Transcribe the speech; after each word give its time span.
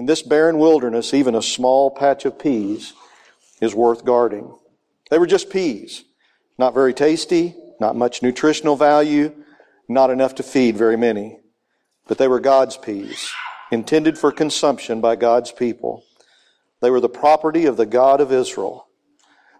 In 0.00 0.06
this 0.06 0.22
barren 0.22 0.56
wilderness, 0.56 1.12
even 1.12 1.34
a 1.34 1.42
small 1.42 1.90
patch 1.90 2.24
of 2.24 2.38
peas 2.38 2.94
is 3.60 3.74
worth 3.74 4.02
guarding. 4.02 4.56
They 5.10 5.18
were 5.18 5.26
just 5.26 5.50
peas. 5.50 6.04
Not 6.56 6.72
very 6.72 6.94
tasty, 6.94 7.54
not 7.78 7.96
much 7.96 8.22
nutritional 8.22 8.76
value, 8.76 9.30
not 9.90 10.08
enough 10.08 10.36
to 10.36 10.42
feed 10.42 10.74
very 10.74 10.96
many. 10.96 11.40
But 12.08 12.16
they 12.16 12.28
were 12.28 12.40
God's 12.40 12.78
peas, 12.78 13.30
intended 13.70 14.16
for 14.16 14.32
consumption 14.32 15.02
by 15.02 15.16
God's 15.16 15.52
people. 15.52 16.02
They 16.80 16.88
were 16.88 17.02
the 17.02 17.10
property 17.10 17.66
of 17.66 17.76
the 17.76 17.84
God 17.84 18.22
of 18.22 18.32
Israel. 18.32 18.86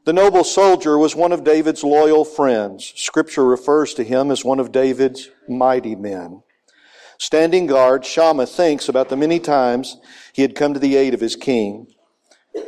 The 0.07 0.15
noble 0.15 0.45
soldier 0.45 0.97
was 0.97 1.15
one 1.15 1.33
of 1.33 1.45
David's 1.45 1.85
loyal 1.85 2.25
friends. 2.25 2.95
Scripture 2.97 3.45
refers 3.45 3.93
to 3.93 4.05
him 4.05 4.31
as 4.31 4.43
one 4.43 4.59
of 4.59 4.73
David's 4.73 5.29
mighty 5.47 5.95
men. 5.95 6.43
Standing 7.21 7.67
guard, 7.67 8.07
Shammah 8.07 8.47
thinks 8.47 8.89
about 8.89 9.11
the 9.11 9.17
many 9.17 9.39
times 9.39 9.99
he 10.33 10.41
had 10.41 10.55
come 10.55 10.73
to 10.73 10.81
the 10.81 10.97
aid 10.97 11.13
of 11.13 11.21
his 11.21 11.37
king. 11.37 11.87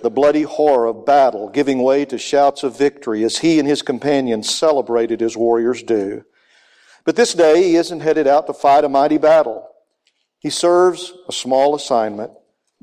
The 0.03 0.11
bloody 0.11 0.43
horror 0.43 0.89
of 0.89 1.07
battle 1.07 1.49
giving 1.49 1.83
way 1.83 2.05
to 2.05 2.19
shouts 2.19 2.63
of 2.63 2.77
victory 2.77 3.25
as 3.25 3.39
he 3.39 3.59
and 3.59 3.67
his 3.67 3.81
companions 3.81 4.55
celebrated 4.55 5.23
as 5.23 5.39
warriors 5.39 5.83
do. 5.83 6.25
But 7.07 7.17
this 7.17 7.33
day 7.33 7.63
he 7.63 7.77
isn't 7.77 8.01
headed 8.01 8.27
out 8.27 8.47
to 8.47 8.53
fight 8.53 8.85
a 8.85 8.91
mighty 8.91 9.17
battle. 9.17 9.67
He 10.39 10.51
serves 10.51 11.15
a 11.27 11.33
small 11.33 11.75
assignment, 11.75 12.33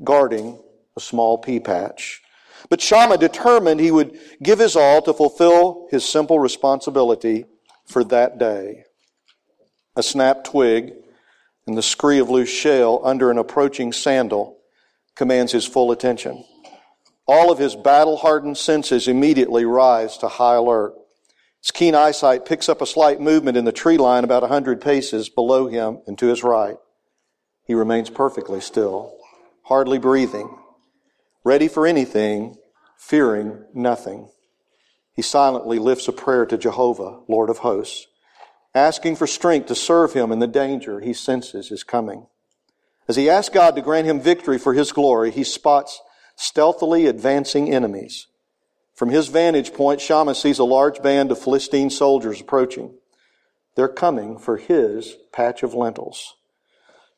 guarding 0.02 0.60
a 0.96 1.00
small 1.00 1.38
pea 1.38 1.60
patch. 1.60 2.20
But 2.68 2.80
Shammah 2.80 3.18
determined 3.18 3.78
he 3.78 3.92
would 3.92 4.18
give 4.42 4.58
his 4.58 4.74
all 4.74 5.02
to 5.02 5.14
fulfill 5.14 5.86
his 5.92 6.04
simple 6.04 6.40
responsibility 6.40 7.44
for 7.86 8.02
that 8.04 8.38
day. 8.38 8.86
A 9.94 10.02
snap 10.02 10.42
twig 10.42 10.94
and 11.66 11.76
the 11.76 11.82
scree 11.82 12.18
of 12.18 12.30
loose 12.30 12.48
shale 12.48 13.00
under 13.04 13.30
an 13.30 13.38
approaching 13.38 13.92
sandal 13.92 14.58
commands 15.14 15.52
his 15.52 15.66
full 15.66 15.92
attention. 15.92 16.44
All 17.26 17.52
of 17.52 17.58
his 17.58 17.76
battle 17.76 18.16
hardened 18.16 18.58
senses 18.58 19.06
immediately 19.06 19.64
rise 19.64 20.16
to 20.18 20.28
high 20.28 20.56
alert. 20.56 20.94
His 21.60 21.70
keen 21.70 21.94
eyesight 21.94 22.44
picks 22.44 22.68
up 22.68 22.80
a 22.80 22.86
slight 22.86 23.20
movement 23.20 23.56
in 23.56 23.64
the 23.64 23.72
tree 23.72 23.98
line 23.98 24.24
about 24.24 24.42
a 24.42 24.48
hundred 24.48 24.80
paces 24.80 25.28
below 25.28 25.66
him 25.66 26.00
and 26.06 26.18
to 26.18 26.26
his 26.26 26.42
right. 26.42 26.76
He 27.64 27.74
remains 27.74 28.10
perfectly 28.10 28.60
still, 28.60 29.16
hardly 29.64 29.98
breathing 29.98 30.56
ready 31.44 31.68
for 31.68 31.86
anything, 31.86 32.56
fearing 32.98 33.64
nothing. 33.74 34.28
He 35.12 35.22
silently 35.22 35.78
lifts 35.78 36.08
a 36.08 36.12
prayer 36.12 36.46
to 36.46 36.58
Jehovah, 36.58 37.20
Lord 37.28 37.50
of 37.50 37.58
hosts, 37.58 38.06
asking 38.74 39.16
for 39.16 39.26
strength 39.26 39.66
to 39.66 39.74
serve 39.74 40.12
him 40.12 40.32
in 40.32 40.38
the 40.38 40.46
danger 40.46 41.00
he 41.00 41.12
senses 41.12 41.70
is 41.70 41.82
coming. 41.82 42.26
As 43.08 43.16
he 43.16 43.28
asks 43.28 43.52
God 43.52 43.74
to 43.74 43.82
grant 43.82 44.06
him 44.06 44.20
victory 44.20 44.58
for 44.58 44.74
his 44.74 44.92
glory, 44.92 45.30
he 45.30 45.42
spots 45.42 46.00
stealthily 46.36 47.06
advancing 47.06 47.72
enemies. 47.72 48.28
From 48.94 49.08
his 49.08 49.28
vantage 49.28 49.72
point, 49.72 50.00
Shammah 50.00 50.34
sees 50.34 50.58
a 50.58 50.64
large 50.64 51.02
band 51.02 51.32
of 51.32 51.38
Philistine 51.38 51.90
soldiers 51.90 52.40
approaching. 52.40 52.94
They're 53.74 53.88
coming 53.88 54.38
for 54.38 54.56
his 54.58 55.16
patch 55.32 55.62
of 55.62 55.74
lentils. 55.74 56.36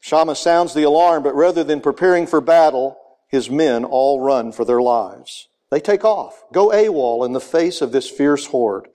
Shammah 0.00 0.36
sounds 0.36 0.74
the 0.74 0.82
alarm, 0.82 1.22
but 1.22 1.34
rather 1.34 1.62
than 1.62 1.80
preparing 1.80 2.26
for 2.26 2.40
battle, 2.40 2.98
his 3.28 3.50
men 3.50 3.84
all 3.84 4.20
run 4.20 4.52
for 4.52 4.64
their 4.64 4.82
lives. 4.82 5.48
They 5.70 5.80
take 5.80 6.04
off, 6.04 6.42
go 6.52 6.70
AWOL 6.70 7.24
in 7.24 7.32
the 7.32 7.40
face 7.40 7.80
of 7.80 7.92
this 7.92 8.08
fierce 8.08 8.46
horde. 8.46 8.88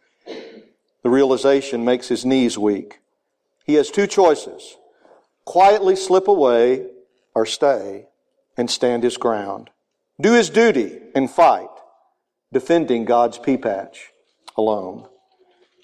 The 1.04 1.10
realization 1.10 1.86
makes 1.86 2.08
his 2.08 2.26
knees 2.26 2.58
weak. 2.58 3.00
He 3.66 3.76
has 3.76 3.92
two 3.92 4.08
choices 4.08 4.78
quietly 5.46 5.96
slip 5.96 6.28
away 6.28 6.86
or 7.34 7.46
stay 7.46 8.08
and 8.58 8.70
stand 8.70 9.04
his 9.04 9.16
ground. 9.18 9.70
Do 10.20 10.34
his 10.34 10.50
duty 10.50 11.00
and 11.16 11.30
fight, 11.30 11.70
defending 12.52 13.06
God's 13.06 13.38
pea 13.38 13.58
patch 13.58 14.12
alone. 14.58 15.08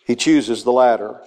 He 0.05 0.15
chooses 0.15 0.63
the 0.63 0.71
latter. 0.71 1.21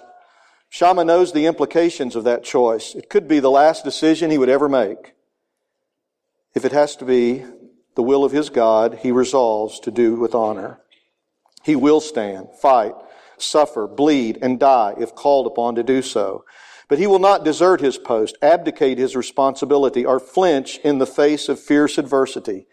Shammah 0.69 1.05
knows 1.05 1.31
the 1.31 1.45
implications 1.45 2.15
of 2.15 2.25
that 2.25 2.43
choice. 2.43 2.93
It 2.93 3.09
could 3.09 3.27
be 3.27 3.39
the 3.39 3.49
last 3.49 3.83
decision 3.83 4.29
he 4.29 4.37
would 4.37 4.49
ever 4.49 4.69
make. 4.69 5.13
If 6.53 6.65
it 6.65 6.73
has 6.73 6.95
to 6.97 7.05
be 7.05 7.45
the 7.95 8.03
will 8.03 8.23
of 8.23 8.31
his 8.31 8.49
God, 8.49 8.99
he 9.01 9.11
resolves 9.11 9.79
to 9.79 9.91
do 9.91 10.15
with 10.15 10.35
honor. 10.35 10.79
He 11.63 11.75
will 11.75 12.01
stand, 12.01 12.49
fight, 12.61 12.93
suffer, 13.37 13.87
bleed, 13.87 14.37
and 14.41 14.59
die 14.59 14.93
if 14.97 15.15
called 15.15 15.47
upon 15.47 15.75
to 15.75 15.83
do 15.83 16.01
so. 16.01 16.43
But 16.89 16.99
he 16.99 17.07
will 17.07 17.19
not 17.19 17.43
desert 17.43 17.81
his 17.81 17.97
post, 17.97 18.37
abdicate 18.41 18.97
his 18.97 19.15
responsibility, 19.15 20.05
or 20.05 20.19
flinch 20.19 20.77
in 20.79 20.99
the 20.99 21.05
face 21.05 21.49
of 21.49 21.59
fierce 21.59 21.97
adversity. 21.97 22.67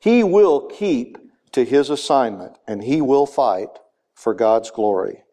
He 0.00 0.22
will 0.24 0.62
keep 0.62 1.18
to 1.52 1.64
his 1.64 1.90
assignment, 1.90 2.56
and 2.66 2.82
he 2.82 3.00
will 3.00 3.26
fight 3.26 3.78
for 4.14 4.34
God's 4.34 4.70
glory. 4.70 5.24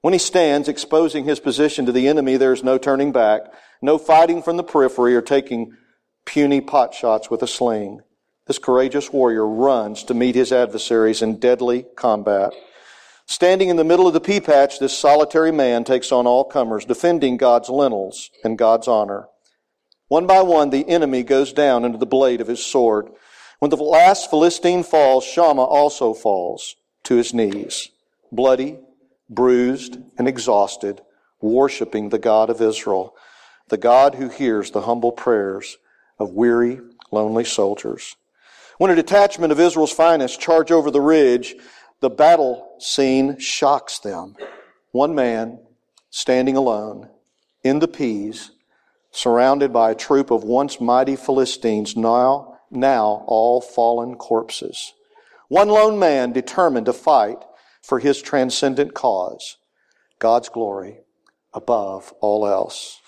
When 0.00 0.12
he 0.12 0.18
stands 0.18 0.68
exposing 0.68 1.24
his 1.24 1.40
position 1.40 1.86
to 1.86 1.92
the 1.92 2.08
enemy, 2.08 2.36
there 2.36 2.52
is 2.52 2.64
no 2.64 2.78
turning 2.78 3.12
back, 3.12 3.42
no 3.82 3.98
fighting 3.98 4.42
from 4.42 4.56
the 4.56 4.62
periphery 4.62 5.14
or 5.14 5.22
taking 5.22 5.76
puny 6.24 6.60
pot 6.60 6.94
shots 6.94 7.30
with 7.30 7.42
a 7.42 7.46
sling. 7.46 8.00
This 8.46 8.58
courageous 8.58 9.12
warrior 9.12 9.46
runs 9.46 10.02
to 10.04 10.14
meet 10.14 10.34
his 10.34 10.52
adversaries 10.52 11.22
in 11.22 11.38
deadly 11.38 11.84
combat. 11.96 12.52
Standing 13.30 13.68
in 13.68 13.76
the 13.76 13.84
middle 13.84 14.08
of 14.08 14.12
the 14.12 14.20
pea 14.20 14.40
patch, 14.40 14.80
this 14.80 14.98
solitary 14.98 15.52
man 15.52 15.84
takes 15.84 16.10
on 16.10 16.26
all 16.26 16.42
comers, 16.42 16.84
defending 16.84 17.36
God's 17.36 17.68
lentils 17.68 18.28
and 18.42 18.58
God's 18.58 18.88
honor. 18.88 19.28
One 20.08 20.26
by 20.26 20.42
one, 20.42 20.70
the 20.70 20.88
enemy 20.88 21.22
goes 21.22 21.52
down 21.52 21.84
into 21.84 21.96
the 21.96 22.06
blade 22.06 22.40
of 22.40 22.48
his 22.48 22.66
sword. 22.66 23.08
When 23.60 23.70
the 23.70 23.76
last 23.76 24.30
Philistine 24.30 24.82
falls, 24.82 25.22
Shammah 25.22 25.62
also 25.62 26.12
falls 26.12 26.74
to 27.04 27.14
his 27.14 27.32
knees, 27.32 27.90
bloody, 28.32 28.80
bruised, 29.28 29.98
and 30.18 30.26
exhausted, 30.26 31.00
worshiping 31.40 32.08
the 32.08 32.18
God 32.18 32.50
of 32.50 32.60
Israel, 32.60 33.14
the 33.68 33.78
God 33.78 34.16
who 34.16 34.28
hears 34.28 34.72
the 34.72 34.82
humble 34.82 35.12
prayers 35.12 35.78
of 36.18 36.32
weary, 36.32 36.80
lonely 37.12 37.44
soldiers. 37.44 38.16
When 38.78 38.90
a 38.90 38.96
detachment 38.96 39.52
of 39.52 39.60
Israel's 39.60 39.92
finest 39.92 40.40
charge 40.40 40.72
over 40.72 40.90
the 40.90 41.00
ridge, 41.00 41.54
the 42.00 42.10
battle 42.10 42.76
scene 42.78 43.38
shocks 43.38 43.98
them. 43.98 44.36
One 44.92 45.14
man 45.14 45.60
standing 46.10 46.56
alone 46.56 47.08
in 47.62 47.78
the 47.78 47.88
peas, 47.88 48.50
surrounded 49.10 49.72
by 49.72 49.90
a 49.90 49.94
troop 49.94 50.30
of 50.30 50.42
once 50.42 50.80
mighty 50.80 51.16
Philistines, 51.16 51.96
now, 51.96 52.58
now 52.70 53.24
all 53.26 53.60
fallen 53.60 54.16
corpses. 54.16 54.94
One 55.48 55.68
lone 55.68 55.98
man 55.98 56.32
determined 56.32 56.86
to 56.86 56.92
fight 56.92 57.44
for 57.82 57.98
his 57.98 58.22
transcendent 58.22 58.94
cause, 58.94 59.56
God's 60.18 60.48
glory 60.48 61.00
above 61.52 62.12
all 62.20 62.46
else. 62.46 63.00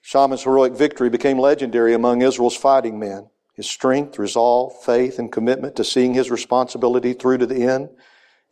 Shammah's 0.00 0.42
heroic 0.42 0.72
victory 0.72 1.10
became 1.10 1.38
legendary 1.38 1.94
among 1.94 2.22
Israel's 2.22 2.56
fighting 2.56 2.98
men. 2.98 3.28
His 3.54 3.68
strength, 3.68 4.18
resolve, 4.18 4.82
faith, 4.82 5.18
and 5.18 5.30
commitment 5.30 5.76
to 5.76 5.84
seeing 5.84 6.14
his 6.14 6.30
responsibility 6.30 7.12
through 7.12 7.38
to 7.38 7.46
the 7.46 7.62
end 7.62 7.90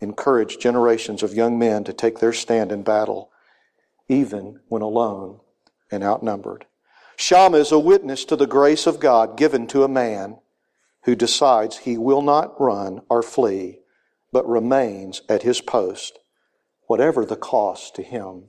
encouraged 0.01 0.61
generations 0.61 1.23
of 1.23 1.35
young 1.35 1.59
men 1.59 1.85
to 1.85 1.93
take 1.93 2.19
their 2.19 2.33
stand 2.33 2.73
in 2.73 2.83
battle, 2.83 3.31
even 4.09 4.61
when 4.69 4.83
alone 4.83 5.41
and 5.91 6.03
outnumbered. 6.03 6.67
Shammah 7.17 7.59
is 7.59 7.73
a 7.73 7.79
witness 7.79 8.25
to 8.27 8.37
the 8.37 8.47
grace 8.47 8.87
of 8.87 8.99
God 8.99 9.37
given 9.37 9.67
to 9.69 9.85
a 9.85 9.89
man 9.89 10.39
who 11.05 11.15
decides 11.15 11.79
he 11.79 11.99
will 11.99 12.23
not 12.23 12.59
run 12.61 13.03
or 13.09 13.23
flee, 13.23 13.81
but 14.33 14.49
remains 14.49 15.23
at 15.29 15.43
his 15.43 15.61
post, 15.61 16.19
whatever 16.87 17.25
the 17.25 17.37
cost 17.37 17.95
to 17.97 18.03
him 18.03 18.45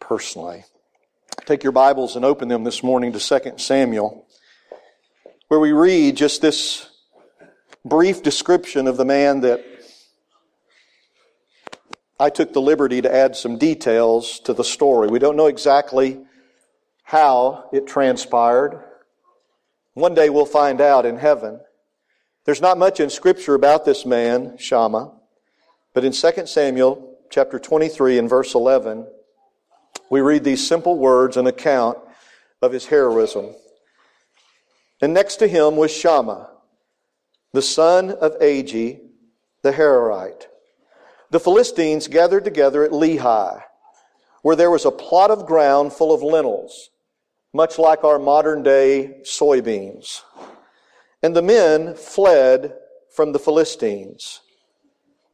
personally. 0.00 0.64
Take 1.46 1.62
your 1.62 1.72
Bibles 1.72 2.16
and 2.16 2.24
open 2.24 2.48
them 2.48 2.64
this 2.64 2.82
morning 2.82 3.12
to 3.12 3.18
2 3.18 3.54
Samuel, 3.58 4.26
where 5.48 5.60
we 5.60 5.72
read 5.72 6.16
just 6.16 6.42
this 6.42 6.90
brief 7.84 8.22
description 8.22 8.86
of 8.86 8.96
the 8.96 9.04
man 9.04 9.40
that 9.40 9.73
I 12.18 12.30
took 12.30 12.52
the 12.52 12.60
liberty 12.60 13.02
to 13.02 13.12
add 13.12 13.34
some 13.34 13.58
details 13.58 14.38
to 14.40 14.52
the 14.52 14.64
story. 14.64 15.08
We 15.08 15.18
don't 15.18 15.36
know 15.36 15.46
exactly 15.46 16.20
how 17.02 17.68
it 17.72 17.86
transpired. 17.86 18.82
One 19.94 20.14
day 20.14 20.30
we'll 20.30 20.46
find 20.46 20.80
out 20.80 21.06
in 21.06 21.16
heaven. 21.16 21.60
There's 22.44 22.60
not 22.60 22.78
much 22.78 23.00
in 23.00 23.10
scripture 23.10 23.54
about 23.54 23.84
this 23.84 24.06
man, 24.06 24.58
Shammah, 24.58 25.12
but 25.92 26.04
in 26.04 26.12
2 26.12 26.46
Samuel 26.46 27.16
chapter 27.30 27.58
23 27.58 28.18
and 28.18 28.28
verse 28.28 28.54
11, 28.54 29.06
we 30.10 30.20
read 30.20 30.44
these 30.44 30.66
simple 30.66 30.98
words, 30.98 31.36
an 31.36 31.46
account 31.46 31.98
of 32.62 32.72
his 32.72 32.86
heroism. 32.86 33.54
And 35.00 35.12
next 35.12 35.36
to 35.36 35.48
him 35.48 35.76
was 35.76 35.90
Shammah, 35.90 36.48
the 37.52 37.62
son 37.62 38.10
of 38.10 38.38
Agee, 38.40 39.00
the 39.62 39.72
Hararite. 39.72 40.46
The 41.34 41.40
Philistines 41.40 42.06
gathered 42.06 42.44
together 42.44 42.84
at 42.84 42.92
Lehi, 42.92 43.60
where 44.42 44.54
there 44.54 44.70
was 44.70 44.84
a 44.84 44.92
plot 44.92 45.32
of 45.32 45.46
ground 45.46 45.92
full 45.92 46.14
of 46.14 46.22
lentils, 46.22 46.90
much 47.52 47.76
like 47.76 48.04
our 48.04 48.20
modern 48.20 48.62
day 48.62 49.16
soybeans. 49.24 50.22
and 51.24 51.34
the 51.34 51.42
men 51.42 51.96
fled 51.96 52.76
from 53.10 53.32
the 53.32 53.40
Philistines. 53.40 54.42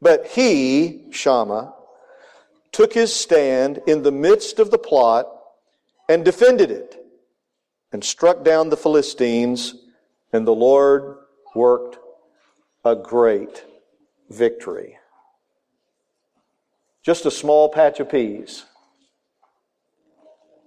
But 0.01 0.25
he, 0.25 1.05
Shammah, 1.11 1.75
took 2.71 2.93
his 2.93 3.13
stand 3.13 3.79
in 3.85 4.01
the 4.01 4.11
midst 4.11 4.57
of 4.57 4.71
the 4.71 4.79
plot 4.79 5.27
and 6.09 6.25
defended 6.25 6.71
it 6.71 6.95
and 7.91 8.03
struck 8.03 8.43
down 8.43 8.71
the 8.71 8.75
Philistines, 8.75 9.75
and 10.33 10.47
the 10.47 10.55
Lord 10.55 11.17
worked 11.53 11.99
a 12.83 12.95
great 12.95 13.63
victory. 14.31 14.97
Just 17.03 17.25
a 17.25 17.31
small 17.31 17.69
patch 17.69 17.99
of 17.99 18.09
peas. 18.09 18.65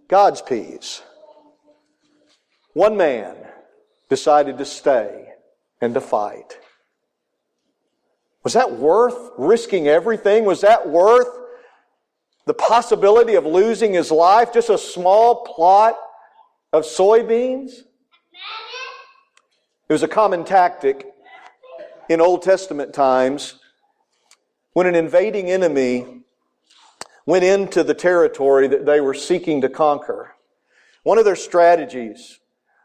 God's 0.08 0.42
peas. 0.42 1.02
One 2.72 2.96
man 2.96 3.36
decided 4.08 4.58
to 4.58 4.64
stay 4.64 5.28
and 5.80 5.94
to 5.94 6.00
fight. 6.00 6.58
Was 8.42 8.52
that 8.52 8.72
worth 8.72 9.30
risking 9.38 9.88
everything? 9.88 10.44
Was 10.44 10.60
that 10.60 10.88
worth 10.88 11.28
the 12.46 12.54
possibility 12.54 13.36
of 13.36 13.46
losing 13.46 13.94
his 13.94 14.10
life? 14.10 14.52
Just 14.52 14.68
a 14.68 14.76
small 14.76 15.44
plot 15.44 15.96
of 16.72 16.82
soybeans? 16.84 17.70
It 19.88 19.92
was 19.92 20.02
a 20.02 20.08
common 20.08 20.44
tactic 20.44 21.06
in 22.08 22.20
Old 22.20 22.42
Testament 22.42 22.92
times 22.92 23.54
when 24.72 24.86
an 24.86 24.94
invading 24.94 25.50
enemy 25.50 26.23
went 27.26 27.44
into 27.44 27.82
the 27.82 27.94
territory 27.94 28.68
that 28.68 28.86
they 28.86 29.00
were 29.00 29.14
seeking 29.14 29.60
to 29.60 29.68
conquer. 29.68 30.34
One 31.02 31.18
of 31.18 31.24
their 31.24 31.36
strategies 31.36 32.40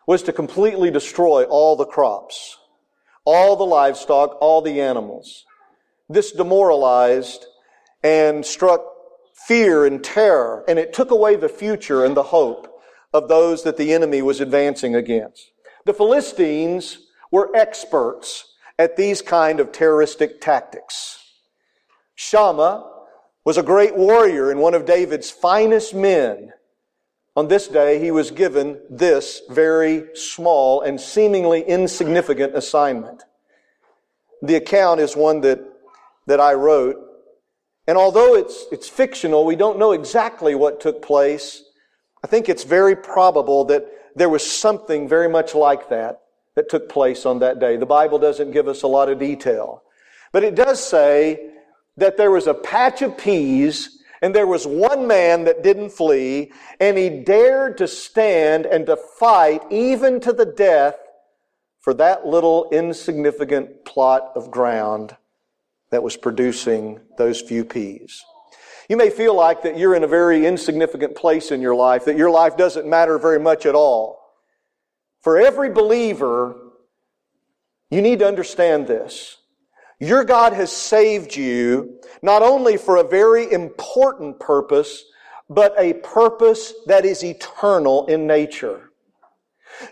was 0.08 0.24
to 0.24 0.34
completely 0.34 0.92
destroy 0.92 1.44
all 1.44 1.76
the 1.76 1.86
crops, 1.86 2.58
all 3.26 3.56
the 3.56 3.66
livestock, 3.66 4.38
all 4.42 4.62
the 4.62 4.82
animals. 4.82 5.46
This 6.10 6.32
demoralized 6.32 7.46
and 8.04 8.46
struck 8.46 8.82
fear 9.34 9.86
and 9.86 10.04
terror, 10.04 10.64
and 10.68 10.80
it 10.80 10.94
took 10.94 11.12
away 11.12 11.36
the 11.36 11.50
future 11.50 12.04
and 12.06 12.16
the 12.16 12.24
hope 12.24 12.82
of 13.14 13.28
those 13.28 13.64
that 13.64 13.78
the 13.78 13.94
enemy 13.94 14.22
was 14.22 14.42
advancing 14.42 14.96
against. 14.96 15.52
The 15.86 15.94
Philistines 15.94 17.00
were 17.32 17.56
experts 17.56 18.54
at 18.78 18.96
these 18.96 19.22
kind 19.22 19.60
of 19.60 19.72
terroristic 19.72 20.42
tactics. 20.42 21.18
Shammah 22.16 22.89
was 23.50 23.58
a 23.58 23.64
great 23.64 23.96
warrior 23.96 24.52
and 24.52 24.60
one 24.60 24.76
of 24.76 24.86
David's 24.86 25.32
finest 25.32 25.96
men. 25.96 26.54
On 27.36 27.48
this 27.48 27.68
day, 27.68 27.98
he 27.98 28.12
was 28.12 28.30
given 28.30 28.80
this 28.92 29.42
very 29.50 30.04
small 30.14 30.82
and 30.82 31.02
seemingly 31.02 31.64
insignificant 31.64 32.56
assignment. 32.56 33.24
The 34.44 34.54
account 34.54 35.00
is 35.00 35.16
one 35.16 35.42
that, 35.42 35.62
that 36.28 36.40
I 36.40 36.54
wrote. 36.54 36.98
And 37.88 37.98
although 37.98 38.36
it's, 38.36 38.66
it's 38.72 38.88
fictional, 38.88 39.48
we 39.48 39.56
don't 39.56 39.80
know 39.80 39.94
exactly 39.94 40.54
what 40.54 40.80
took 40.80 41.02
place. 41.02 41.64
I 42.24 42.28
think 42.28 42.50
it's 42.50 42.66
very 42.66 42.96
probable 42.96 43.66
that 43.66 43.88
there 44.16 44.30
was 44.30 44.48
something 44.48 45.10
very 45.10 45.28
much 45.28 45.56
like 45.56 45.90
that 45.90 46.22
that 46.54 46.70
took 46.70 46.88
place 46.88 47.26
on 47.26 47.40
that 47.40 47.60
day. 47.60 47.78
The 47.78 47.88
Bible 47.88 48.20
doesn't 48.20 48.52
give 48.52 48.68
us 48.68 48.84
a 48.84 48.88
lot 48.88 49.10
of 49.10 49.18
detail. 49.18 49.82
But 50.32 50.44
it 50.44 50.54
does 50.54 50.88
say 50.88 51.50
that 52.00 52.18
there 52.18 52.32
was 52.32 52.48
a 52.48 52.54
patch 52.54 53.02
of 53.02 53.18
peas 53.18 54.00
and 54.22 54.36
there 54.36 54.48
was 54.48 54.68
one 54.68 55.08
man 55.08 55.46
that 55.46 55.64
didn't 55.64 55.92
flee, 55.92 56.52
and 56.80 56.98
he 56.98 57.10
dared 57.10 57.78
to 57.78 57.88
stand 57.88 58.66
and 58.66 58.86
to 58.86 58.98
fight 58.98 59.62
even 59.70 60.20
to 60.20 60.34
the 60.34 60.46
death 60.46 60.96
for 61.80 61.94
that 61.94 62.28
little 62.28 62.68
insignificant 62.72 63.86
plot 63.86 64.32
of 64.36 64.52
ground 64.52 65.16
that 65.92 66.04
was 66.04 66.18
producing 66.18 67.00
those 67.18 67.40
few 67.40 67.64
peas. 67.64 68.22
You 68.90 68.98
may 68.98 69.10
feel 69.10 69.36
like 69.36 69.62
that 69.64 69.78
you're 69.78 69.96
in 69.96 70.04
a 70.04 70.08
very 70.08 70.46
insignificant 70.46 71.16
place 71.16 71.52
in 71.52 71.62
your 71.62 71.76
life, 71.76 72.06
that 72.06 72.18
your 72.18 72.32
life 72.32 72.58
doesn't 72.58 72.88
matter 72.88 73.18
very 73.18 73.40
much 73.40 73.66
at 73.66 73.76
all. 73.76 74.20
For 75.22 75.38
every 75.38 75.70
believer, 75.70 76.56
you 77.90 78.02
need 78.02 78.20
to 78.20 78.28
understand 78.28 78.88
this. 78.88 79.38
Your 80.00 80.24
God 80.24 80.54
has 80.54 80.72
saved 80.72 81.36
you 81.36 82.00
not 82.22 82.42
only 82.42 82.78
for 82.78 82.98
a 82.98 83.08
very 83.08 83.52
important 83.52 84.40
purpose, 84.40 85.04
but 85.50 85.74
a 85.78 85.94
purpose 85.94 86.74
that 86.86 87.06
is 87.06 87.24
eternal 87.24 88.06
in 88.08 88.28
nature. 88.28 88.90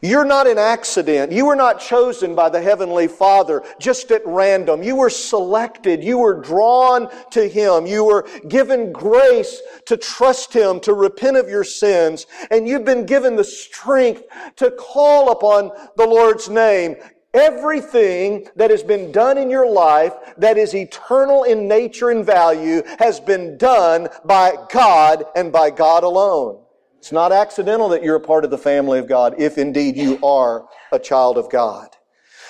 You're 0.02 0.26
not 0.26 0.48
an 0.48 0.58
accident. 0.58 1.32
You 1.32 1.46
were 1.46 1.56
not 1.56 1.80
chosen 1.80 2.36
by 2.36 2.50
the 2.50 2.62
Heavenly 2.62 3.08
Father 3.08 3.64
just 3.80 4.12
at 4.12 4.22
random. 4.26 4.84
You 4.84 4.98
were 4.98 5.10
selected. 5.10 6.04
You 6.04 6.18
were 6.18 6.42
drawn 6.42 7.10
to 7.32 7.48
Him. 7.48 7.86
You 7.86 8.04
were 8.04 8.28
given 8.48 8.92
grace 8.92 9.62
to 9.86 9.96
trust 9.96 10.54
Him, 10.54 10.80
to 10.82 10.94
repent 10.94 11.38
of 11.38 11.48
your 11.48 11.64
sins. 11.64 12.26
And 12.52 12.68
you've 12.68 12.86
been 12.86 13.06
given 13.06 13.36
the 13.36 13.44
strength 13.44 14.24
to 14.58 14.72
call 14.72 15.32
upon 15.32 15.72
the 15.96 16.06
Lord's 16.06 16.50
name. 16.50 16.98
Everything 17.38 18.48
that 18.56 18.72
has 18.72 18.82
been 18.82 19.12
done 19.12 19.38
in 19.38 19.48
your 19.48 19.70
life 19.70 20.14
that 20.38 20.58
is 20.58 20.74
eternal 20.74 21.44
in 21.44 21.68
nature 21.68 22.10
and 22.10 22.26
value 22.26 22.82
has 22.98 23.20
been 23.20 23.60
done 23.60 24.08
by 24.26 24.56
God 24.72 25.24
and 25.36 25.52
by 25.52 25.70
God 25.70 26.04
alone. 26.04 26.64
It's 26.98 27.12
not 27.12 27.32
accidental 27.32 27.90
that 27.90 28.02
you're 28.02 28.16
a 28.16 28.20
part 28.20 28.44
of 28.44 28.50
the 28.50 28.58
family 28.58 28.98
of 28.98 29.08
God, 29.08 29.36
if 29.38 29.60
indeed 29.60 29.96
you 29.96 30.20
are 30.26 30.66
a 30.92 30.98
child 30.98 31.38
of 31.38 31.48
God. 31.52 31.90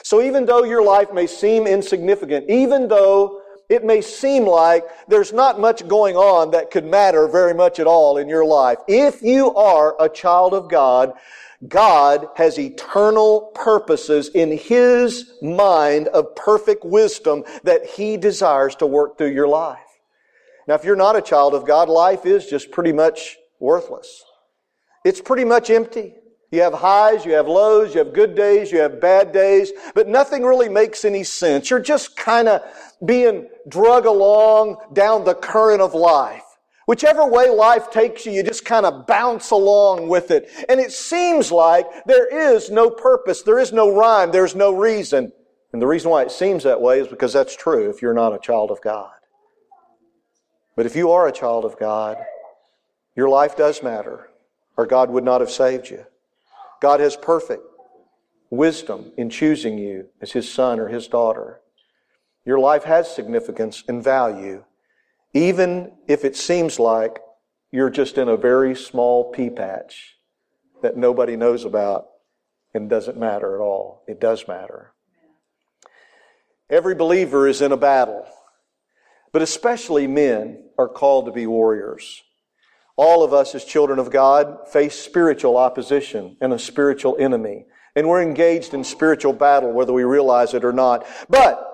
So 0.03 0.21
even 0.21 0.45
though 0.45 0.63
your 0.63 0.81
life 0.81 1.11
may 1.11 1.27
seem 1.27 1.67
insignificant, 1.67 2.49
even 2.49 2.87
though 2.87 3.41
it 3.67 3.83
may 3.83 3.99
seem 3.99 4.45
like 4.45 4.85
there's 5.09 5.33
not 5.33 5.59
much 5.59 5.85
going 5.89 6.15
on 6.15 6.51
that 6.51 6.71
could 6.71 6.85
matter 6.85 7.27
very 7.27 7.53
much 7.53 7.79
at 7.79 7.87
all 7.87 8.17
in 8.17 8.29
your 8.29 8.45
life, 8.45 8.77
if 8.87 9.21
you 9.21 9.53
are 9.55 10.01
a 10.01 10.07
child 10.07 10.53
of 10.53 10.69
God, 10.69 11.11
God 11.67 12.27
has 12.35 12.59
eternal 12.59 13.51
purposes 13.55 14.29
in 14.29 14.57
His 14.57 15.31
mind 15.41 16.07
of 16.09 16.35
perfect 16.35 16.85
wisdom 16.85 17.43
that 17.63 17.85
He 17.85 18.17
desires 18.17 18.75
to 18.75 18.85
work 18.85 19.17
through 19.17 19.31
your 19.31 19.47
life. 19.47 19.79
Now, 20.67 20.75
if 20.75 20.83
you're 20.83 20.95
not 20.95 21.15
a 21.15 21.21
child 21.21 21.55
of 21.55 21.65
God, 21.65 21.89
life 21.89 22.25
is 22.25 22.45
just 22.45 22.71
pretty 22.71 22.91
much 22.91 23.37
worthless. 23.59 24.23
It's 25.03 25.21
pretty 25.21 25.45
much 25.45 25.69
empty. 25.69 26.13
You 26.51 26.61
have 26.61 26.73
highs, 26.73 27.25
you 27.25 27.33
have 27.33 27.47
lows, 27.47 27.93
you 27.93 27.99
have 27.99 28.13
good 28.13 28.35
days, 28.35 28.71
you 28.71 28.79
have 28.79 29.01
bad 29.01 29.33
days, 29.33 29.71
but 29.95 30.07
nothing 30.07 30.43
really 30.43 30.69
makes 30.69 31.03
any 31.03 31.23
sense. 31.23 31.69
You're 31.69 31.79
just 31.79 32.15
kind 32.15 32.47
of 32.47 32.61
being 33.03 33.49
drug 33.67 34.05
along 34.05 34.77
down 34.93 35.25
the 35.25 35.35
current 35.35 35.81
of 35.81 35.93
life. 35.93 36.43
Whichever 36.87 37.27
way 37.27 37.49
life 37.49 37.91
takes 37.91 38.25
you, 38.25 38.31
you 38.31 38.43
just 38.43 38.63
kind 38.63 38.85
of 38.85 39.05
bounce 39.05 39.51
along 39.51 40.07
with 40.07 40.31
it. 40.31 40.49
And 40.69 40.79
it 40.79 40.93
seems 40.93 41.51
like 41.51 41.85
there 42.05 42.53
is 42.53 42.71
no 42.71 42.89
purpose, 42.89 43.41
there 43.41 43.59
is 43.59 43.73
no 43.73 43.93
rhyme, 43.93 44.31
there's 44.31 44.55
no 44.55 44.73
reason. 44.73 45.33
And 45.73 45.81
the 45.81 45.85
reason 45.87 46.09
why 46.09 46.21
it 46.21 46.31
seems 46.31 46.63
that 46.63 46.79
way 46.79 47.01
is 47.01 47.09
because 47.09 47.33
that's 47.33 47.57
true 47.57 47.89
if 47.89 48.01
you're 48.01 48.13
not 48.13 48.33
a 48.33 48.39
child 48.39 48.71
of 48.71 48.81
God. 48.81 49.11
But 50.77 50.85
if 50.85 50.95
you 50.95 51.11
are 51.11 51.27
a 51.27 51.31
child 51.33 51.65
of 51.65 51.77
God, 51.77 52.19
your 53.17 53.27
life 53.27 53.57
does 53.57 53.83
matter, 53.83 54.29
or 54.77 54.85
God 54.85 55.09
would 55.09 55.25
not 55.25 55.41
have 55.41 55.51
saved 55.51 55.89
you. 55.89 56.05
God 56.81 57.01
has 57.01 57.17
perfect 57.17 57.63
wisdom 58.49 59.11
in 59.17 59.29
choosing 59.29 59.77
you 59.77 60.07
as 60.21 60.31
His 60.31 60.49
son 60.49 60.79
or 60.79 60.87
His 60.87 61.09
daughter. 61.09 61.59
Your 62.45 62.59
life 62.59 62.85
has 62.85 63.13
significance 63.13 63.83
and 63.89 64.01
value 64.01 64.63
even 65.33 65.91
if 66.07 66.25
it 66.25 66.35
seems 66.35 66.79
like 66.79 67.19
you're 67.71 67.89
just 67.89 68.17
in 68.17 68.29
a 68.29 68.37
very 68.37 68.75
small 68.75 69.31
pea 69.31 69.49
patch 69.49 70.15
that 70.81 70.97
nobody 70.97 71.35
knows 71.35 71.65
about 71.65 72.07
and 72.73 72.89
doesn't 72.89 73.17
matter 73.17 73.55
at 73.55 73.61
all. 73.61 74.03
It 74.07 74.19
does 74.19 74.47
matter. 74.47 74.93
Every 76.69 76.95
believer 76.95 77.47
is 77.47 77.61
in 77.61 77.71
a 77.71 77.77
battle, 77.77 78.25
but 79.31 79.41
especially 79.41 80.07
men 80.07 80.63
are 80.77 80.87
called 80.87 81.25
to 81.25 81.31
be 81.31 81.47
warriors. 81.47 82.23
All 82.95 83.23
of 83.23 83.33
us 83.33 83.53
as 83.53 83.63
children 83.63 83.99
of 83.99 84.11
God 84.11 84.67
face 84.67 84.95
spiritual 84.95 85.55
opposition 85.55 86.35
and 86.41 86.51
a 86.51 86.59
spiritual 86.59 87.15
enemy. 87.19 87.65
And 87.95 88.07
we're 88.07 88.21
engaged 88.21 88.73
in 88.73 88.83
spiritual 88.83 89.33
battle 89.33 89.71
whether 89.71 89.93
we 89.93 90.03
realize 90.03 90.53
it 90.53 90.65
or 90.65 90.73
not. 90.73 91.05
But 91.29 91.66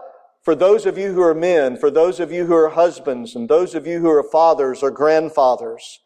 for 0.43 0.55
those 0.55 0.85
of 0.85 0.97
you 0.97 1.13
who 1.13 1.21
are 1.21 1.33
men, 1.33 1.77
for 1.77 1.89
those 1.89 2.19
of 2.19 2.31
you 2.31 2.45
who 2.45 2.53
are 2.53 2.69
husbands, 2.69 3.35
and 3.35 3.49
those 3.49 3.75
of 3.75 3.87
you 3.87 3.99
who 3.99 4.09
are 4.09 4.23
fathers 4.23 4.83
or 4.83 4.91
grandfathers, 4.91 6.01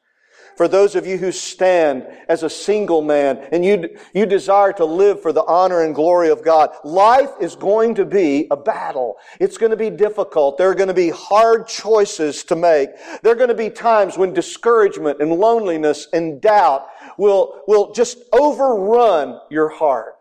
for 0.56 0.68
those 0.68 0.96
of 0.96 1.06
you 1.06 1.18
who 1.18 1.32
stand 1.32 2.08
as 2.28 2.42
a 2.42 2.50
single 2.50 3.04
man 3.04 3.38
and 3.52 3.64
you, 3.64 3.96
you 4.14 4.26
desire 4.26 4.74
to 4.74 4.86
live 4.86 5.22
for 5.22 5.32
the 5.32 5.46
honor 5.46 5.84
and 5.84 5.94
glory 5.94 6.30
of 6.30 6.44
God, 6.44 6.72
life 6.84 7.30
is 7.40 7.56
going 7.56 7.94
to 7.96 8.06
be 8.06 8.48
a 8.50 8.58
battle. 8.58 9.18
It's 9.40 9.58
going 9.58 9.70
to 9.70 9.78
be 9.78 9.92
difficult. 9.92 10.58
There 10.58 10.70
are 10.70 10.76
going 10.76 10.88
to 10.88 10.96
be 10.96 11.12
hard 11.12 11.68
choices 11.68 12.44
to 12.46 12.56
make. 12.56 12.90
There 13.22 13.34
are 13.34 13.36
going 13.36 13.50
to 13.50 13.56
be 13.56 13.70
times 13.70 14.18
when 14.18 14.34
discouragement 14.34 15.22
and 15.22 15.32
loneliness 15.32 16.08
and 16.12 16.42
doubt 16.42 16.88
will, 17.20 17.62
will 17.68 17.94
just 17.94 18.18
overrun 18.34 19.40
your 19.52 19.70
heart. 19.70 20.17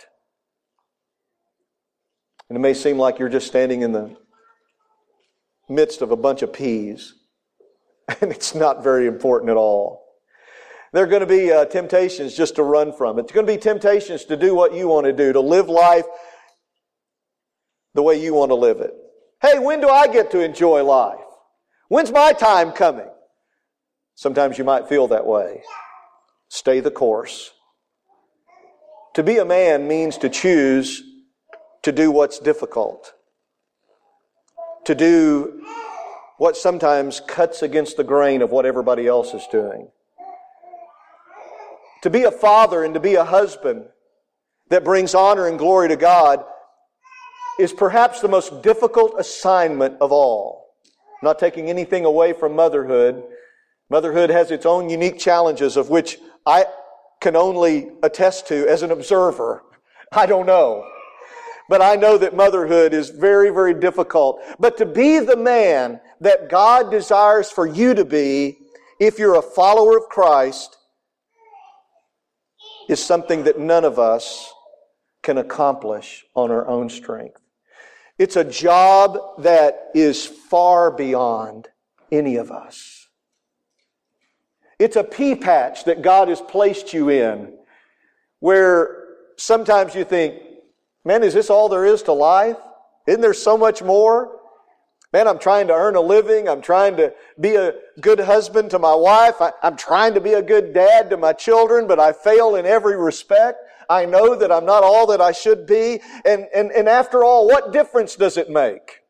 And 2.48 2.56
it 2.56 2.60
may 2.60 2.74
seem 2.74 2.98
like 2.98 3.18
you're 3.18 3.28
just 3.28 3.46
standing 3.46 3.82
in 3.82 3.92
the 3.92 4.16
midst 5.68 6.02
of 6.02 6.12
a 6.12 6.16
bunch 6.16 6.42
of 6.42 6.52
peas, 6.52 7.14
and 8.20 8.30
it's 8.30 8.54
not 8.54 8.84
very 8.84 9.06
important 9.06 9.50
at 9.50 9.56
all. 9.56 10.04
There 10.92 11.02
are 11.02 11.08
going 11.08 11.20
to 11.20 11.26
be 11.26 11.52
uh, 11.52 11.64
temptations 11.66 12.34
just 12.34 12.56
to 12.56 12.62
run 12.62 12.92
from 12.92 13.18
it. 13.18 13.22
It's 13.22 13.32
going 13.32 13.46
to 13.46 13.52
be 13.52 13.58
temptations 13.58 14.24
to 14.26 14.36
do 14.36 14.54
what 14.54 14.72
you 14.72 14.88
want 14.88 15.06
to 15.06 15.12
do, 15.12 15.32
to 15.32 15.40
live 15.40 15.68
life 15.68 16.06
the 17.94 18.02
way 18.02 18.22
you 18.22 18.34
want 18.34 18.50
to 18.50 18.54
live 18.54 18.80
it. 18.80 18.94
Hey, 19.42 19.58
when 19.58 19.80
do 19.80 19.88
I 19.88 20.06
get 20.06 20.30
to 20.30 20.40
enjoy 20.40 20.84
life? 20.84 21.18
When's 21.88 22.12
my 22.12 22.32
time 22.32 22.72
coming? 22.72 23.08
Sometimes 24.14 24.58
you 24.58 24.64
might 24.64 24.88
feel 24.88 25.08
that 25.08 25.26
way. 25.26 25.62
Stay 26.48 26.80
the 26.80 26.90
course. 26.90 27.50
To 29.14 29.22
be 29.22 29.38
a 29.38 29.44
man 29.44 29.88
means 29.88 30.18
to 30.18 30.28
choose 30.28 31.02
to 31.86 31.92
do 31.92 32.10
what's 32.10 32.40
difficult, 32.40 33.14
to 34.84 34.92
do 34.92 35.62
what 36.36 36.56
sometimes 36.56 37.20
cuts 37.20 37.62
against 37.62 37.96
the 37.96 38.02
grain 38.02 38.42
of 38.42 38.50
what 38.50 38.66
everybody 38.66 39.06
else 39.06 39.32
is 39.34 39.46
doing. 39.52 39.86
To 42.02 42.10
be 42.10 42.24
a 42.24 42.32
father 42.32 42.82
and 42.82 42.92
to 42.94 42.98
be 42.98 43.14
a 43.14 43.24
husband 43.24 43.84
that 44.68 44.82
brings 44.82 45.14
honor 45.14 45.46
and 45.46 45.60
glory 45.60 45.86
to 45.86 45.94
God 45.94 46.44
is 47.60 47.72
perhaps 47.72 48.20
the 48.20 48.26
most 48.26 48.64
difficult 48.64 49.14
assignment 49.16 49.96
of 50.00 50.10
all. 50.10 50.74
not 51.22 51.38
taking 51.38 51.70
anything 51.70 52.04
away 52.04 52.32
from 52.32 52.56
motherhood. 52.56 53.22
Motherhood 53.88 54.30
has 54.30 54.50
its 54.50 54.66
own 54.66 54.90
unique 54.90 55.20
challenges 55.20 55.76
of 55.76 55.88
which 55.88 56.18
I 56.44 56.66
can 57.20 57.36
only 57.36 57.92
attest 58.02 58.48
to 58.48 58.66
as 58.66 58.82
an 58.82 58.90
observer. 58.90 59.62
I 60.10 60.26
don't 60.26 60.46
know. 60.46 60.84
But 61.68 61.82
I 61.82 61.96
know 61.96 62.16
that 62.18 62.36
motherhood 62.36 62.94
is 62.94 63.10
very, 63.10 63.50
very 63.50 63.74
difficult. 63.74 64.40
But 64.58 64.76
to 64.78 64.86
be 64.86 65.18
the 65.18 65.36
man 65.36 66.00
that 66.20 66.48
God 66.48 66.90
desires 66.90 67.50
for 67.50 67.66
you 67.66 67.94
to 67.94 68.04
be, 68.04 68.58
if 69.00 69.18
you're 69.18 69.36
a 69.36 69.42
follower 69.42 69.96
of 69.96 70.04
Christ, 70.04 70.76
is 72.88 73.02
something 73.02 73.44
that 73.44 73.58
none 73.58 73.84
of 73.84 73.98
us 73.98 74.52
can 75.22 75.38
accomplish 75.38 76.24
on 76.36 76.50
our 76.50 76.68
own 76.68 76.88
strength. 76.88 77.40
It's 78.18 78.36
a 78.36 78.44
job 78.44 79.18
that 79.38 79.90
is 79.94 80.24
far 80.24 80.90
beyond 80.90 81.68
any 82.12 82.36
of 82.36 82.50
us. 82.50 83.08
It's 84.78 84.96
a 84.96 85.04
pea 85.04 85.34
patch 85.34 85.84
that 85.84 86.02
God 86.02 86.28
has 86.28 86.40
placed 86.40 86.92
you 86.92 87.08
in 87.08 87.58
where 88.40 89.04
sometimes 89.36 89.94
you 89.94 90.04
think, 90.04 90.40
man, 91.06 91.22
is 91.22 91.32
this 91.32 91.48
all 91.48 91.70
there 91.70 91.86
is 91.86 92.02
to 92.02 92.12
life? 92.12 92.58
Isn't 93.06 93.22
there 93.22 93.32
so 93.32 93.56
much 93.56 93.82
more? 93.82 94.36
Man, 95.12 95.28
I'm 95.28 95.38
trying 95.38 95.68
to 95.68 95.72
earn 95.72 95.96
a 95.96 96.00
living. 96.00 96.48
I'm 96.48 96.60
trying 96.60 96.96
to 96.96 97.14
be 97.40 97.54
a 97.54 97.74
good 98.00 98.20
husband 98.20 98.70
to 98.72 98.78
my 98.78 98.94
wife. 98.94 99.40
I, 99.40 99.52
am 99.62 99.76
trying 99.76 100.14
to 100.14 100.20
be 100.20 100.34
a 100.34 100.42
good 100.42 100.74
dad 100.74 101.08
to 101.10 101.16
my 101.16 101.32
children, 101.32 101.86
but 101.86 102.00
I 102.00 102.12
fail 102.12 102.56
in 102.56 102.66
every 102.66 102.96
respect. 102.98 103.58
I 103.88 104.04
know 104.04 104.34
that 104.34 104.50
I'm 104.50 104.66
not 104.66 104.82
all 104.82 105.06
that 105.06 105.20
I 105.20 105.30
should 105.32 105.66
be. 105.66 106.00
And, 106.24 106.48
and, 106.54 106.72
and 106.72 106.88
after 106.88 107.24
all, 107.24 107.46
what 107.46 107.72
difference 107.72 108.16
does 108.16 108.36
it 108.36 108.50
make? 108.50 109.00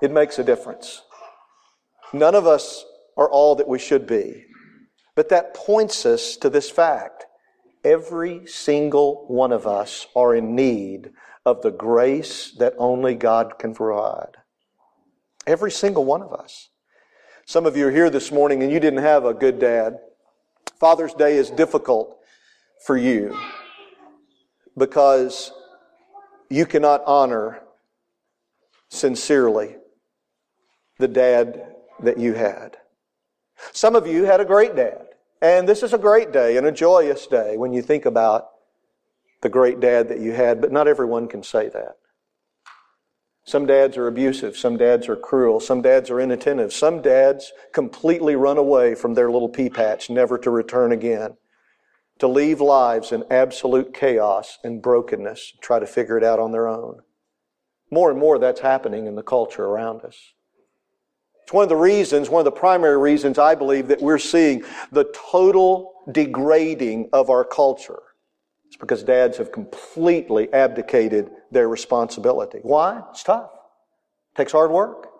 It 0.00 0.12
makes 0.12 0.38
a 0.38 0.44
difference. 0.44 1.02
None 2.12 2.36
of 2.36 2.46
us 2.46 2.84
are 3.16 3.28
all 3.28 3.56
that 3.56 3.68
we 3.68 3.80
should 3.80 4.06
be. 4.06 4.44
But 5.16 5.28
that 5.30 5.54
points 5.54 6.06
us 6.06 6.36
to 6.38 6.48
this 6.48 6.70
fact. 6.70 7.26
Every 7.84 8.46
single 8.46 9.26
one 9.28 9.52
of 9.52 9.66
us 9.66 10.06
are 10.16 10.34
in 10.34 10.56
need 10.56 11.10
of 11.44 11.60
the 11.60 11.70
grace 11.70 12.50
that 12.52 12.74
only 12.78 13.14
God 13.14 13.58
can 13.58 13.74
provide. 13.74 14.36
Every 15.46 15.70
single 15.70 16.04
one 16.04 16.22
of 16.22 16.32
us. 16.32 16.70
Some 17.44 17.66
of 17.66 17.76
you 17.76 17.86
are 17.88 17.90
here 17.90 18.08
this 18.08 18.32
morning 18.32 18.62
and 18.62 18.72
you 18.72 18.80
didn't 18.80 19.02
have 19.02 19.26
a 19.26 19.34
good 19.34 19.58
dad. 19.58 19.98
Father's 20.80 21.12
Day 21.12 21.36
is 21.36 21.50
difficult 21.50 22.18
for 22.86 22.96
you 22.96 23.36
because 24.78 25.52
you 26.48 26.64
cannot 26.64 27.02
honor 27.06 27.60
sincerely 28.88 29.76
the 30.98 31.08
dad 31.08 31.74
that 32.00 32.18
you 32.18 32.32
had. 32.32 32.78
Some 33.72 33.94
of 33.94 34.06
you 34.06 34.24
had 34.24 34.40
a 34.40 34.44
great 34.44 34.74
dad. 34.74 35.03
And 35.44 35.68
this 35.68 35.82
is 35.82 35.92
a 35.92 35.98
great 35.98 36.32
day 36.32 36.56
and 36.56 36.66
a 36.66 36.72
joyous 36.72 37.26
day 37.26 37.58
when 37.58 37.74
you 37.74 37.82
think 37.82 38.06
about 38.06 38.48
the 39.42 39.50
great 39.50 39.78
dad 39.78 40.08
that 40.08 40.18
you 40.18 40.32
had, 40.32 40.58
but 40.58 40.72
not 40.72 40.88
everyone 40.88 41.28
can 41.28 41.42
say 41.42 41.68
that. 41.68 41.96
Some 43.44 43.66
dads 43.66 43.98
are 43.98 44.06
abusive. 44.06 44.56
Some 44.56 44.78
dads 44.78 45.06
are 45.06 45.16
cruel. 45.16 45.60
Some 45.60 45.82
dads 45.82 46.08
are 46.08 46.18
inattentive. 46.18 46.72
Some 46.72 47.02
dads 47.02 47.52
completely 47.74 48.36
run 48.36 48.56
away 48.56 48.94
from 48.94 49.12
their 49.12 49.30
little 49.30 49.50
pea 49.50 49.68
patch, 49.68 50.08
never 50.08 50.38
to 50.38 50.50
return 50.50 50.92
again. 50.92 51.36
To 52.20 52.26
leave 52.26 52.62
lives 52.62 53.12
in 53.12 53.24
absolute 53.30 53.92
chaos 53.92 54.56
and 54.64 54.80
brokenness, 54.80 55.58
try 55.60 55.78
to 55.78 55.86
figure 55.86 56.16
it 56.16 56.24
out 56.24 56.40
on 56.40 56.52
their 56.52 56.66
own. 56.66 57.00
More 57.90 58.10
and 58.10 58.18
more 58.18 58.38
that's 58.38 58.60
happening 58.60 59.06
in 59.06 59.14
the 59.14 59.22
culture 59.22 59.66
around 59.66 60.06
us. 60.06 60.16
It's 61.44 61.52
one 61.52 61.62
of 61.62 61.68
the 61.68 61.76
reasons, 61.76 62.30
one 62.30 62.40
of 62.40 62.46
the 62.46 62.58
primary 62.58 62.96
reasons 62.96 63.38
I 63.38 63.54
believe 63.54 63.88
that 63.88 64.00
we're 64.00 64.18
seeing 64.18 64.64
the 64.90 65.12
total 65.30 65.92
degrading 66.10 67.10
of 67.12 67.28
our 67.28 67.44
culture. 67.44 68.00
It's 68.66 68.78
because 68.78 69.02
dads 69.02 69.36
have 69.36 69.52
completely 69.52 70.50
abdicated 70.54 71.30
their 71.50 71.68
responsibility. 71.68 72.60
Why? 72.62 73.02
It's 73.10 73.22
tough. 73.22 73.50
It 74.32 74.38
takes 74.38 74.52
hard 74.52 74.70
work. 74.70 75.10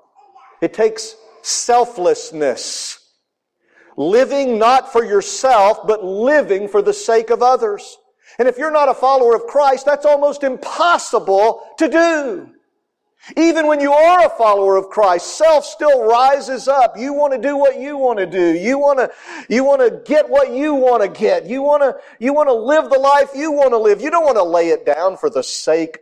It 0.62 0.72
takes 0.72 1.14
selflessness. 1.42 2.98
Living 3.98 4.58
not 4.58 4.92
for 4.92 5.04
yourself, 5.04 5.86
but 5.86 6.02
living 6.02 6.68
for 6.68 6.80
the 6.80 6.94
sake 6.94 7.28
of 7.28 7.42
others. 7.42 7.98
And 8.38 8.48
if 8.48 8.56
you're 8.56 8.70
not 8.70 8.88
a 8.88 8.94
follower 8.94 9.34
of 9.34 9.42
Christ, 9.42 9.84
that's 9.84 10.06
almost 10.06 10.42
impossible 10.42 11.62
to 11.76 11.88
do. 11.88 12.53
Even 13.36 13.66
when 13.66 13.80
you 13.80 13.92
are 13.92 14.26
a 14.26 14.30
follower 14.30 14.76
of 14.76 14.90
Christ, 14.90 15.38
self 15.38 15.64
still 15.64 16.04
rises 16.04 16.68
up. 16.68 16.98
You 16.98 17.14
want 17.14 17.32
to 17.32 17.38
do 17.38 17.56
what 17.56 17.80
you 17.80 17.96
want 17.96 18.18
to 18.18 18.26
do. 18.26 18.52
You 18.52 18.78
want 18.78 18.98
to, 18.98 19.10
you 19.48 19.64
want 19.64 19.80
to 19.80 20.02
get 20.04 20.28
what 20.28 20.52
you 20.52 20.74
want 20.74 21.02
to 21.02 21.08
get. 21.08 21.46
You 21.46 21.62
want 21.62 21.82
to, 21.82 21.96
you 22.18 22.34
want 22.34 22.48
to 22.48 22.54
live 22.54 22.90
the 22.90 22.98
life 22.98 23.30
you 23.34 23.50
want 23.50 23.70
to 23.70 23.78
live. 23.78 24.02
You 24.02 24.10
don't 24.10 24.26
want 24.26 24.36
to 24.36 24.44
lay 24.44 24.68
it 24.68 24.84
down 24.84 25.16
for 25.16 25.30
the 25.30 25.42
sake 25.42 25.98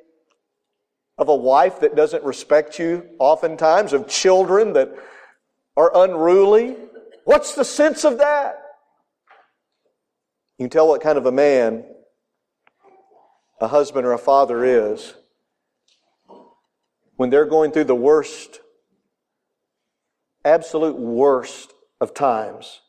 of 1.16 1.28
a 1.28 1.36
wife 1.36 1.80
that 1.80 1.94
doesn't 1.94 2.24
respect 2.24 2.78
you 2.80 3.08
oftentimes, 3.20 3.92
of 3.92 4.08
children 4.08 4.72
that 4.72 4.92
are 5.76 5.92
unruly. 5.94 6.76
What's 7.24 7.54
the 7.54 7.64
sense 7.64 8.04
of 8.04 8.18
that? 8.18 8.56
You 10.58 10.64
can 10.64 10.70
tell 10.70 10.88
what 10.88 11.00
kind 11.00 11.18
of 11.18 11.26
a 11.26 11.32
man 11.32 11.84
a 13.60 13.68
husband 13.68 14.06
or 14.06 14.12
a 14.12 14.18
father 14.18 14.64
is 14.64 15.14
when 17.22 17.30
they're 17.30 17.46
going 17.46 17.70
through 17.70 17.84
the 17.84 17.94
worst, 17.94 18.58
absolute 20.44 20.96
worst 20.96 21.72
of 22.00 22.12
times 22.12 22.80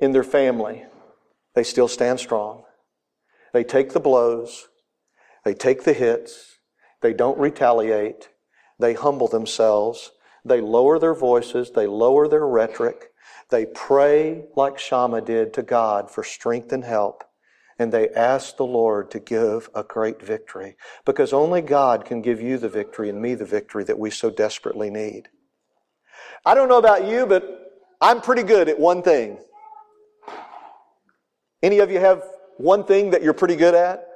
in 0.00 0.10
their 0.10 0.24
family, 0.24 0.82
they 1.54 1.62
still 1.62 1.86
stand 1.86 2.18
strong. 2.18 2.64
They 3.52 3.62
take 3.62 3.92
the 3.92 4.00
blows, 4.00 4.66
they 5.44 5.54
take 5.54 5.84
the 5.84 5.92
hits, 5.92 6.58
they 7.00 7.12
don't 7.12 7.38
retaliate, 7.38 8.28
they 8.80 8.94
humble 8.94 9.28
themselves, 9.28 10.10
they 10.44 10.60
lower 10.60 10.98
their 10.98 11.14
voices, 11.14 11.70
they 11.70 11.86
lower 11.86 12.26
their 12.26 12.44
rhetoric, 12.44 13.12
they 13.50 13.66
pray 13.66 14.46
like 14.56 14.80
Shammah 14.80 15.20
did 15.20 15.54
to 15.54 15.62
God 15.62 16.10
for 16.10 16.24
strength 16.24 16.72
and 16.72 16.82
help 16.82 17.22
and 17.78 17.92
they 17.92 18.08
ask 18.10 18.56
the 18.56 18.64
Lord 18.64 19.10
to 19.10 19.20
give 19.20 19.68
a 19.74 19.82
great 19.82 20.22
victory 20.22 20.76
because 21.04 21.32
only 21.32 21.60
God 21.60 22.04
can 22.04 22.22
give 22.22 22.40
you 22.40 22.58
the 22.58 22.68
victory 22.68 23.08
and 23.08 23.20
me 23.20 23.34
the 23.34 23.44
victory 23.44 23.84
that 23.84 23.98
we 23.98 24.10
so 24.10 24.30
desperately 24.30 24.90
need. 24.90 25.28
I 26.44 26.54
don't 26.54 26.68
know 26.68 26.78
about 26.78 27.06
you, 27.06 27.26
but 27.26 27.72
I'm 28.00 28.20
pretty 28.20 28.42
good 28.42 28.68
at 28.68 28.78
one 28.78 29.02
thing. 29.02 29.38
Any 31.62 31.78
of 31.78 31.90
you 31.90 31.98
have 31.98 32.22
one 32.58 32.84
thing 32.84 33.10
that 33.10 33.22
you're 33.22 33.32
pretty 33.32 33.56
good 33.56 33.74
at? 33.74 34.06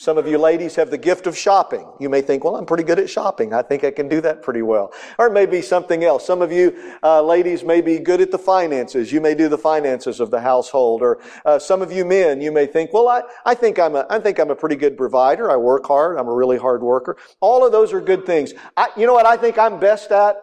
Some 0.00 0.16
of 0.16 0.28
you 0.28 0.38
ladies 0.38 0.76
have 0.76 0.90
the 0.90 0.96
gift 0.96 1.26
of 1.26 1.36
shopping. 1.36 1.84
You 1.98 2.08
may 2.08 2.20
think, 2.20 2.44
well, 2.44 2.54
I'm 2.54 2.66
pretty 2.66 2.84
good 2.84 3.00
at 3.00 3.10
shopping. 3.10 3.52
I 3.52 3.62
think 3.62 3.82
I 3.82 3.90
can 3.90 4.08
do 4.08 4.20
that 4.20 4.42
pretty 4.42 4.62
well. 4.62 4.92
Or 5.18 5.26
it 5.26 5.32
may 5.32 5.44
be 5.44 5.60
something 5.60 6.04
else. 6.04 6.24
Some 6.24 6.40
of 6.40 6.52
you 6.52 6.94
uh, 7.02 7.20
ladies 7.20 7.64
may 7.64 7.80
be 7.80 7.98
good 7.98 8.20
at 8.20 8.30
the 8.30 8.38
finances. 8.38 9.10
You 9.10 9.20
may 9.20 9.34
do 9.34 9.48
the 9.48 9.58
finances 9.58 10.20
of 10.20 10.30
the 10.30 10.40
household. 10.40 11.02
Or 11.02 11.20
uh, 11.44 11.58
some 11.58 11.82
of 11.82 11.90
you 11.90 12.04
men, 12.04 12.40
you 12.40 12.52
may 12.52 12.64
think, 12.64 12.92
well, 12.92 13.08
I, 13.08 13.22
I 13.44 13.56
think 13.56 13.80
I'm 13.80 13.96
a, 13.96 14.06
I 14.08 14.20
think 14.20 14.38
I'm 14.38 14.52
a 14.52 14.54
pretty 14.54 14.76
good 14.76 14.96
provider. 14.96 15.50
I 15.50 15.56
work 15.56 15.84
hard. 15.84 16.16
I'm 16.16 16.28
a 16.28 16.34
really 16.34 16.58
hard 16.58 16.80
worker. 16.80 17.16
All 17.40 17.66
of 17.66 17.72
those 17.72 17.92
are 17.92 18.00
good 18.00 18.24
things. 18.24 18.54
I, 18.76 18.90
you 18.96 19.04
know 19.04 19.14
what 19.14 19.26
I 19.26 19.36
think 19.36 19.58
I'm 19.58 19.80
best 19.80 20.12
at? 20.12 20.36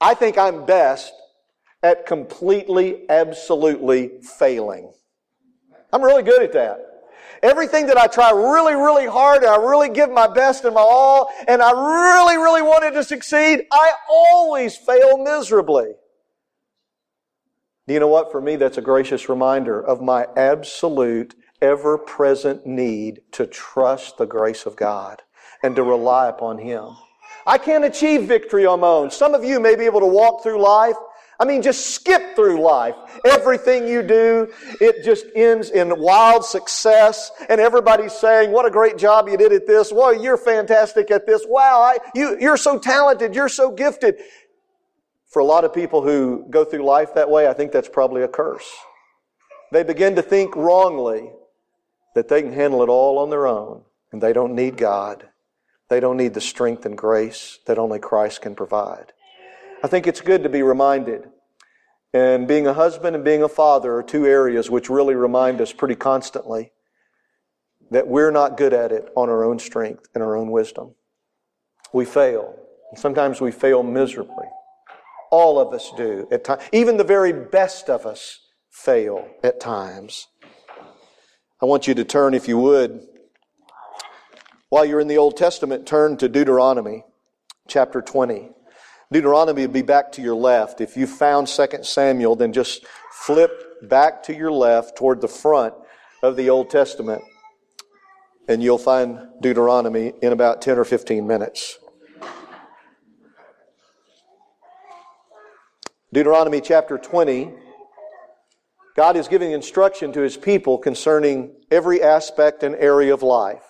I 0.00 0.14
think 0.14 0.38
I'm 0.38 0.64
best 0.64 1.12
at 1.82 2.06
completely, 2.06 3.04
absolutely 3.10 4.12
failing. 4.22 4.90
I'm 5.92 6.02
really 6.02 6.22
good 6.22 6.42
at 6.42 6.54
that. 6.54 6.95
Everything 7.42 7.86
that 7.86 7.98
I 7.98 8.06
try 8.06 8.30
really, 8.30 8.74
really 8.74 9.06
hard 9.06 9.42
and 9.42 9.50
I 9.50 9.56
really 9.56 9.88
give 9.88 10.10
my 10.10 10.26
best 10.26 10.64
and 10.64 10.74
my 10.74 10.80
all 10.80 11.30
and 11.46 11.62
I 11.62 11.70
really, 11.70 12.36
really 12.36 12.62
wanted 12.62 12.92
to 12.92 13.04
succeed, 13.04 13.62
I 13.72 13.92
always 14.08 14.76
fail 14.76 15.18
miserably. 15.18 15.94
Do 17.86 17.94
you 17.94 18.00
know 18.00 18.08
what? 18.08 18.32
For 18.32 18.40
me, 18.40 18.56
that's 18.56 18.78
a 18.78 18.82
gracious 18.82 19.28
reminder 19.28 19.80
of 19.80 20.00
my 20.00 20.26
absolute, 20.36 21.34
ever 21.62 21.96
present 21.96 22.66
need 22.66 23.20
to 23.32 23.46
trust 23.46 24.18
the 24.18 24.26
grace 24.26 24.66
of 24.66 24.76
God 24.76 25.22
and 25.62 25.76
to 25.76 25.82
rely 25.82 26.28
upon 26.28 26.58
Him. 26.58 26.96
I 27.46 27.58
can't 27.58 27.84
achieve 27.84 28.24
victory 28.24 28.66
on 28.66 28.80
my 28.80 28.88
own. 28.88 29.10
Some 29.10 29.34
of 29.34 29.44
you 29.44 29.60
may 29.60 29.76
be 29.76 29.84
able 29.84 30.00
to 30.00 30.06
walk 30.06 30.42
through 30.42 30.60
life. 30.60 30.96
I 31.38 31.44
mean, 31.44 31.60
just 31.60 31.90
skip 31.94 32.34
through 32.34 32.62
life. 32.62 32.94
Everything 33.24 33.86
you 33.86 34.02
do, 34.02 34.50
it 34.80 35.04
just 35.04 35.26
ends 35.34 35.70
in 35.70 35.98
wild 36.00 36.44
success. 36.44 37.30
And 37.48 37.60
everybody's 37.60 38.14
saying, 38.14 38.52
what 38.52 38.64
a 38.64 38.70
great 38.70 38.96
job 38.96 39.28
you 39.28 39.36
did 39.36 39.52
at 39.52 39.66
this. 39.66 39.92
Well, 39.92 40.14
you're 40.14 40.38
fantastic 40.38 41.10
at 41.10 41.26
this. 41.26 41.44
Wow, 41.46 41.80
I, 41.80 41.98
you, 42.14 42.38
you're 42.40 42.56
so 42.56 42.78
talented. 42.78 43.34
You're 43.34 43.50
so 43.50 43.70
gifted. 43.70 44.16
For 45.28 45.40
a 45.40 45.44
lot 45.44 45.64
of 45.64 45.74
people 45.74 46.02
who 46.02 46.46
go 46.48 46.64
through 46.64 46.84
life 46.84 47.14
that 47.14 47.28
way, 47.28 47.48
I 47.48 47.52
think 47.52 47.70
that's 47.70 47.88
probably 47.88 48.22
a 48.22 48.28
curse. 48.28 48.70
They 49.72 49.82
begin 49.82 50.16
to 50.16 50.22
think 50.22 50.56
wrongly 50.56 51.30
that 52.14 52.28
they 52.28 52.40
can 52.40 52.52
handle 52.52 52.82
it 52.82 52.88
all 52.88 53.18
on 53.18 53.28
their 53.28 53.46
own 53.46 53.82
and 54.10 54.22
they 54.22 54.32
don't 54.32 54.54
need 54.54 54.78
God. 54.78 55.28
They 55.90 56.00
don't 56.00 56.16
need 56.16 56.32
the 56.32 56.40
strength 56.40 56.86
and 56.86 56.96
grace 56.96 57.58
that 57.66 57.78
only 57.78 57.98
Christ 57.98 58.40
can 58.40 58.54
provide. 58.54 59.12
I 59.82 59.88
think 59.88 60.06
it's 60.06 60.20
good 60.20 60.42
to 60.42 60.48
be 60.48 60.62
reminded. 60.62 61.28
And 62.12 62.48
being 62.48 62.66
a 62.66 62.72
husband 62.72 63.14
and 63.14 63.24
being 63.24 63.42
a 63.42 63.48
father 63.48 63.94
are 63.96 64.02
two 64.02 64.26
areas 64.26 64.70
which 64.70 64.88
really 64.88 65.14
remind 65.14 65.60
us 65.60 65.72
pretty 65.72 65.96
constantly 65.96 66.72
that 67.90 68.08
we're 68.08 68.30
not 68.30 68.56
good 68.56 68.72
at 68.72 68.90
it 68.90 69.10
on 69.16 69.28
our 69.28 69.44
own 69.44 69.58
strength 69.58 70.08
and 70.14 70.22
our 70.22 70.36
own 70.36 70.50
wisdom. 70.50 70.94
We 71.92 72.04
fail. 72.04 72.58
Sometimes 72.94 73.40
we 73.40 73.52
fail 73.52 73.82
miserably. 73.82 74.46
All 75.30 75.60
of 75.60 75.74
us 75.74 75.92
do 75.96 76.26
at 76.32 76.44
times. 76.44 76.62
Even 76.72 76.96
the 76.96 77.04
very 77.04 77.32
best 77.32 77.90
of 77.90 78.06
us 78.06 78.40
fail 78.70 79.28
at 79.42 79.60
times. 79.60 80.28
I 81.60 81.66
want 81.66 81.86
you 81.86 81.94
to 81.94 82.04
turn, 82.04 82.34
if 82.34 82.48
you 82.48 82.58
would, 82.58 83.06
while 84.68 84.84
you're 84.84 85.00
in 85.00 85.08
the 85.08 85.18
Old 85.18 85.36
Testament, 85.36 85.86
turn 85.86 86.16
to 86.18 86.28
Deuteronomy 86.28 87.04
chapter 87.68 88.00
20. 88.00 88.50
Deuteronomy 89.12 89.62
would 89.62 89.72
be 89.72 89.82
back 89.82 90.10
to 90.12 90.22
your 90.22 90.34
left. 90.34 90.80
If 90.80 90.96
you 90.96 91.06
found 91.06 91.46
2 91.46 91.66
Samuel, 91.82 92.34
then 92.34 92.52
just 92.52 92.84
flip 93.12 93.88
back 93.88 94.22
to 94.24 94.34
your 94.34 94.50
left 94.50 94.96
toward 94.96 95.20
the 95.20 95.28
front 95.28 95.74
of 96.22 96.34
the 96.36 96.50
Old 96.50 96.70
Testament, 96.70 97.22
and 98.48 98.62
you'll 98.62 98.78
find 98.78 99.20
Deuteronomy 99.40 100.12
in 100.22 100.32
about 100.32 100.60
10 100.60 100.78
or 100.78 100.84
15 100.84 101.26
minutes. 101.26 101.78
Deuteronomy 106.12 106.60
chapter 106.60 106.98
20, 106.98 107.52
God 108.96 109.16
is 109.16 109.28
giving 109.28 109.52
instruction 109.52 110.12
to 110.14 110.20
his 110.20 110.36
people 110.36 110.78
concerning 110.78 111.54
every 111.70 112.02
aspect 112.02 112.62
and 112.62 112.74
area 112.76 113.12
of 113.12 113.22
life. 113.22 113.62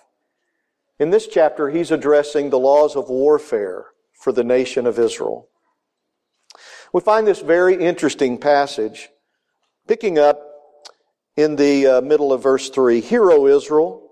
In 0.99 1.11
this 1.11 1.27
chapter, 1.27 1.69
he's 1.69 1.91
addressing 1.91 2.49
the 2.49 2.59
laws 2.59 2.97
of 2.97 3.11
warfare 3.11 3.87
for 4.19 4.33
the 4.33 4.45
nation 4.45 4.87
of 4.87 4.99
Israel. 4.99 5.49
We 6.93 7.01
find 7.01 7.27
this 7.27 7.41
very 7.41 7.75
interesting 7.75 8.39
passage 8.39 9.09
picking 9.87 10.19
up 10.19 10.41
in 11.37 11.57
the 11.57 11.87
uh, 11.87 12.01
middle 12.01 12.33
of 12.33 12.43
verse 12.43 12.71
3. 12.71 13.01
Hear, 13.01 13.31
O 13.31 13.47
Israel, 13.47 14.09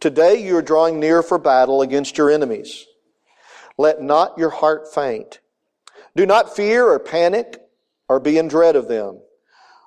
today 0.00 0.44
you 0.44 0.56
are 0.56 0.62
drawing 0.62 0.98
near 0.98 1.22
for 1.22 1.38
battle 1.38 1.82
against 1.82 2.16
your 2.16 2.30
enemies. 2.30 2.86
Let 3.76 4.00
not 4.00 4.38
your 4.38 4.50
heart 4.50 4.92
faint. 4.92 5.40
Do 6.16 6.26
not 6.26 6.54
fear 6.54 6.86
or 6.86 6.98
panic 6.98 7.60
or 8.08 8.20
be 8.20 8.38
in 8.38 8.48
dread 8.48 8.76
of 8.76 8.88
them. 8.88 9.20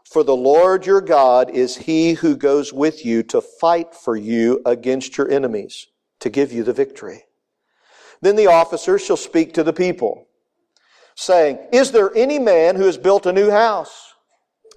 For 0.10 0.24
the 0.24 0.36
Lord 0.36 0.86
your 0.86 1.02
God 1.02 1.50
is 1.50 1.76
he 1.76 2.14
who 2.14 2.38
goes 2.38 2.72
with 2.72 3.06
you 3.06 3.24
to 3.24 3.42
fight 3.42 3.94
for 3.94 4.16
you 4.16 4.62
against 4.66 5.18
your 5.18 5.30
enemies 5.30 5.88
to 6.20 6.30
give 6.30 6.52
you 6.52 6.64
the 6.64 6.74
victory. 6.74 7.27
Then 8.22 8.36
the 8.36 8.48
officers 8.48 9.04
shall 9.04 9.18
speak 9.18 9.54
to 9.54 9.64
the 9.64 9.74
people, 9.74 10.28
saying, 11.16 11.60
Is 11.72 11.92
there 11.92 12.16
any 12.16 12.40
man 12.40 12.76
who 12.76 12.86
has 12.86 12.98
built 12.98 13.26
a 13.26 13.34
new 13.34 13.50
house 13.50 14.14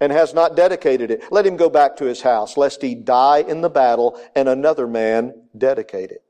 and 0.01 0.13
has 0.13 0.35
not 0.35 0.57
dedicated 0.57 1.11
it? 1.11 1.25
Let 1.31 1.47
him 1.47 1.57
go 1.57 1.71
back 1.71 1.97
to 1.97 2.05
his 2.05 2.23
house, 2.23 2.57
lest 2.57 2.83
he 2.83 2.95
die 2.95 3.39
in 3.39 3.61
the 3.61 3.71
battle 3.71 4.21
and 4.35 4.49
another 4.49 4.87
man 4.87 5.35
dedicate 5.57 6.11
it. 6.11 6.23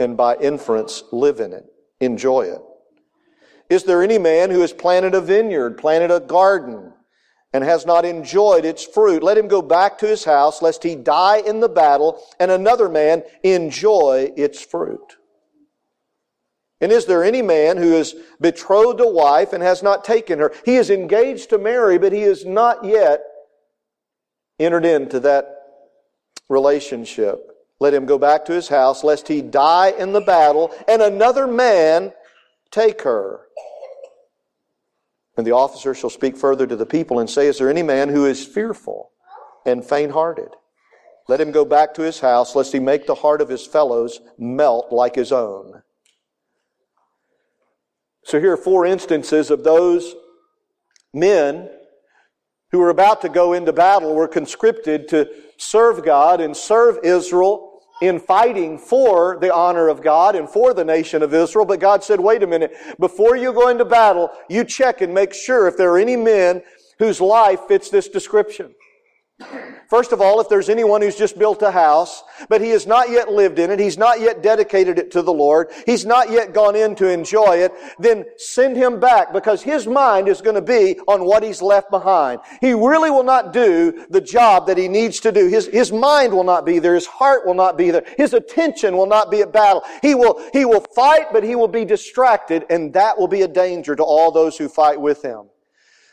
And 0.00 0.16
by 0.16 0.36
inference, 0.36 1.02
live 1.12 1.40
in 1.40 1.52
it, 1.52 1.64
enjoy 2.00 2.42
it. 2.42 2.62
Is 3.68 3.84
there 3.84 4.02
any 4.02 4.18
man 4.18 4.50
who 4.50 4.60
has 4.60 4.72
planted 4.72 5.14
a 5.14 5.20
vineyard, 5.20 5.76
planted 5.76 6.10
a 6.10 6.20
garden, 6.20 6.94
and 7.52 7.64
has 7.64 7.86
not 7.86 8.04
enjoyed 8.04 8.64
its 8.64 8.84
fruit. 8.84 9.22
Let 9.22 9.38
him 9.38 9.48
go 9.48 9.62
back 9.62 9.98
to 9.98 10.06
his 10.06 10.24
house, 10.24 10.60
lest 10.60 10.82
he 10.82 10.94
die 10.94 11.38
in 11.38 11.60
the 11.60 11.68
battle, 11.68 12.22
and 12.38 12.50
another 12.50 12.88
man 12.88 13.22
enjoy 13.42 14.32
its 14.36 14.60
fruit. 14.60 15.16
And 16.80 16.92
is 16.92 17.06
there 17.06 17.24
any 17.24 17.42
man 17.42 17.76
who 17.76 17.94
is 17.94 18.14
betrothed 18.40 19.00
a 19.00 19.08
wife 19.08 19.52
and 19.52 19.62
has 19.62 19.82
not 19.82 20.04
taken 20.04 20.38
her? 20.38 20.52
He 20.64 20.76
is 20.76 20.90
engaged 20.90 21.50
to 21.50 21.58
marry, 21.58 21.98
but 21.98 22.12
he 22.12 22.22
has 22.22 22.44
not 22.44 22.84
yet 22.84 23.24
entered 24.60 24.84
into 24.84 25.20
that 25.20 25.56
relationship. 26.48 27.44
Let 27.80 27.94
him 27.94 28.06
go 28.06 28.18
back 28.18 28.44
to 28.46 28.52
his 28.52 28.68
house, 28.68 29.04
lest 29.04 29.28
he 29.28 29.42
die 29.42 29.90
in 29.90 30.12
the 30.12 30.20
battle, 30.20 30.74
and 30.88 31.02
another 31.02 31.46
man 31.46 32.12
take 32.70 33.02
her. 33.02 33.40
And 35.36 35.46
the 35.46 35.52
officer 35.52 35.94
shall 35.94 36.10
speak 36.10 36.36
further 36.36 36.66
to 36.66 36.74
the 36.76 36.86
people 36.86 37.20
and 37.20 37.30
say, 37.30 37.46
Is 37.46 37.58
there 37.58 37.70
any 37.70 37.84
man 37.84 38.08
who 38.08 38.26
is 38.26 38.44
fearful 38.44 39.10
and 39.64 39.84
faint 39.84 40.12
hearted? 40.12 40.50
Let 41.28 41.40
him 41.40 41.52
go 41.52 41.64
back 41.64 41.94
to 41.94 42.02
his 42.02 42.20
house, 42.20 42.56
lest 42.56 42.72
he 42.72 42.80
make 42.80 43.06
the 43.06 43.14
heart 43.14 43.40
of 43.40 43.48
his 43.48 43.66
fellows 43.66 44.20
melt 44.38 44.90
like 44.90 45.14
his 45.14 45.30
own. 45.30 45.82
So 48.28 48.38
here 48.38 48.52
are 48.52 48.58
four 48.58 48.84
instances 48.84 49.50
of 49.50 49.64
those 49.64 50.14
men 51.14 51.70
who 52.70 52.78
were 52.78 52.90
about 52.90 53.22
to 53.22 53.30
go 53.30 53.54
into 53.54 53.72
battle 53.72 54.14
were 54.14 54.28
conscripted 54.28 55.08
to 55.08 55.30
serve 55.56 56.04
God 56.04 56.42
and 56.42 56.54
serve 56.54 56.98
Israel 57.02 57.80
in 58.02 58.20
fighting 58.20 58.76
for 58.76 59.38
the 59.40 59.50
honor 59.50 59.88
of 59.88 60.02
God 60.02 60.36
and 60.36 60.46
for 60.46 60.74
the 60.74 60.84
nation 60.84 61.22
of 61.22 61.32
Israel. 61.32 61.64
But 61.64 61.80
God 61.80 62.04
said, 62.04 62.20
wait 62.20 62.42
a 62.42 62.46
minute, 62.46 62.74
before 63.00 63.34
you 63.34 63.50
go 63.54 63.68
into 63.68 63.86
battle, 63.86 64.28
you 64.50 64.62
check 64.62 65.00
and 65.00 65.14
make 65.14 65.32
sure 65.32 65.66
if 65.66 65.78
there 65.78 65.90
are 65.92 65.98
any 65.98 66.16
men 66.16 66.60
whose 66.98 67.22
life 67.22 67.60
fits 67.66 67.88
this 67.88 68.10
description. 68.10 68.74
First 69.88 70.12
of 70.12 70.20
all, 70.20 70.40
if 70.40 70.48
there's 70.48 70.68
anyone 70.68 71.00
who's 71.00 71.16
just 71.16 71.38
built 71.38 71.62
a 71.62 71.70
house, 71.70 72.22
but 72.48 72.60
he 72.60 72.70
has 72.70 72.86
not 72.86 73.08
yet 73.08 73.32
lived 73.32 73.58
in 73.58 73.70
it, 73.70 73.78
he's 73.78 73.96
not 73.96 74.20
yet 74.20 74.42
dedicated 74.42 74.98
it 74.98 75.12
to 75.12 75.22
the 75.22 75.32
Lord, 75.32 75.70
he's 75.86 76.04
not 76.04 76.30
yet 76.30 76.52
gone 76.52 76.74
in 76.74 76.94
to 76.96 77.08
enjoy 77.08 77.58
it, 77.58 77.72
then 77.98 78.24
send 78.36 78.76
him 78.76 78.98
back 78.98 79.32
because 79.32 79.62
his 79.62 79.86
mind 79.86 80.28
is 80.28 80.42
going 80.42 80.56
to 80.56 80.62
be 80.62 80.98
on 81.06 81.24
what 81.24 81.44
he's 81.44 81.62
left 81.62 81.88
behind. 81.90 82.40
He 82.60 82.72
really 82.74 83.10
will 83.10 83.22
not 83.22 83.52
do 83.52 84.04
the 84.10 84.20
job 84.20 84.66
that 84.66 84.76
he 84.76 84.88
needs 84.88 85.20
to 85.20 85.32
do. 85.32 85.46
His, 85.46 85.68
his 85.68 85.92
mind 85.92 86.34
will 86.34 86.44
not 86.44 86.66
be 86.66 86.80
there. 86.80 86.94
His 86.94 87.06
heart 87.06 87.46
will 87.46 87.54
not 87.54 87.78
be 87.78 87.90
there. 87.90 88.04
His 88.16 88.34
attention 88.34 88.96
will 88.96 89.06
not 89.06 89.30
be 89.30 89.40
at 89.40 89.52
battle. 89.52 89.84
He 90.02 90.14
will, 90.14 90.44
he 90.52 90.64
will 90.64 90.80
fight, 90.80 91.32
but 91.32 91.44
he 91.44 91.54
will 91.54 91.68
be 91.68 91.84
distracted, 91.84 92.66
and 92.68 92.92
that 92.92 93.16
will 93.16 93.28
be 93.28 93.42
a 93.42 93.48
danger 93.48 93.94
to 93.94 94.02
all 94.02 94.32
those 94.32 94.58
who 94.58 94.68
fight 94.68 95.00
with 95.00 95.22
him. 95.22 95.48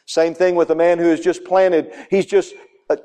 Same 0.05 0.35
thing 0.35 0.55
with 0.55 0.69
a 0.69 0.75
man 0.75 0.99
who 0.99 1.09
has 1.09 1.19
just 1.19 1.43
planted, 1.43 1.91
he's 2.11 2.27
just 2.27 2.53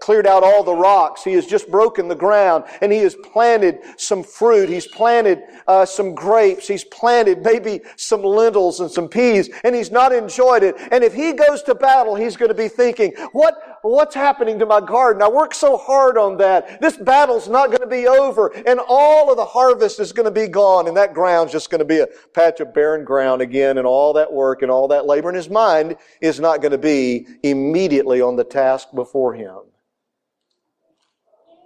cleared 0.00 0.26
out 0.26 0.42
all 0.42 0.62
the 0.62 0.74
rocks. 0.74 1.24
He 1.24 1.32
has 1.32 1.46
just 1.46 1.70
broken 1.70 2.06
the 2.06 2.14
ground 2.14 2.64
and 2.82 2.92
he 2.92 2.98
has 2.98 3.14
planted 3.14 3.78
some 3.96 4.22
fruit. 4.22 4.68
He's 4.68 4.86
planted 4.86 5.42
uh, 5.66 5.86
some 5.86 6.14
grapes. 6.14 6.68
He's 6.68 6.84
planted 6.84 7.42
maybe 7.42 7.80
some 7.96 8.22
lentils 8.22 8.80
and 8.80 8.90
some 8.90 9.08
peas 9.08 9.48
and 9.64 9.74
he's 9.74 9.90
not 9.90 10.12
enjoyed 10.12 10.62
it. 10.62 10.76
And 10.92 11.02
if 11.02 11.14
he 11.14 11.32
goes 11.32 11.62
to 11.62 11.74
battle, 11.74 12.14
he's 12.14 12.36
going 12.36 12.50
to 12.50 12.54
be 12.54 12.68
thinking, 12.68 13.14
what, 13.32 13.78
what's 13.80 14.14
happening 14.14 14.58
to 14.58 14.66
my 14.66 14.82
garden? 14.82 15.22
I 15.22 15.30
worked 15.30 15.56
so 15.56 15.78
hard 15.78 16.18
on 16.18 16.36
that. 16.36 16.78
This 16.82 16.98
battle's 16.98 17.48
not 17.48 17.68
going 17.68 17.80
to 17.80 17.86
be 17.86 18.06
over 18.06 18.48
and 18.48 18.80
all 18.86 19.30
of 19.30 19.38
the 19.38 19.46
harvest 19.46 19.98
is 19.98 20.12
going 20.12 20.26
to 20.26 20.30
be 20.30 20.46
gone 20.46 20.88
and 20.88 20.96
that 20.98 21.14
ground's 21.14 21.52
just 21.52 21.70
going 21.70 21.78
to 21.78 21.86
be 21.86 22.00
a 22.00 22.08
patch 22.34 22.60
of 22.60 22.74
barren 22.74 23.02
ground 23.02 23.40
again 23.40 23.78
and 23.78 23.86
all 23.86 24.12
that 24.12 24.30
work 24.30 24.60
and 24.60 24.70
all 24.70 24.88
that 24.88 25.06
labor. 25.06 25.28
And 25.30 25.36
his 25.36 25.48
mind 25.48 25.96
is 26.20 26.38
not 26.38 26.60
going 26.60 26.72
to 26.72 26.78
be 26.78 27.26
immediately 27.42 28.20
on 28.20 28.36
the 28.36 28.44
task 28.44 28.88
before 28.94 29.32
him. 29.32 29.69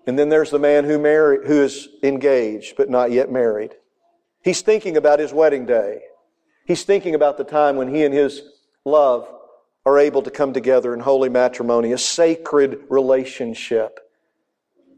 And 0.07 0.19
then 0.19 0.29
there's 0.29 0.51
the 0.51 0.59
man 0.59 0.85
who, 0.85 0.99
married, 0.99 1.47
who 1.47 1.63
is 1.63 1.89
engaged 2.03 2.77
but 2.77 2.91
not 2.91 3.11
yet 3.11 3.31
married. 3.31 3.75
He's 4.43 4.61
thinking 4.61 4.97
about 4.97 5.19
his 5.19 5.33
wedding 5.33 5.65
day. 5.65 6.03
He's 6.67 6.85
thinking 6.85 7.15
about 7.15 7.39
the 7.39 7.45
time 7.45 7.77
when 7.77 7.95
he 7.95 8.05
and 8.05 8.15
his 8.15 8.43
love 8.85 9.29
are 9.87 9.99
able 9.99 10.23
to 10.23 10.31
come 10.31 10.53
together 10.53 10.95
in 10.95 11.01
holy 11.01 11.29
matrimony, 11.29 11.93
a 11.93 11.99
sacred 11.99 12.81
relationship. 12.89 14.01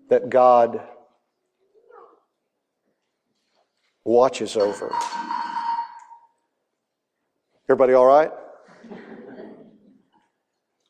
that 0.08 0.30
God 0.30 0.80
watches 4.04 4.56
over. 4.56 4.94
Everybody 7.64 7.94
all 7.94 8.06
right? 8.06 8.30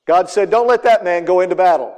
God 0.07 0.29
said, 0.29 0.51
Don't 0.51 0.67
let 0.67 0.83
that 0.85 1.03
man 1.03 1.25
go 1.25 1.41
into 1.41 1.57
battle. 1.57 1.97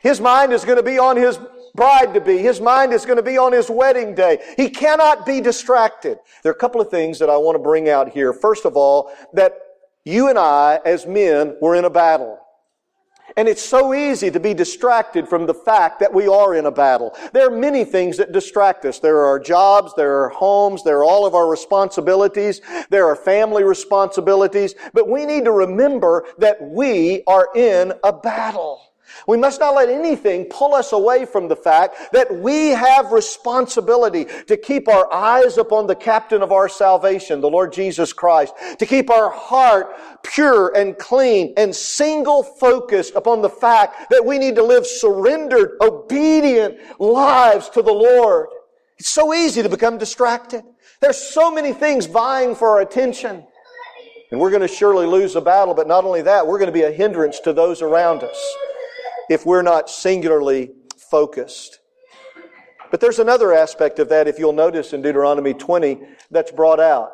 His 0.00 0.20
mind 0.20 0.52
is 0.52 0.64
going 0.64 0.78
to 0.78 0.82
be 0.82 0.98
on 0.98 1.16
his 1.16 1.38
bride 1.74 2.14
to 2.14 2.20
be. 2.20 2.38
His 2.38 2.60
mind 2.60 2.92
is 2.92 3.04
going 3.04 3.16
to 3.16 3.22
be 3.22 3.38
on 3.38 3.52
his 3.52 3.70
wedding 3.70 4.14
day. 4.14 4.38
He 4.56 4.70
cannot 4.70 5.26
be 5.26 5.40
distracted. 5.40 6.18
There 6.42 6.50
are 6.50 6.54
a 6.54 6.58
couple 6.58 6.80
of 6.80 6.90
things 6.90 7.18
that 7.18 7.30
I 7.30 7.36
want 7.36 7.56
to 7.56 7.62
bring 7.62 7.88
out 7.88 8.10
here. 8.10 8.32
First 8.32 8.64
of 8.64 8.76
all, 8.76 9.12
that 9.34 9.54
you 10.04 10.28
and 10.28 10.38
I, 10.38 10.80
as 10.84 11.06
men, 11.06 11.56
were 11.60 11.74
in 11.74 11.84
a 11.84 11.90
battle. 11.90 12.38
And 13.36 13.46
it's 13.46 13.62
so 13.62 13.94
easy 13.94 14.30
to 14.30 14.40
be 14.40 14.54
distracted 14.54 15.28
from 15.28 15.46
the 15.46 15.54
fact 15.54 16.00
that 16.00 16.12
we 16.12 16.26
are 16.26 16.56
in 16.56 16.66
a 16.66 16.70
battle. 16.70 17.14
There 17.32 17.46
are 17.46 17.56
many 17.56 17.84
things 17.84 18.16
that 18.16 18.32
distract 18.32 18.84
us. 18.84 18.98
There 18.98 19.18
are 19.18 19.26
our 19.26 19.38
jobs, 19.38 19.94
there 19.96 20.24
are 20.24 20.30
homes, 20.30 20.82
there 20.82 20.98
are 20.98 21.04
all 21.04 21.26
of 21.26 21.34
our 21.34 21.48
responsibilities, 21.48 22.60
there 22.88 23.06
are 23.06 23.14
family 23.14 23.62
responsibilities, 23.62 24.74
but 24.94 25.08
we 25.08 25.26
need 25.26 25.44
to 25.44 25.52
remember 25.52 26.24
that 26.38 26.60
we 26.60 27.22
are 27.26 27.48
in 27.54 27.92
a 28.02 28.12
battle. 28.12 28.80
We 29.30 29.36
must 29.36 29.60
not 29.60 29.76
let 29.76 29.88
anything 29.88 30.46
pull 30.46 30.74
us 30.74 30.90
away 30.90 31.24
from 31.24 31.46
the 31.46 31.54
fact 31.54 32.12
that 32.12 32.34
we 32.34 32.70
have 32.70 33.12
responsibility 33.12 34.26
to 34.48 34.56
keep 34.56 34.88
our 34.88 35.10
eyes 35.12 35.56
upon 35.56 35.86
the 35.86 35.94
captain 35.94 36.42
of 36.42 36.50
our 36.50 36.68
salvation, 36.68 37.40
the 37.40 37.48
Lord 37.48 37.72
Jesus 37.72 38.12
Christ, 38.12 38.54
to 38.80 38.84
keep 38.84 39.08
our 39.08 39.30
heart 39.30 39.94
pure 40.24 40.76
and 40.76 40.98
clean 40.98 41.54
and 41.56 41.72
single 41.72 42.42
focused 42.42 43.14
upon 43.14 43.40
the 43.40 43.48
fact 43.48 44.10
that 44.10 44.26
we 44.26 44.36
need 44.36 44.56
to 44.56 44.64
live 44.64 44.84
surrendered, 44.84 45.76
obedient 45.80 46.78
lives 46.98 47.68
to 47.68 47.82
the 47.82 47.92
Lord. 47.92 48.48
It's 48.98 49.10
so 49.10 49.32
easy 49.32 49.62
to 49.62 49.68
become 49.68 49.96
distracted. 49.96 50.64
There's 51.00 51.18
so 51.18 51.52
many 51.52 51.72
things 51.72 52.06
vying 52.06 52.56
for 52.56 52.70
our 52.70 52.80
attention. 52.80 53.44
And 54.32 54.40
we're 54.40 54.50
going 54.50 54.62
to 54.62 54.68
surely 54.68 55.06
lose 55.06 55.34
the 55.34 55.40
battle, 55.40 55.74
but 55.74 55.86
not 55.86 56.04
only 56.04 56.22
that, 56.22 56.48
we're 56.48 56.58
going 56.58 56.66
to 56.66 56.72
be 56.72 56.82
a 56.82 56.90
hindrance 56.90 57.38
to 57.40 57.52
those 57.52 57.80
around 57.80 58.24
us 58.24 58.56
if 59.30 59.46
we're 59.46 59.62
not 59.62 59.88
singularly 59.88 60.72
focused. 60.98 61.78
But 62.90 63.00
there's 63.00 63.20
another 63.20 63.54
aspect 63.54 64.00
of 64.00 64.08
that, 64.08 64.26
if 64.26 64.38
you'll 64.38 64.52
notice 64.52 64.92
in 64.92 65.00
Deuteronomy 65.00 65.54
20, 65.54 66.00
that's 66.32 66.50
brought 66.50 66.80
out. 66.80 67.12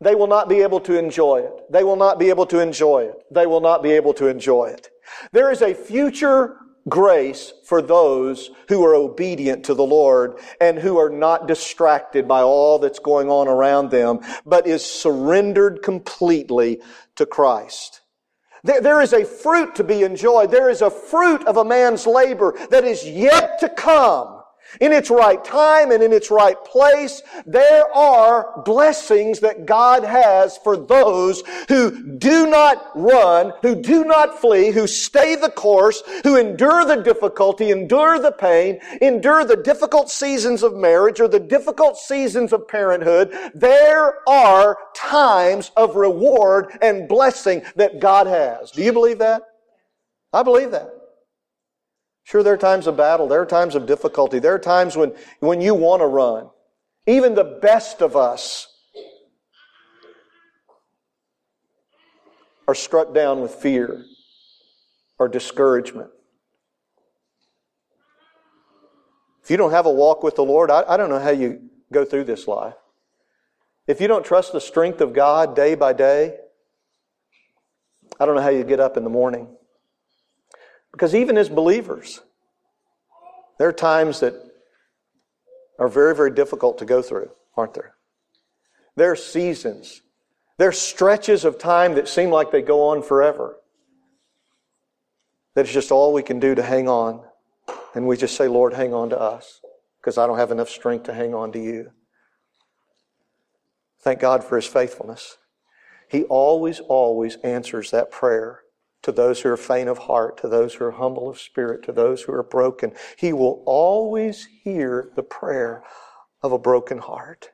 They 0.00 0.14
will 0.14 0.26
not 0.26 0.48
be 0.48 0.62
able 0.62 0.80
to 0.80 0.98
enjoy 0.98 1.40
it. 1.40 1.70
They 1.70 1.84
will 1.84 1.96
not 1.96 2.18
be 2.18 2.30
able 2.30 2.46
to 2.46 2.60
enjoy 2.60 3.00
it. 3.00 3.22
They 3.30 3.46
will 3.46 3.60
not 3.60 3.82
be 3.82 3.90
able 3.90 4.14
to 4.14 4.28
enjoy 4.28 4.68
it. 4.68 4.88
There 5.32 5.52
is 5.52 5.60
a 5.60 5.74
future 5.74 6.56
grace 6.88 7.52
for 7.66 7.82
those 7.82 8.50
who 8.68 8.82
are 8.82 8.94
obedient 8.94 9.64
to 9.64 9.74
the 9.74 9.84
Lord 9.84 10.38
and 10.58 10.78
who 10.78 10.96
are 10.96 11.10
not 11.10 11.46
distracted 11.46 12.26
by 12.26 12.40
all 12.40 12.78
that's 12.78 12.98
going 12.98 13.28
on 13.28 13.46
around 13.46 13.90
them, 13.90 14.20
but 14.46 14.66
is 14.66 14.82
surrendered 14.82 15.82
completely 15.82 16.80
to 17.16 17.26
Christ. 17.26 17.97
There, 18.64 18.80
there 18.80 19.00
is 19.00 19.12
a 19.12 19.24
fruit 19.24 19.74
to 19.76 19.84
be 19.84 20.02
enjoyed. 20.02 20.50
There 20.50 20.70
is 20.70 20.82
a 20.82 20.90
fruit 20.90 21.46
of 21.46 21.56
a 21.56 21.64
man's 21.64 22.06
labor 22.06 22.54
that 22.70 22.84
is 22.84 23.06
yet 23.06 23.58
to 23.60 23.68
come. 23.68 24.37
In 24.80 24.92
its 24.92 25.10
right 25.10 25.42
time 25.44 25.90
and 25.90 26.02
in 26.02 26.12
its 26.12 26.30
right 26.30 26.62
place, 26.64 27.22
there 27.46 27.92
are 27.94 28.62
blessings 28.64 29.40
that 29.40 29.66
God 29.66 30.04
has 30.04 30.58
for 30.58 30.76
those 30.76 31.42
who 31.68 32.16
do 32.18 32.46
not 32.46 32.90
run, 32.94 33.52
who 33.62 33.80
do 33.80 34.04
not 34.04 34.38
flee, 34.40 34.70
who 34.70 34.86
stay 34.86 35.36
the 35.36 35.50
course, 35.50 36.02
who 36.22 36.36
endure 36.36 36.84
the 36.84 37.02
difficulty, 37.02 37.70
endure 37.70 38.18
the 38.18 38.32
pain, 38.32 38.78
endure 39.00 39.44
the 39.44 39.56
difficult 39.56 40.10
seasons 40.10 40.62
of 40.62 40.74
marriage 40.74 41.20
or 41.20 41.28
the 41.28 41.40
difficult 41.40 41.96
seasons 41.96 42.52
of 42.52 42.68
parenthood. 42.68 43.32
There 43.54 44.28
are 44.28 44.76
times 44.94 45.70
of 45.76 45.96
reward 45.96 46.78
and 46.82 47.08
blessing 47.08 47.62
that 47.76 48.00
God 48.00 48.26
has. 48.26 48.70
Do 48.70 48.82
you 48.82 48.92
believe 48.92 49.18
that? 49.18 49.42
I 50.32 50.42
believe 50.42 50.72
that. 50.72 50.97
Sure, 52.28 52.42
there 52.42 52.52
are 52.52 52.58
times 52.58 52.86
of 52.86 52.94
battle. 52.94 53.26
There 53.26 53.40
are 53.40 53.46
times 53.46 53.74
of 53.74 53.86
difficulty. 53.86 54.38
There 54.38 54.52
are 54.52 54.58
times 54.58 54.98
when, 54.98 55.14
when 55.40 55.62
you 55.62 55.74
want 55.74 56.02
to 56.02 56.06
run. 56.06 56.50
Even 57.06 57.34
the 57.34 57.58
best 57.62 58.02
of 58.02 58.16
us 58.16 58.66
are 62.68 62.74
struck 62.74 63.14
down 63.14 63.40
with 63.40 63.54
fear 63.54 64.04
or 65.18 65.26
discouragement. 65.26 66.10
If 69.42 69.50
you 69.50 69.56
don't 69.56 69.70
have 69.70 69.86
a 69.86 69.90
walk 69.90 70.22
with 70.22 70.36
the 70.36 70.44
Lord, 70.44 70.70
I, 70.70 70.84
I 70.86 70.98
don't 70.98 71.08
know 71.08 71.18
how 71.18 71.30
you 71.30 71.70
go 71.90 72.04
through 72.04 72.24
this 72.24 72.46
life. 72.46 72.74
If 73.86 74.02
you 74.02 74.06
don't 74.06 74.22
trust 74.22 74.52
the 74.52 74.60
strength 74.60 75.00
of 75.00 75.14
God 75.14 75.56
day 75.56 75.74
by 75.74 75.94
day, 75.94 76.36
I 78.20 78.26
don't 78.26 78.34
know 78.34 78.42
how 78.42 78.50
you 78.50 78.64
get 78.64 78.80
up 78.80 78.98
in 78.98 79.04
the 79.04 79.08
morning. 79.08 79.48
Because 80.98 81.14
even 81.14 81.38
as 81.38 81.48
believers, 81.48 82.22
there 83.56 83.68
are 83.68 83.72
times 83.72 84.18
that 84.18 84.34
are 85.78 85.86
very, 85.86 86.12
very 86.12 86.32
difficult 86.32 86.78
to 86.78 86.84
go 86.84 87.02
through, 87.02 87.30
aren't 87.56 87.74
there? 87.74 87.94
There 88.96 89.12
are 89.12 89.14
seasons. 89.14 90.02
There 90.56 90.70
are 90.70 90.72
stretches 90.72 91.44
of 91.44 91.56
time 91.56 91.94
that 91.94 92.08
seem 92.08 92.30
like 92.30 92.50
they 92.50 92.62
go 92.62 92.88
on 92.88 93.04
forever. 93.04 93.58
That 95.54 95.66
it's 95.66 95.72
just 95.72 95.92
all 95.92 96.12
we 96.12 96.24
can 96.24 96.40
do 96.40 96.56
to 96.56 96.64
hang 96.64 96.88
on. 96.88 97.22
And 97.94 98.08
we 98.08 98.16
just 98.16 98.36
say, 98.36 98.48
Lord, 98.48 98.74
hang 98.74 98.92
on 98.92 99.10
to 99.10 99.20
us, 99.20 99.60
because 100.00 100.18
I 100.18 100.26
don't 100.26 100.38
have 100.38 100.50
enough 100.50 100.68
strength 100.68 101.04
to 101.04 101.14
hang 101.14 101.32
on 101.32 101.52
to 101.52 101.60
you. 101.60 101.92
Thank 104.00 104.18
God 104.18 104.42
for 104.42 104.56
his 104.56 104.66
faithfulness. 104.66 105.38
He 106.10 106.24
always, 106.24 106.80
always 106.80 107.36
answers 107.44 107.92
that 107.92 108.10
prayer 108.10 108.62
to 109.08 109.12
those 109.12 109.40
who 109.40 109.48
are 109.48 109.56
faint 109.56 109.88
of 109.88 109.96
heart, 109.96 110.36
to 110.36 110.48
those 110.48 110.74
who 110.74 110.84
are 110.84 110.90
humble 110.90 111.30
of 111.30 111.38
spirit, 111.38 111.82
to 111.82 111.92
those 111.92 112.20
who 112.20 112.32
are 112.34 112.42
broken. 112.42 112.92
He 113.16 113.32
will 113.32 113.62
always 113.64 114.46
hear 114.62 115.10
the 115.16 115.22
prayer 115.22 115.82
of 116.42 116.52
a 116.52 116.58
broken 116.58 116.98
heart. 116.98 117.48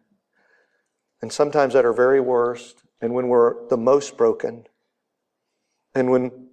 And 1.22 1.32
sometimes 1.32 1.76
at 1.76 1.84
our 1.84 1.92
very 1.92 2.18
worst, 2.18 2.82
and 3.00 3.14
when 3.14 3.28
we're 3.28 3.68
the 3.68 3.76
most 3.76 4.16
broken, 4.16 4.64
and 5.94 6.10
when 6.10 6.48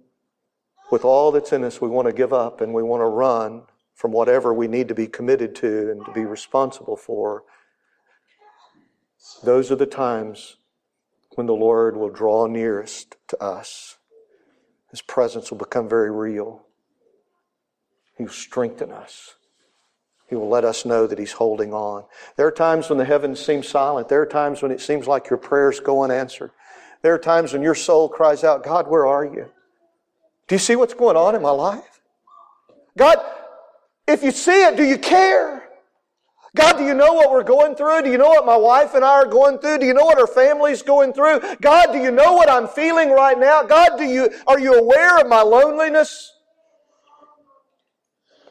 with 0.92 1.04
all 1.04 1.32
that's 1.32 1.52
in 1.52 1.64
us 1.64 1.80
we 1.80 1.88
want 1.88 2.06
to 2.06 2.14
give 2.14 2.32
up 2.32 2.60
and 2.60 2.72
we 2.72 2.84
want 2.84 3.00
to 3.00 3.06
run 3.06 3.62
from 3.96 4.12
whatever 4.12 4.54
we 4.54 4.68
need 4.68 4.86
to 4.86 4.94
be 4.94 5.08
committed 5.08 5.56
to 5.56 5.90
and 5.90 6.04
to 6.04 6.12
be 6.12 6.24
responsible 6.24 6.96
for, 6.96 7.42
those 9.42 9.72
are 9.72 9.76
the 9.76 9.84
times 9.84 10.58
when 11.34 11.48
the 11.48 11.54
Lord 11.54 11.96
will 11.96 12.10
draw 12.10 12.46
nearest 12.46 13.16
to 13.26 13.42
us. 13.42 13.96
His 14.92 15.02
presence 15.02 15.50
will 15.50 15.58
become 15.58 15.88
very 15.88 16.10
real. 16.10 16.62
He 18.16 18.22
will 18.22 18.30
strengthen 18.30 18.92
us. 18.92 19.34
He 20.28 20.36
will 20.36 20.48
let 20.48 20.64
us 20.64 20.84
know 20.84 21.06
that 21.06 21.18
He's 21.18 21.32
holding 21.32 21.74
on. 21.74 22.04
There 22.36 22.46
are 22.46 22.52
times 22.52 22.88
when 22.88 22.98
the 22.98 23.04
heavens 23.04 23.44
seem 23.44 23.62
silent. 23.62 24.08
There 24.08 24.22
are 24.22 24.26
times 24.26 24.62
when 24.62 24.70
it 24.70 24.80
seems 24.80 25.08
like 25.08 25.28
your 25.28 25.38
prayers 25.38 25.80
go 25.80 26.04
unanswered. 26.04 26.52
There 27.02 27.12
are 27.14 27.18
times 27.18 27.52
when 27.52 27.62
your 27.62 27.74
soul 27.74 28.08
cries 28.08 28.44
out, 28.44 28.62
God, 28.62 28.86
where 28.86 29.06
are 29.06 29.24
you? 29.24 29.50
Do 30.46 30.54
you 30.54 30.58
see 30.60 30.76
what's 30.76 30.94
going 30.94 31.16
on 31.16 31.34
in 31.34 31.42
my 31.42 31.50
life? 31.50 32.00
God, 32.96 33.18
if 34.06 34.22
you 34.22 34.30
see 34.30 34.64
it, 34.64 34.76
do 34.76 34.84
you 34.84 34.98
care? 34.98 35.61
God, 36.54 36.76
do 36.76 36.84
you 36.84 36.92
know 36.92 37.14
what 37.14 37.30
we're 37.30 37.44
going 37.44 37.74
through? 37.74 38.02
Do 38.02 38.10
you 38.10 38.18
know 38.18 38.28
what 38.28 38.44
my 38.44 38.56
wife 38.56 38.94
and 38.94 39.02
I 39.02 39.12
are 39.12 39.26
going 39.26 39.58
through? 39.58 39.78
Do 39.78 39.86
you 39.86 39.94
know 39.94 40.04
what 40.04 40.20
our 40.20 40.26
family's 40.26 40.82
going 40.82 41.14
through? 41.14 41.40
God, 41.62 41.92
do 41.92 41.98
you 41.98 42.10
know 42.10 42.34
what 42.34 42.50
I'm 42.50 42.68
feeling 42.68 43.10
right 43.10 43.38
now? 43.38 43.62
God, 43.62 43.96
do 43.96 44.04
you, 44.04 44.30
are 44.46 44.60
you 44.60 44.74
aware 44.74 45.18
of 45.18 45.28
my 45.28 45.40
loneliness? 45.40 46.30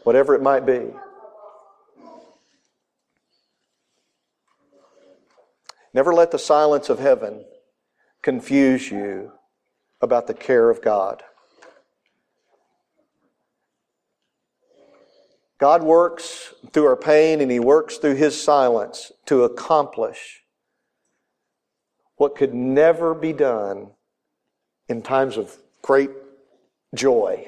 Whatever 0.04 0.34
it 0.34 0.42
might 0.42 0.66
be. 0.66 0.88
Never 5.94 6.14
let 6.14 6.32
the 6.32 6.40
silence 6.40 6.90
of 6.90 6.98
heaven 6.98 7.46
confuse 8.24 8.90
you 8.90 9.34
about 10.02 10.26
the 10.26 10.34
care 10.34 10.72
of 10.72 10.82
God. 10.82 11.22
God 15.62 15.84
works 15.84 16.56
through 16.74 16.88
our 16.88 16.96
pain 16.96 17.40
and 17.40 17.52
He 17.52 17.60
works 17.60 17.98
through 17.98 18.16
His 18.16 18.42
silence 18.42 19.12
to 19.28 19.44
accomplish 19.44 20.42
what 22.18 22.36
could 22.36 22.54
never 22.54 23.14
be 23.14 23.32
done 23.32 23.92
in 24.90 25.04
times 25.04 25.38
of 25.38 25.56
great 25.84 26.10
joy. 26.96 27.48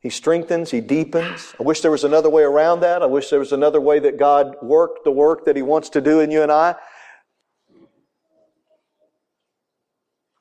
He 0.00 0.08
strengthens, 0.08 0.70
He 0.70 0.80
deepens. 0.80 1.54
I 1.60 1.64
wish 1.64 1.82
there 1.82 1.90
was 1.90 2.02
another 2.04 2.30
way 2.30 2.42
around 2.42 2.80
that. 2.80 3.02
I 3.02 3.06
wish 3.06 3.28
there 3.28 3.38
was 3.38 3.52
another 3.52 3.80
way 3.80 3.98
that 3.98 4.18
God 4.18 4.56
worked 4.62 5.04
the 5.04 5.12
work 5.12 5.44
that 5.44 5.56
He 5.56 5.62
wants 5.62 5.90
to 5.90 6.00
do 6.00 6.20
in 6.20 6.30
you 6.30 6.42
and 6.42 6.50
I. 6.50 6.76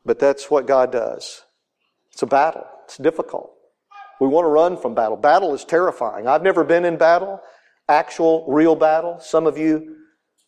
But 0.05 0.19
that's 0.19 0.49
what 0.49 0.67
God 0.67 0.89
does. 0.93 1.43
It's 2.13 2.21
a 2.21 2.27
battle. 2.27 2.65
It's 2.86 2.97
difficult. 2.97 3.53
We 4.23 4.29
want 4.29 4.45
to 4.45 4.49
run 4.49 4.77
from 4.77 4.95
battle. 4.95 5.17
Battle 5.17 5.53
is 5.53 5.65
terrifying. 5.65 6.29
I've 6.29 6.43
never 6.43 6.63
been 6.63 6.86
in 6.86 6.95
battle, 6.95 7.41
actual, 7.89 8.45
real 8.47 8.73
battle. 8.73 9.19
Some 9.19 9.45
of 9.45 9.57
you 9.57 9.97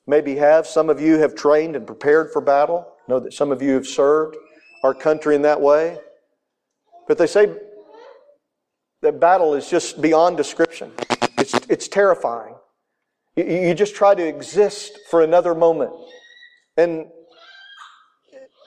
maybe 0.07 0.38
have. 0.38 0.65
Some 0.65 0.89
of 0.89 1.01
you 1.01 1.17
have 1.17 1.35
trained 1.35 1.75
and 1.75 1.85
prepared 1.85 2.31
for 2.31 2.39
battle. 2.39 2.88
Know 3.09 3.19
that 3.19 3.33
some 3.33 3.51
of 3.51 3.61
you 3.61 3.73
have 3.73 3.85
served 3.85 4.38
our 4.81 4.93
country 4.93 5.35
in 5.35 5.41
that 5.41 5.59
way. 5.59 5.97
But 7.09 7.17
they 7.17 7.27
say 7.27 7.53
that 9.01 9.19
battle 9.19 9.55
is 9.55 9.69
just 9.69 10.01
beyond 10.01 10.38
description. 10.38 10.93
It's, 11.38 11.53
it's 11.67 11.89
terrifying. 11.89 12.55
You, 13.35 13.43
you 13.43 13.73
just 13.73 13.93
try 13.93 14.15
to 14.15 14.25
exist 14.25 14.99
for 15.09 15.21
another 15.21 15.53
moment. 15.53 15.91
And 16.77 17.07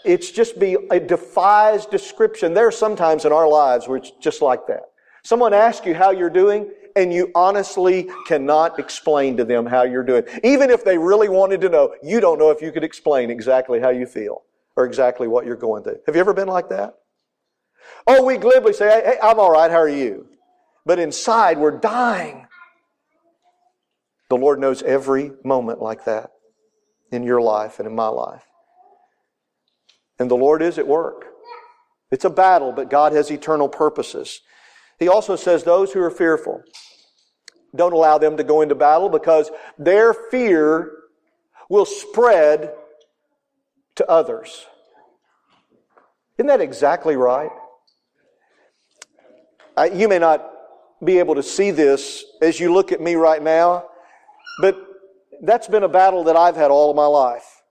it's 0.04 0.30
just 0.30 0.58
be, 0.60 0.76
it 0.90 1.08
defies 1.08 1.86
description. 1.86 2.52
There 2.52 2.66
are 2.66 2.70
sometimes 2.70 3.24
in 3.24 3.32
our 3.32 3.48
lives 3.48 3.88
where 3.88 3.96
it's 3.96 4.10
just 4.20 4.42
like 4.42 4.66
that. 4.66 4.82
Someone 5.28 5.52
asks 5.52 5.84
you 5.84 5.92
how 5.92 6.10
you're 6.10 6.30
doing, 6.30 6.72
and 6.96 7.12
you 7.12 7.30
honestly 7.34 8.08
cannot 8.26 8.78
explain 8.78 9.36
to 9.36 9.44
them 9.44 9.66
how 9.66 9.82
you're 9.82 10.02
doing. 10.02 10.24
Even 10.42 10.70
if 10.70 10.86
they 10.86 10.96
really 10.96 11.28
wanted 11.28 11.60
to 11.60 11.68
know, 11.68 11.94
you 12.02 12.18
don't 12.18 12.38
know 12.38 12.50
if 12.50 12.62
you 12.62 12.72
could 12.72 12.82
explain 12.82 13.30
exactly 13.30 13.78
how 13.78 13.90
you 13.90 14.06
feel 14.06 14.44
or 14.74 14.86
exactly 14.86 15.28
what 15.28 15.44
you're 15.44 15.54
going 15.54 15.84
through. 15.84 15.98
Have 16.06 16.14
you 16.14 16.20
ever 16.22 16.32
been 16.32 16.48
like 16.48 16.70
that? 16.70 16.94
Oh, 18.06 18.24
we 18.24 18.38
glibly 18.38 18.72
say, 18.72 18.86
hey, 18.88 19.18
I'm 19.22 19.38
all 19.38 19.50
right, 19.50 19.70
how 19.70 19.76
are 19.76 19.86
you? 19.86 20.28
But 20.86 20.98
inside, 20.98 21.58
we're 21.58 21.78
dying. 21.78 22.46
The 24.30 24.36
Lord 24.36 24.58
knows 24.58 24.82
every 24.82 25.32
moment 25.44 25.82
like 25.82 26.06
that 26.06 26.30
in 27.12 27.22
your 27.22 27.42
life 27.42 27.80
and 27.80 27.86
in 27.86 27.94
my 27.94 28.08
life. 28.08 28.46
And 30.18 30.30
the 30.30 30.36
Lord 30.36 30.62
is 30.62 30.78
at 30.78 30.88
work. 30.88 31.26
It's 32.10 32.24
a 32.24 32.30
battle, 32.30 32.72
but 32.72 32.88
God 32.88 33.12
has 33.12 33.30
eternal 33.30 33.68
purposes. 33.68 34.40
He 34.98 35.08
also 35.08 35.36
says 35.36 35.64
those 35.64 35.92
who 35.92 36.02
are 36.02 36.10
fearful, 36.10 36.62
don't 37.74 37.92
allow 37.92 38.18
them 38.18 38.36
to 38.36 38.44
go 38.44 38.62
into 38.62 38.74
battle 38.74 39.08
because 39.08 39.50
their 39.78 40.12
fear 40.12 40.92
will 41.68 41.84
spread 41.84 42.72
to 43.96 44.08
others. 44.08 44.66
Isn't 46.38 46.46
that 46.46 46.60
exactly 46.60 47.16
right? 47.16 47.50
I, 49.76 49.86
you 49.86 50.08
may 50.08 50.18
not 50.18 50.48
be 51.04 51.18
able 51.18 51.36
to 51.36 51.42
see 51.42 51.70
this 51.70 52.24
as 52.42 52.58
you 52.58 52.72
look 52.72 52.90
at 52.90 53.00
me 53.00 53.14
right 53.14 53.42
now, 53.42 53.84
but 54.60 54.76
that's 55.42 55.68
been 55.68 55.84
a 55.84 55.88
battle 55.88 56.24
that 56.24 56.36
I've 56.36 56.56
had 56.56 56.70
all 56.70 56.90
of 56.90 56.96
my 56.96 57.06
life. 57.06 57.62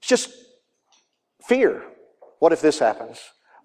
It's 0.00 0.08
just 0.08 0.30
fear. 1.48 1.82
What 2.38 2.52
if 2.52 2.60
this 2.60 2.78
happens? 2.78 3.18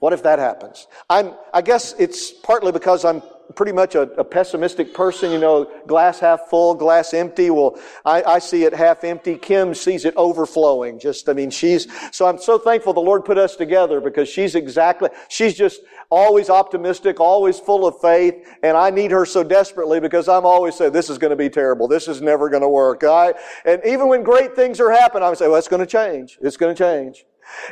What 0.03 0.11
if 0.11 0.23
that 0.23 0.37
happens? 0.37 0.87
I'm, 1.09 1.33
I 1.53 1.61
guess 1.61 1.95
it's 1.97 2.29
partly 2.29 2.73
because 2.73 3.05
I'm 3.05 3.21
pretty 3.55 3.71
much 3.71 3.95
a, 3.95 4.01
a, 4.01 4.23
pessimistic 4.25 4.93
person, 4.93 5.31
you 5.31 5.39
know, 5.39 5.71
glass 5.87 6.19
half 6.19 6.49
full, 6.49 6.75
glass 6.75 7.13
empty. 7.13 7.49
Well, 7.49 7.79
I, 8.03 8.21
I, 8.23 8.39
see 8.39 8.65
it 8.65 8.73
half 8.73 9.05
empty. 9.05 9.37
Kim 9.37 9.73
sees 9.73 10.03
it 10.03 10.13
overflowing. 10.17 10.99
Just, 10.99 11.29
I 11.29 11.33
mean, 11.33 11.49
she's, 11.49 11.87
so 12.11 12.25
I'm 12.25 12.37
so 12.37 12.57
thankful 12.57 12.91
the 12.91 12.99
Lord 12.99 13.23
put 13.23 13.37
us 13.37 13.55
together 13.55 14.01
because 14.01 14.27
she's 14.27 14.55
exactly, 14.55 15.09
she's 15.29 15.53
just 15.53 15.79
always 16.09 16.49
optimistic, 16.49 17.21
always 17.21 17.57
full 17.57 17.87
of 17.87 17.97
faith. 18.01 18.45
And 18.61 18.75
I 18.75 18.89
need 18.89 19.11
her 19.11 19.25
so 19.25 19.41
desperately 19.41 20.01
because 20.01 20.27
I'm 20.27 20.45
always 20.45 20.75
saying, 20.75 20.91
this 20.91 21.09
is 21.09 21.17
going 21.17 21.31
to 21.31 21.37
be 21.37 21.49
terrible. 21.49 21.87
This 21.87 22.09
is 22.09 22.21
never 22.21 22.49
going 22.49 22.63
to 22.63 22.67
work. 22.67 23.05
I, 23.05 23.35
and 23.63 23.81
even 23.85 24.09
when 24.09 24.21
great 24.23 24.53
things 24.53 24.81
are 24.81 24.91
happening, 24.91 25.23
I 25.23 25.33
say, 25.35 25.47
well, 25.47 25.55
it's 25.55 25.69
going 25.69 25.79
to 25.79 25.85
change. 25.85 26.39
It's 26.41 26.57
going 26.57 26.75
to 26.75 26.77
change. 26.77 27.25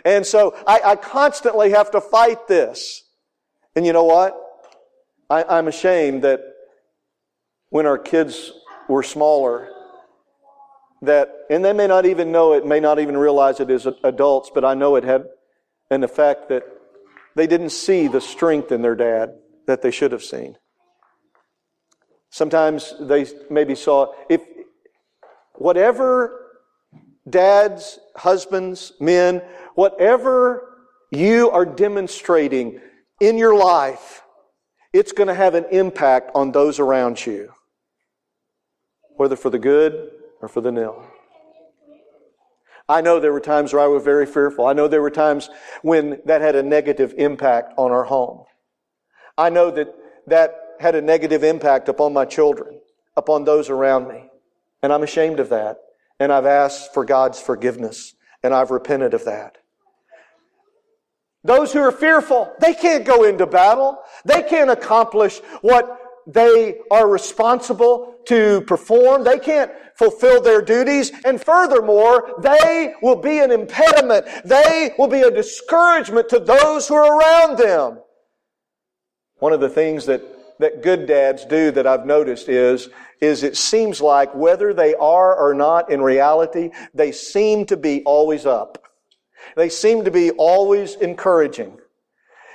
And 0.06 0.26
so 0.26 0.56
I, 0.68 0.82
I 0.84 0.96
constantly 0.96 1.72
have 1.72 1.92
to 1.92 2.02
fight 2.02 2.48
this. 2.48 3.04
And 3.76 3.86
you 3.86 3.94
know 3.94 4.04
what? 4.04 4.36
I, 5.30 5.44
I'm 5.44 5.68
ashamed 5.68 6.24
that 6.24 6.42
when 7.70 7.86
our 7.86 7.98
kids 7.98 8.52
were 8.90 9.04
smaller, 9.04 9.70
that, 11.02 11.30
and 11.50 11.64
they 11.64 11.74
may 11.74 11.88
not 11.88 12.06
even 12.06 12.32
know 12.32 12.54
it, 12.54 12.66
may 12.66 12.80
not 12.80 13.00
even 13.00 13.18
realize 13.18 13.60
it 13.60 13.70
as 13.70 13.88
adults, 14.04 14.52
but 14.54 14.66
I 14.66 14.74
know 14.74 14.96
it 14.96 15.04
had 15.04 15.26
an 15.90 16.04
effect 16.04 16.50
that 16.50 16.64
they 17.36 17.48
didn't 17.48 17.70
see 17.70 18.08
the 18.08 18.22
strength 18.22 18.72
in 18.72 18.82
their 18.82 18.96
dad 18.96 19.36
that 19.68 19.82
they 19.82 19.92
should 19.92 20.12
have 20.12 20.24
seen. 20.24 20.58
Sometimes 22.30 22.94
they 23.00 23.26
maybe 23.50 23.76
saw, 23.76 24.14
if 24.30 24.42
whatever 25.56 26.41
dads, 27.30 28.00
husbands, 28.16 28.94
men, 29.00 29.42
whatever 29.76 30.68
you 31.12 31.50
are 31.52 31.66
demonstrating 31.66 32.80
in 33.20 33.38
your 33.38 33.56
life, 33.56 34.24
it's 34.94 35.12
going 35.12 35.28
to 35.28 35.34
have 35.34 35.56
an 35.56 35.66
impact 35.72 36.32
on 36.36 36.52
those 36.52 36.80
around 36.80 37.26
you, 37.26 37.54
whether 39.16 39.36
for 39.36 39.50
the 39.50 39.60
good 39.60 40.12
or 40.42 40.48
for 40.48 40.62
the 40.62 40.72
nil. 40.72 41.06
I 42.90 43.00
know 43.00 43.20
there 43.20 43.32
were 43.32 43.40
times 43.40 43.72
where 43.72 43.84
I 43.84 43.88
was 43.88 44.04
very 44.04 44.26
fearful. 44.26 44.66
I 44.66 44.74
know 44.74 44.88
there 44.88 45.02
were 45.02 45.10
times 45.10 45.50
when 45.82 46.20
that 46.26 46.42
had 46.42 46.56
a 46.56 46.64
negative 46.64 47.14
impact 47.18 47.74
on 47.78 47.92
our 47.92 48.04
home. 48.04 48.44
I 49.38 49.50
know 49.50 49.72
that 49.72 49.96
that 50.28 50.56
had 50.80 50.96
a 50.96 51.02
negative 51.02 51.44
impact 51.44 51.88
upon 51.88 52.12
my 52.12 52.26
children, 52.26 52.82
upon 53.16 53.46
those 53.46 53.70
around 53.70 54.08
me. 54.08 54.30
And 54.84 54.92
I'm 54.92 55.04
ashamed 55.04 55.40
of 55.40 55.50
that. 55.50 55.78
And 56.22 56.32
I've 56.32 56.46
asked 56.46 56.94
for 56.94 57.04
God's 57.04 57.42
forgiveness. 57.42 58.14
And 58.44 58.54
I've 58.54 58.70
repented 58.70 59.16
of 59.16 59.26
that. 59.26 59.58
Those 61.44 61.74
who 61.74 61.80
are 61.80 61.92
fearful, 61.92 62.54
they 62.60 62.76
can't 62.76 63.06
go 63.06 63.24
into 63.24 63.48
battle. 63.48 63.98
They 64.24 64.44
can't 64.44 64.70
accomplish 64.70 65.40
what 65.62 65.98
they 66.28 66.76
are 66.92 67.08
responsible 67.08 68.18
to 68.26 68.62
perform. 68.68 69.24
They 69.24 69.40
can't 69.40 69.72
fulfill 69.96 70.44
their 70.44 70.62
duties. 70.62 71.12
And 71.26 71.44
furthermore, 71.44 72.36
they 72.40 72.94
will 73.02 73.16
be 73.16 73.40
an 73.40 73.50
impediment. 73.50 74.28
They 74.46 74.94
will 75.00 75.08
be 75.08 75.22
a 75.22 75.32
discouragement 75.32 76.30
to 76.30 76.40
those 76.40 76.88
who 76.88 76.94
are 76.94 77.18
around 77.18 77.58
them. 77.58 78.00
One 79.40 79.54
of 79.54 79.60
the 79.60 79.70
things 79.70 80.06
that, 80.06 80.22
that 80.62 80.82
good 80.82 81.06
dads 81.06 81.46
do 81.46 81.72
that 81.72 81.86
I've 81.86 82.06
noticed 82.06 82.50
is, 82.50 82.90
is 83.20 83.44
it 83.44 83.58
seems 83.58 84.02
like 84.02 84.34
whether 84.34 84.74
they 84.74 84.96
are 84.96 85.36
or 85.36 85.54
not 85.54 85.92
in 85.92 86.02
reality, 86.02 86.72
they 86.94 87.12
seem 87.12 87.66
to 87.68 87.78
be 87.78 88.02
always 88.04 88.46
up. 88.46 88.84
They 89.56 89.70
seem 89.70 90.06
to 90.06 90.12
be 90.12 90.32
always 90.32 90.96
encouraging. 90.96 91.78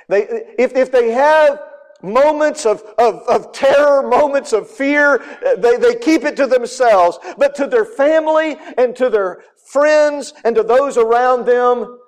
They, 0.09 0.23
if, 0.57 0.75
if 0.75 0.91
they 0.91 1.11
have 1.11 1.61
moments 2.01 2.65
of, 2.65 2.81
of, 2.97 3.21
of 3.27 3.51
terror, 3.51 4.07
moments 4.07 4.53
of 4.53 4.69
fear, 4.69 5.23
they, 5.57 5.77
they 5.77 5.95
keep 5.95 6.23
it 6.23 6.35
to 6.37 6.47
themselves. 6.47 7.19
But 7.37 7.55
to 7.55 7.67
their 7.67 7.85
family 7.85 8.57
and 8.77 8.95
to 8.95 9.09
their 9.09 9.43
friends 9.71 10.33
and 10.43 10.55
to 10.55 10.63
those 10.63 10.97
around 10.97 11.45
them, 11.45 11.99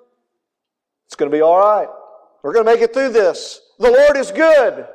it's 1.06 1.16
going 1.16 1.30
to 1.30 1.36
be 1.36 1.42
all 1.42 1.58
right. 1.58 1.88
We're 2.42 2.54
going 2.54 2.64
to 2.64 2.72
make 2.72 2.80
it 2.80 2.94
through 2.94 3.10
this. 3.10 3.60
The 3.78 3.90
Lord 3.90 4.16
is 4.16 4.30
good. 4.30 4.86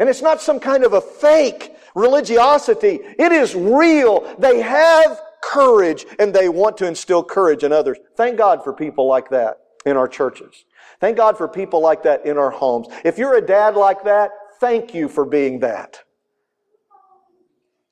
And 0.00 0.08
it's 0.08 0.22
not 0.22 0.40
some 0.40 0.58
kind 0.58 0.82
of 0.82 0.94
a 0.94 1.00
fake 1.00 1.76
religiosity. 1.94 3.00
It 3.18 3.32
is 3.32 3.54
real. 3.54 4.34
They 4.38 4.60
have 4.62 5.20
courage 5.42 6.06
and 6.18 6.34
they 6.34 6.48
want 6.48 6.78
to 6.78 6.86
instill 6.86 7.22
courage 7.22 7.64
in 7.64 7.72
others. 7.72 7.98
Thank 8.16 8.38
God 8.38 8.64
for 8.64 8.72
people 8.72 9.06
like 9.06 9.28
that 9.28 9.58
in 9.84 9.96
our 9.96 10.08
churches. 10.08 10.64
Thank 11.00 11.18
God 11.18 11.36
for 11.36 11.46
people 11.46 11.80
like 11.80 12.02
that 12.04 12.24
in 12.24 12.38
our 12.38 12.50
homes. 12.50 12.88
If 13.04 13.18
you're 13.18 13.36
a 13.36 13.46
dad 13.46 13.74
like 13.74 14.02
that, 14.04 14.30
thank 14.58 14.94
you 14.94 15.08
for 15.08 15.24
being 15.24 15.60
that. 15.60 16.00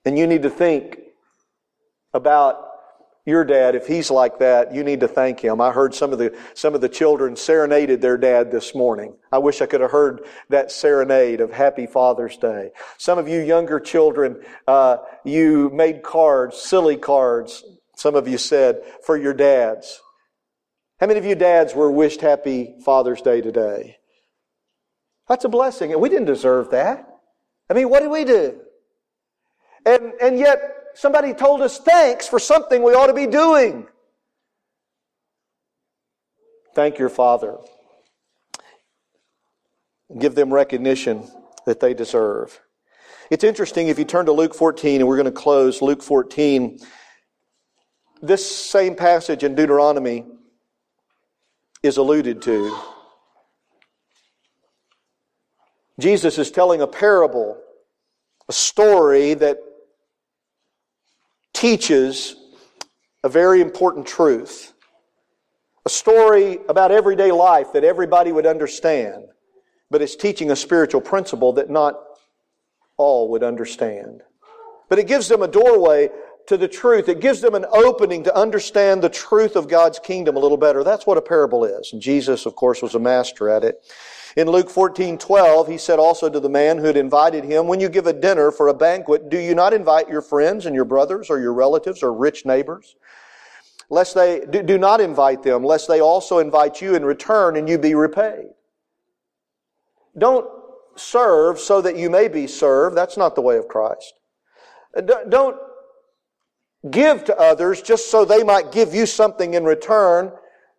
And 0.05 0.18
you 0.18 0.27
need 0.27 0.42
to 0.42 0.51
think 0.51 0.99
about 2.14 2.67
your 3.29 3.45
dad, 3.45 3.75
if 3.75 3.87
he's 3.87 4.11
like 4.11 4.38
that, 4.38 4.75
you 4.75 4.83
need 4.83 5.01
to 5.01 5.09
thank 5.09 5.38
him. 5.38 5.61
I 5.61 5.71
heard 5.71 5.95
some 5.95 6.12
of 6.12 6.19
the, 6.19 6.37
some 6.55 6.75
of 6.75 6.81
the 6.81 6.88
children 6.88 7.37
serenaded 7.37 8.01
their 8.01 8.17
dad 8.17 8.51
this 8.51 8.75
morning. 8.75 9.14
I 9.31 9.38
wish 9.38 9.61
I 9.61 9.67
could 9.67 9.83
have 9.83 9.91
heard 9.91 10.27
that 10.49 10.73
serenade 10.73 11.43
of 11.43 11.53
Happy 11.53 11.87
Father's 11.87 12.38
Day. 12.38 12.71
Some 12.97 13.19
of 13.19 13.29
you 13.29 13.41
younger 13.41 13.79
children, 13.81 14.43
uh, 14.67 14.97
you 15.25 15.71
made 15.75 16.03
cards, 16.03 16.57
silly 16.57 16.97
cards, 16.97 17.62
some 17.97 18.14
of 18.14 18.27
you 18.27 18.38
said, 18.38 18.81
for 19.05 19.17
your 19.17 19.35
dads. 19.35 20.01
How 20.99 21.07
many 21.07 21.19
of 21.19 21.27
you 21.27 21.35
dads 21.35 21.75
were 21.75 21.91
wished 21.91 22.23
Happy 22.23 22.77
Father's 22.83 23.21
Day 23.21 23.43
today? 23.43 23.99
That's 25.29 25.45
a 25.45 25.51
blessing, 25.51 25.93
and 25.93 26.01
we 26.01 26.09
didn't 26.09 26.25
deserve 26.25 26.71
that. 26.71 27.07
I 27.69 27.75
mean, 27.75 27.91
what 27.91 28.01
did 28.01 28.11
we 28.11 28.25
do? 28.25 28.59
And, 29.85 30.14
and 30.23 30.38
yet, 30.38 30.78
somebody 30.98 31.32
told 31.32 31.62
us 31.62 31.78
thanks 31.78 32.26
for 32.26 32.40
something 32.40 32.82
we 32.82 32.92
ought 32.92 33.06
to 33.06 33.14
be 33.14 33.28
doing. 33.28 33.87
Thank 36.74 36.98
your 36.98 37.08
Father. 37.08 37.56
Give 40.18 40.34
them 40.34 40.52
recognition 40.52 41.22
that 41.66 41.78
they 41.78 41.94
deserve. 41.94 42.61
It's 43.30 43.44
interesting 43.44 43.88
if 43.88 43.98
you 43.98 44.04
turn 44.04 44.26
to 44.26 44.32
Luke 44.32 44.54
14, 44.54 45.00
and 45.00 45.08
we're 45.08 45.16
going 45.16 45.26
to 45.26 45.30
close 45.30 45.82
Luke 45.82 46.02
14. 46.02 46.80
This 48.20 48.44
same 48.44 48.96
passage 48.96 49.44
in 49.44 49.54
Deuteronomy 49.54 50.26
is 51.82 51.98
alluded 51.98 52.42
to. 52.42 52.76
Jesus 56.00 56.38
is 56.38 56.50
telling 56.50 56.80
a 56.80 56.87
parable, 56.88 57.61
a 58.48 58.52
story 58.52 59.34
that 59.34 59.58
teaches 61.59 62.37
a 63.25 63.29
very 63.29 63.61
important 63.61 64.07
truth. 64.07 64.75
A 65.87 65.88
story 65.88 66.59
about 66.68 66.92
everyday 66.92 67.33
life 67.33 67.73
that 67.73 67.83
everybody 67.83 68.31
would 68.31 68.47
understand, 68.47 69.25
but 69.90 70.01
it's 70.01 70.14
teaching 70.14 70.53
a 70.53 70.57
spiritual 70.57 71.01
principle 71.01 71.53
that 71.55 71.68
not 71.68 71.97
all 72.97 73.31
would 73.31 73.42
understand. 73.42 74.23
But 74.88 75.01
it 75.01 75.09
gives 75.09 75.27
them 75.27 75.42
a 75.42 75.49
doorway 75.49 76.11
to 76.47 76.57
the 76.57 76.68
truth. 76.68 77.09
It 77.09 77.21
gives 77.21 77.40
them 77.40 77.57
an 77.57 77.66
opening 77.73 78.23
to 78.25 78.37
understand 78.37 79.03
the 79.03 79.09
truth 79.09 79.57
of 79.57 79.66
God's 79.68 79.99
kingdom 79.99 80.37
a 80.37 80.38
little 80.38 80.57
better. 80.57 80.85
That's 80.85 81.07
what 81.07 81.18
a 81.18 81.23
parable 81.23 81.64
is. 81.64 81.92
And 81.92 82.01
Jesus, 82.01 82.47
of 82.47 82.55
course, 82.55 82.83
was 82.83 82.94
a 82.94 83.01
master 83.01 83.49
at 83.49 83.64
it. 83.64 83.85
In 84.37 84.49
Luke 84.49 84.71
14, 84.71 85.19
12, 85.19 85.69
he 85.69 85.79
said 85.79 85.99
also 85.99 86.29
to 86.29 86.41
the 86.41 86.49
man 86.49 86.79
who 86.79 86.85
had 86.85 86.97
invited 86.97 87.45
him, 87.45 87.67
When 87.67 87.81
you 87.81 87.88
give 87.88 88.07
a 88.07 88.12
dinner 88.12 88.51
for 88.51 88.69
a 88.69 88.75
banquet, 88.75 89.31
do 89.31 89.38
you 89.38 89.55
not 89.55 89.73
invite 89.73 90.09
your 90.09 90.23
friends 90.23 90.67
and 90.67 90.75
your 90.75 90.85
brothers 90.85 91.31
or 91.31 91.41
your 91.41 91.55
relatives 91.55 92.03
or 92.03 92.12
rich 92.12 92.45
neighbors? 92.45 92.97
Lest 93.91 94.14
they, 94.14 94.45
do, 94.51 94.62
do 94.62 94.79
not 94.79 95.01
invite 95.01 95.43
them, 95.43 95.64
lest 95.64 95.88
they 95.88 96.01
also 96.01 96.38
invite 96.38 96.83
you 96.83 96.95
in 96.95 97.05
return 97.05 97.57
and 97.57 97.69
you 97.69 97.79
be 97.79 97.95
repaid. 97.95 98.49
Don't 100.17 100.47
serve 100.97 101.59
so 101.59 101.81
that 101.81 101.97
you 101.97 102.11
may 102.11 102.29
be 102.29 102.47
served. 102.47 102.97
That's 102.97 103.17
not 103.17 103.35
the 103.35 103.41
way 103.41 103.57
of 103.57 103.69
Christ. 103.69 104.14
Don't 105.29 105.57
give 106.91 107.25
to 107.25 107.37
others 107.38 107.83
just 107.83 108.11
so 108.11 108.25
they 108.25 108.43
might 108.43 108.73
give 108.73 108.95
you 108.95 109.07
something 109.07 109.55
in 109.55 109.64
return. 109.64 110.33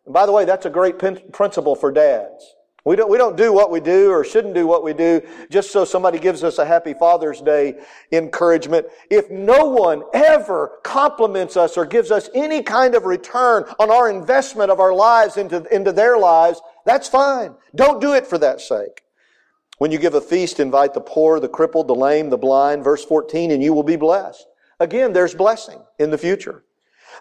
And 0.05 0.13
by 0.13 0.25
the 0.25 0.31
way, 0.31 0.45
that's 0.45 0.65
a 0.65 0.69
great 0.69 0.99
principle 0.99 1.75
for 1.75 1.91
dads. 1.91 2.55
We 2.89 2.95
don't, 2.95 3.07
we 3.07 3.19
don't 3.19 3.37
do 3.37 3.53
what 3.53 3.69
we 3.69 3.81
do 3.81 4.09
or 4.09 4.23
shouldn't 4.23 4.55
do 4.55 4.65
what 4.65 4.83
we 4.83 4.93
do 4.93 5.21
just 5.51 5.69
so 5.69 5.85
somebody 5.85 6.17
gives 6.17 6.43
us 6.43 6.57
a 6.57 6.65
happy 6.65 6.95
Father's 6.95 7.39
Day 7.39 7.79
encouragement. 8.11 8.87
If 9.11 9.29
no 9.29 9.65
one 9.65 10.01
ever 10.11 10.79
compliments 10.83 11.55
us 11.55 11.77
or 11.77 11.85
gives 11.85 12.09
us 12.09 12.31
any 12.33 12.63
kind 12.63 12.95
of 12.95 13.05
return 13.05 13.65
on 13.77 13.91
our 13.91 14.09
investment 14.09 14.71
of 14.71 14.79
our 14.79 14.91
lives 14.91 15.37
into, 15.37 15.63
into 15.71 15.91
their 15.91 16.17
lives, 16.17 16.63
that's 16.83 17.07
fine. 17.07 17.53
Don't 17.75 18.01
do 18.01 18.15
it 18.15 18.25
for 18.25 18.39
that 18.39 18.59
sake. 18.59 19.03
When 19.77 19.91
you 19.91 19.99
give 19.99 20.15
a 20.15 20.21
feast, 20.21 20.59
invite 20.59 20.95
the 20.95 21.01
poor, 21.01 21.39
the 21.39 21.47
crippled, 21.47 21.87
the 21.87 21.93
lame, 21.93 22.31
the 22.31 22.37
blind, 22.39 22.83
verse 22.83 23.05
14, 23.05 23.51
and 23.51 23.61
you 23.61 23.71
will 23.71 23.83
be 23.83 23.97
blessed. 23.97 24.47
Again, 24.79 25.13
there's 25.13 25.35
blessing 25.35 25.79
in 25.99 26.09
the 26.09 26.17
future. 26.17 26.63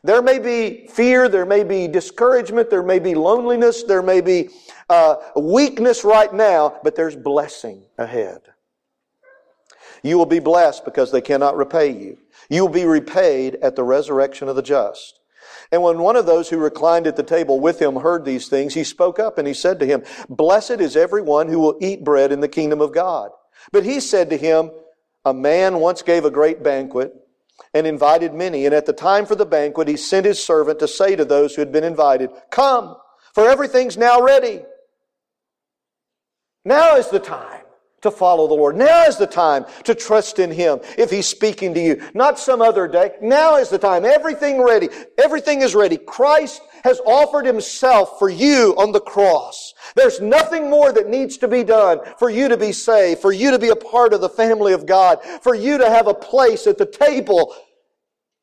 There 0.04 0.22
may 0.22 0.38
be 0.38 0.86
fear, 0.88 1.28
there 1.28 1.46
may 1.46 1.64
be 1.64 1.88
discouragement, 1.88 2.70
there 2.70 2.82
may 2.82 2.98
be 2.98 3.14
loneliness, 3.14 3.82
there 3.82 4.02
may 4.02 4.20
be 4.20 4.50
uh, 4.88 5.16
weakness 5.36 6.04
right 6.04 6.32
now, 6.32 6.78
but 6.82 6.94
there's 6.94 7.16
blessing 7.16 7.84
ahead. 7.98 8.40
You 10.02 10.16
will 10.16 10.26
be 10.26 10.38
blessed 10.38 10.84
because 10.84 11.10
they 11.10 11.20
cannot 11.20 11.56
repay 11.56 11.90
you. 11.90 12.18
You 12.48 12.62
will 12.62 12.72
be 12.72 12.84
repaid 12.84 13.56
at 13.56 13.74
the 13.74 13.82
resurrection 13.82 14.48
of 14.48 14.56
the 14.56 14.62
just. 14.62 15.18
And 15.72 15.82
when 15.82 15.98
one 15.98 16.16
of 16.16 16.26
those 16.26 16.48
who 16.48 16.58
reclined 16.58 17.06
at 17.06 17.16
the 17.16 17.22
table 17.22 17.60
with 17.60 17.80
him 17.80 17.96
heard 17.96 18.24
these 18.24 18.48
things, 18.48 18.74
he 18.74 18.84
spoke 18.84 19.18
up 19.18 19.38
and 19.38 19.46
he 19.46 19.54
said 19.54 19.80
to 19.80 19.86
him, 19.86 20.04
Blessed 20.28 20.80
is 20.80 20.96
everyone 20.96 21.48
who 21.48 21.58
will 21.58 21.76
eat 21.80 22.04
bread 22.04 22.32
in 22.32 22.40
the 22.40 22.48
kingdom 22.48 22.80
of 22.80 22.92
God. 22.92 23.30
But 23.72 23.84
he 23.84 24.00
said 24.00 24.30
to 24.30 24.36
him, 24.36 24.70
A 25.24 25.34
man 25.34 25.78
once 25.78 26.02
gave 26.02 26.24
a 26.24 26.30
great 26.30 26.62
banquet 26.62 27.12
and 27.74 27.86
invited 27.86 28.34
many. 28.34 28.66
And 28.66 28.74
at 28.74 28.86
the 28.86 28.92
time 28.92 29.26
for 29.26 29.34
the 29.34 29.46
banquet, 29.46 29.88
he 29.88 29.96
sent 29.96 30.26
his 30.26 30.42
servant 30.42 30.78
to 30.80 30.88
say 30.88 31.16
to 31.16 31.24
those 31.24 31.54
who 31.54 31.60
had 31.60 31.72
been 31.72 31.84
invited, 31.84 32.30
Come, 32.50 32.96
for 33.34 33.48
everything's 33.48 33.96
now 33.96 34.22
ready. 34.22 34.62
Now 36.64 36.96
is 36.96 37.08
the 37.08 37.20
time 37.20 37.57
to 38.02 38.10
follow 38.10 38.46
the 38.46 38.54
Lord. 38.54 38.76
Now 38.76 39.04
is 39.04 39.16
the 39.16 39.26
time 39.26 39.64
to 39.84 39.94
trust 39.94 40.38
in 40.38 40.50
Him 40.50 40.80
if 40.96 41.10
He's 41.10 41.26
speaking 41.26 41.74
to 41.74 41.80
you. 41.80 42.02
Not 42.14 42.38
some 42.38 42.62
other 42.62 42.86
day. 42.86 43.12
Now 43.20 43.56
is 43.56 43.68
the 43.68 43.78
time. 43.78 44.04
Everything 44.04 44.62
ready. 44.62 44.88
Everything 45.22 45.62
is 45.62 45.74
ready. 45.74 45.96
Christ 45.96 46.62
has 46.84 47.00
offered 47.04 47.44
Himself 47.44 48.18
for 48.18 48.30
you 48.30 48.74
on 48.78 48.92
the 48.92 49.00
cross. 49.00 49.74
There's 49.96 50.20
nothing 50.20 50.70
more 50.70 50.92
that 50.92 51.08
needs 51.08 51.38
to 51.38 51.48
be 51.48 51.64
done 51.64 52.00
for 52.18 52.30
you 52.30 52.48
to 52.48 52.56
be 52.56 52.72
saved, 52.72 53.20
for 53.20 53.32
you 53.32 53.50
to 53.50 53.58
be 53.58 53.68
a 53.68 53.76
part 53.76 54.12
of 54.12 54.20
the 54.20 54.28
family 54.28 54.72
of 54.72 54.86
God, 54.86 55.20
for 55.42 55.54
you 55.54 55.78
to 55.78 55.88
have 55.88 56.06
a 56.06 56.14
place 56.14 56.66
at 56.66 56.78
the 56.78 56.86
table 56.86 57.54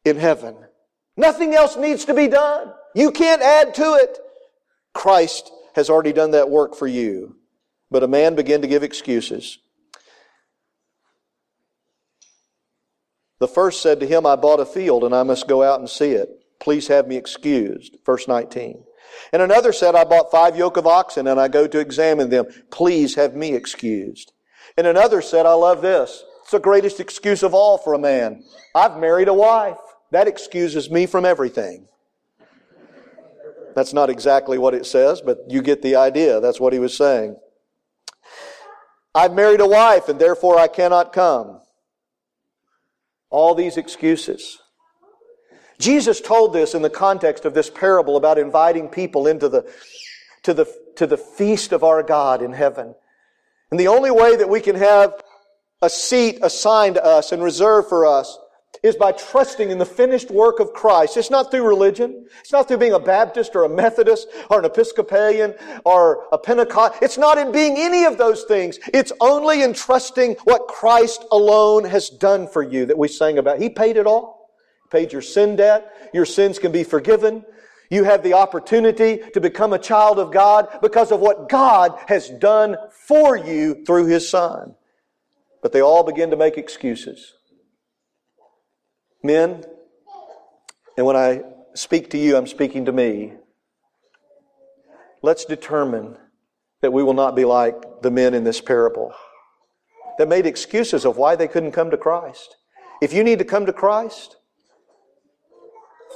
in 0.04 0.18
heaven. 0.18 0.56
Nothing 1.18 1.54
else 1.54 1.78
needs 1.78 2.06
to 2.06 2.14
be 2.14 2.28
done. 2.28 2.74
You 2.94 3.12
can't 3.12 3.42
add 3.42 3.74
to 3.76 3.94
it. 3.96 4.20
Christ 4.94 5.52
has 5.76 5.90
already 5.90 6.14
done 6.14 6.32
that 6.32 6.50
work 6.50 6.76
for 6.76 6.88
you. 6.88 7.36
But 7.92 8.04
a 8.04 8.08
man 8.08 8.36
began 8.36 8.62
to 8.62 8.68
give 8.68 8.84
excuses. 8.84 9.60
The 13.40 13.48
first 13.48 13.82
said 13.82 14.00
to 14.00 14.08
him, 14.08 14.26
I 14.26 14.36
bought 14.36 14.60
a 14.60 14.66
field 14.66 15.04
and 15.04 15.14
I 15.14 15.24
must 15.24 15.48
go 15.48 15.62
out 15.62 15.80
and 15.80 15.90
see 15.90 16.12
it. 16.12 16.30
Please 16.60 16.88
have 16.88 17.08
me 17.08 17.18
excused. 17.18 17.98
Verse 18.06 18.28
19. 18.28 18.84
And 19.34 19.42
another 19.42 19.74
said, 19.74 19.96
I 19.96 20.04
bought 20.04 20.32
five 20.32 20.58
yoke 20.58 20.78
of 20.78 20.88
oxen 20.88 21.28
and 21.28 21.40
I 21.40 21.48
go 21.48 21.68
to 21.68 21.80
examine 21.80 22.30
them. 22.30 22.46
Please 22.72 23.16
have 23.16 23.36
me 23.36 23.54
excused. 23.54 24.32
And 24.78 24.88
another 24.88 25.22
said, 25.22 25.46
I 25.46 25.54
love 25.54 25.82
this. 25.82 26.24
It's 26.42 26.52
the 26.52 26.60
greatest 26.60 27.00
excuse 27.00 27.44
of 27.44 27.54
all 27.54 27.78
for 27.78 27.94
a 27.94 28.00
man. 28.00 28.44
I've 28.74 28.98
married 28.98 29.28
a 29.28 29.34
wife. 29.34 29.78
That 30.12 30.28
excuses 30.28 30.90
me 30.90 31.06
from 31.06 31.26
everything. 31.26 31.88
That's 33.76 33.94
not 33.94 34.10
exactly 34.10 34.58
what 34.58 34.74
it 34.74 34.86
says, 34.86 35.22
but 35.22 35.40
you 35.50 35.62
get 35.62 35.82
the 35.82 35.98
idea. 35.98 36.40
That's 36.40 36.60
what 36.60 36.72
he 36.72 36.80
was 36.80 36.96
saying. 36.96 37.36
I've 39.16 39.34
married 39.34 39.62
a 39.62 39.68
wife 39.68 40.10
and 40.10 40.20
therefore 40.20 40.60
I 40.60 40.68
cannot 40.68 41.14
come. 41.14 41.62
All 43.30 43.56
these 43.56 43.78
excuses. 43.78 44.60
Jesus 45.80 46.20
told 46.20 46.54
this 46.54 46.76
in 46.76 46.82
the 46.82 46.90
context 46.90 47.46
of 47.46 47.54
this 47.54 47.70
parable 47.70 48.18
about 48.18 48.38
inviting 48.38 48.90
people 48.90 49.26
into 49.26 49.48
the, 49.48 49.72
to 50.44 50.54
the, 50.54 50.72
to 50.98 51.08
the 51.08 51.18
feast 51.18 51.72
of 51.72 51.84
our 51.84 52.04
God 52.04 52.42
in 52.42 52.52
heaven. 52.52 52.94
And 53.72 53.80
the 53.80 53.88
only 53.88 54.12
way 54.12 54.36
that 54.36 54.50
we 54.50 54.60
can 54.60 54.76
have 54.76 55.22
a 55.82 55.90
seat 55.90 56.40
assigned 56.42 56.96
to 56.96 57.04
us 57.04 57.32
and 57.32 57.42
reserved 57.42 57.90
for 57.90 58.06
us 58.06 58.38
is 58.86 58.96
by 58.96 59.12
trusting 59.12 59.72
in 59.72 59.80
the 59.80 59.86
finished 59.86 60.30
work 60.30 60.60
of 60.60 60.72
Christ. 60.72 61.18
It's 61.18 61.32
not 61.32 61.50
through 61.50 61.68
religion. 61.68 62.28
It's 62.42 62.52
not 62.52 62.68
through 62.68 62.78
being 62.78 62.94
a 62.94 63.00
Baptist 63.00 63.56
or 63.56 63.64
a 63.64 63.70
Methodist 63.70 64.28
or 64.52 64.60
an 64.60 64.66
Episcopalian 64.66 65.56
or 65.84 66.28
a 66.32 66.38
Pentecost. 66.38 67.02
It's 67.02 67.18
not 67.18 67.40
in 67.40 67.52
being 67.52 67.78
any 67.78 68.06
of 68.06 68.20
those 68.20 68.44
things. 68.44 68.78
It's 68.94 69.12
only 69.20 69.64
in 69.64 69.74
trusting 69.74 70.36
what 70.44 70.68
Christ 70.68 71.26
alone 71.32 71.86
has 71.86 72.10
done 72.10 72.48
for 72.48 72.62
you 72.62 72.86
that 72.86 72.98
we 72.98 73.08
sang 73.08 73.40
about. 73.40 73.60
He 73.60 73.70
paid 73.70 73.98
it 73.98 74.06
all. 74.06 74.52
He 74.84 74.90
paid 74.90 75.12
your 75.12 75.24
sin 75.24 75.56
debt. 75.56 76.12
Your 76.14 76.26
sins 76.26 76.60
can 76.60 76.72
be 76.72 76.84
forgiven. 76.84 77.44
You 77.90 78.04
have 78.04 78.24
the 78.24 78.34
opportunity 78.34 79.20
to 79.34 79.42
become 79.42 79.74
a 79.74 79.80
child 79.80 80.20
of 80.20 80.32
God 80.32 80.68
because 80.82 81.12
of 81.12 81.20
what 81.20 81.50
God 81.50 81.98
has 82.08 82.30
done 82.30 82.78
for 83.08 83.36
you 83.36 83.84
through 83.84 84.06
His 84.06 84.30
Son. 84.30 84.76
But 85.64 85.72
they 85.72 85.82
all 85.82 86.04
begin 86.04 86.30
to 86.30 86.38
make 86.38 86.58
excuses. 86.58 87.35
Men, 89.26 89.64
and 90.98 91.06
when 91.08 91.16
I 91.16 91.42
speak 91.74 92.12
to 92.12 92.18
you, 92.18 92.38
I'm 92.38 92.46
speaking 92.46 92.86
to 92.86 92.92
me. 92.92 93.34
Let's 95.24 95.46
determine 95.46 96.16
that 96.84 96.94
we 96.94 97.02
will 97.02 97.16
not 97.16 97.36
be 97.36 97.44
like 97.44 98.04
the 98.04 98.12
men 98.12 98.36
in 98.36 98.44
this 98.44 98.62
parable 98.62 99.16
that 100.20 100.28
made 100.28 100.46
excuses 100.46 101.06
of 101.06 101.18
why 101.18 101.36
they 101.36 101.48
couldn't 101.48 101.72
come 101.72 101.90
to 101.90 101.98
Christ. 101.98 102.58
If 103.02 103.14
you 103.14 103.24
need 103.24 103.40
to 103.40 103.46
come 103.46 103.66
to 103.66 103.74
Christ, 103.74 104.38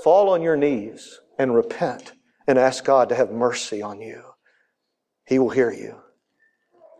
fall 0.03 0.29
on 0.29 0.43
your 0.43 0.55
knees 0.55 1.19
and 1.39 1.55
repent 1.55 2.13
and 2.47 2.59
ask 2.59 2.85
God 2.85 3.09
to 3.09 3.15
have 3.15 3.31
mercy 3.31 3.81
on 3.81 3.99
you. 4.01 4.21
He 5.25 5.39
will 5.39 5.49
hear 5.49 5.71
you. 5.71 5.95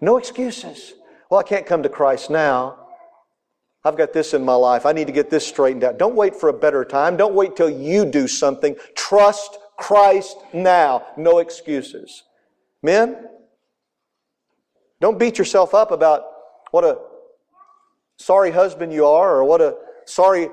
No 0.02 0.18
excuses. 0.18 0.94
Well, 1.30 1.40
I 1.40 1.44
can't 1.44 1.68
come 1.68 1.84
to 1.84 1.90
Christ 1.90 2.32
now. 2.32 2.79
I've 3.84 3.98
got 3.98 4.12
this 4.12 4.34
in 4.34 4.44
my 4.44 4.56
life. 4.56 4.86
I 4.86 4.92
need 4.92 5.08
to 5.08 5.14
get 5.14 5.30
this 5.30 5.48
straightened 5.48 5.84
out. 5.84 5.98
Don't 5.98 6.16
wait 6.16 6.36
for 6.36 6.50
a 6.50 6.54
better 6.54 6.84
time. 6.84 7.16
Don't 7.16 7.34
wait 7.34 7.56
till 7.56 7.70
you 7.70 8.06
do 8.06 8.28
something. 8.28 8.76
Trust 8.96 9.58
Christ 9.78 10.36
now. 10.54 11.06
No 11.16 11.40
excuses. 11.40 12.24
Men, 12.84 13.26
don't 15.00 15.18
beat 15.18 15.38
yourself 15.38 15.74
up 15.74 15.92
about 15.92 16.24
what 16.72 16.84
a 16.84 17.00
sorry 18.18 18.52
husband 18.52 18.92
you 18.92 19.06
are 19.06 19.38
or 19.38 19.46
what 19.46 19.62
a 19.62 19.76
sorry 20.06 20.50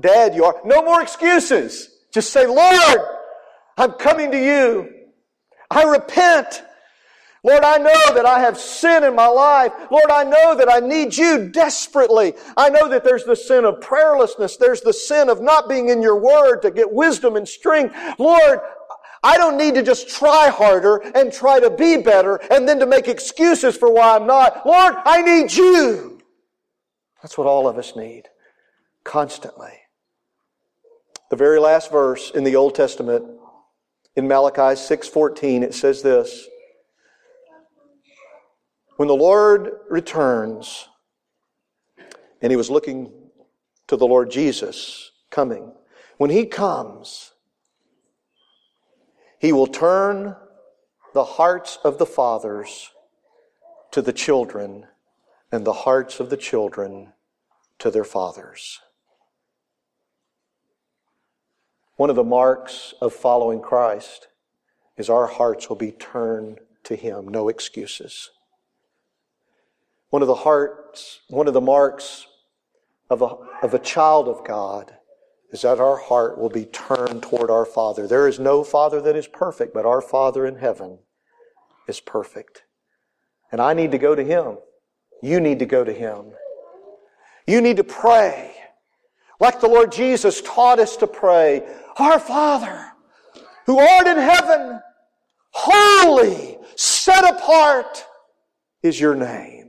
dad 0.00 0.34
you 0.34 0.44
are. 0.44 0.60
No 0.64 0.82
more 0.82 1.00
excuses. 1.00 1.90
Just 2.12 2.32
say, 2.32 2.46
Lord, 2.46 2.98
I'm 3.76 3.92
coming 3.92 4.32
to 4.32 4.38
you. 4.38 4.90
I 5.70 5.84
repent. 5.84 6.62
Lord, 7.44 7.62
I 7.62 7.76
know 7.76 8.14
that 8.14 8.24
I 8.24 8.40
have 8.40 8.58
sin 8.58 9.04
in 9.04 9.14
my 9.14 9.26
life. 9.26 9.72
Lord, 9.90 10.10
I 10.10 10.24
know 10.24 10.56
that 10.56 10.72
I 10.72 10.80
need 10.80 11.14
you 11.14 11.46
desperately. 11.50 12.32
I 12.56 12.70
know 12.70 12.88
that 12.88 13.04
there's 13.04 13.24
the 13.24 13.36
sin 13.36 13.66
of 13.66 13.80
prayerlessness. 13.80 14.58
There's 14.58 14.80
the 14.80 14.94
sin 14.94 15.28
of 15.28 15.42
not 15.42 15.68
being 15.68 15.90
in 15.90 16.00
your 16.00 16.16
word 16.16 16.62
to 16.62 16.70
get 16.70 16.90
wisdom 16.90 17.36
and 17.36 17.46
strength. 17.46 17.94
Lord, 18.18 18.60
I 19.22 19.36
don't 19.36 19.58
need 19.58 19.74
to 19.74 19.82
just 19.82 20.08
try 20.08 20.48
harder 20.48 20.96
and 21.14 21.30
try 21.30 21.60
to 21.60 21.68
be 21.68 21.98
better 21.98 22.36
and 22.50 22.66
then 22.66 22.78
to 22.80 22.86
make 22.86 23.08
excuses 23.08 23.76
for 23.76 23.92
why 23.92 24.16
I'm 24.16 24.26
not. 24.26 24.66
Lord, 24.66 24.94
I 25.04 25.20
need 25.20 25.52
you. 25.52 26.20
That's 27.22 27.36
what 27.36 27.46
all 27.46 27.68
of 27.68 27.76
us 27.76 27.94
need 27.94 28.24
constantly. 29.04 29.72
The 31.30 31.36
very 31.36 31.58
last 31.58 31.90
verse 31.90 32.30
in 32.30 32.44
the 32.44 32.56
Old 32.56 32.74
Testament 32.74 33.24
in 34.16 34.28
Malachi 34.28 34.76
6:14 34.76 35.62
it 35.62 35.74
says 35.74 36.00
this 36.00 36.48
When 38.96 39.08
the 39.08 39.16
Lord 39.16 39.72
returns 39.88 40.88
and 42.40 42.50
he 42.50 42.56
was 42.56 42.70
looking 42.70 43.12
to 43.88 43.96
the 43.96 44.06
Lord 44.06 44.30
Jesus 44.30 45.10
coming 45.30 45.72
when 46.16 46.30
he 46.30 46.46
comes 46.46 47.32
he 49.44 49.52
will 49.52 49.66
turn 49.66 50.36
the 51.12 51.24
hearts 51.24 51.78
of 51.84 51.98
the 51.98 52.06
fathers 52.06 52.90
to 53.90 54.00
the 54.00 54.12
children 54.12 54.86
and 55.52 55.66
the 55.66 55.72
hearts 55.72 56.18
of 56.18 56.30
the 56.30 56.36
children 56.36 57.12
to 57.78 57.90
their 57.90 58.04
fathers. 58.04 58.80
One 61.96 62.10
of 62.10 62.16
the 62.16 62.24
marks 62.24 62.94
of 63.00 63.12
following 63.12 63.60
Christ 63.60 64.28
is 64.96 65.10
our 65.10 65.26
hearts 65.26 65.68
will 65.68 65.76
be 65.76 65.92
turned 65.92 66.60
to 66.84 66.96
Him, 66.96 67.28
no 67.28 67.48
excuses. 67.48 68.30
One 70.14 70.22
of 70.22 70.28
the 70.28 70.34
hearts, 70.36 71.22
one 71.26 71.48
of 71.48 71.54
the 71.54 71.60
marks 71.60 72.28
of 73.10 73.20
a, 73.20 73.34
of 73.64 73.74
a 73.74 73.80
child 73.80 74.28
of 74.28 74.46
God 74.46 74.94
is 75.50 75.62
that 75.62 75.80
our 75.80 75.96
heart 75.96 76.38
will 76.38 76.50
be 76.50 76.66
turned 76.66 77.24
toward 77.24 77.50
our 77.50 77.66
Father. 77.66 78.06
There 78.06 78.28
is 78.28 78.38
no 78.38 78.62
Father 78.62 79.00
that 79.00 79.16
is 79.16 79.26
perfect, 79.26 79.74
but 79.74 79.84
our 79.84 80.00
Father 80.00 80.46
in 80.46 80.54
heaven 80.54 81.00
is 81.88 81.98
perfect. 81.98 82.62
And 83.50 83.60
I 83.60 83.74
need 83.74 83.90
to 83.90 83.98
go 83.98 84.14
to 84.14 84.22
Him. 84.22 84.58
You 85.20 85.40
need 85.40 85.58
to 85.58 85.66
go 85.66 85.82
to 85.82 85.92
Him. 85.92 86.26
You 87.48 87.60
need 87.60 87.78
to 87.78 87.82
pray 87.82 88.54
like 89.40 89.60
the 89.60 89.66
Lord 89.66 89.90
Jesus 89.90 90.40
taught 90.42 90.78
us 90.78 90.96
to 90.98 91.08
pray. 91.08 91.66
Our 91.98 92.20
Father, 92.20 92.86
who 93.66 93.80
art 93.80 94.06
in 94.06 94.18
heaven, 94.18 94.80
holy, 95.50 96.58
set 96.76 97.28
apart 97.28 98.06
is 98.80 99.00
your 99.00 99.16
name. 99.16 99.63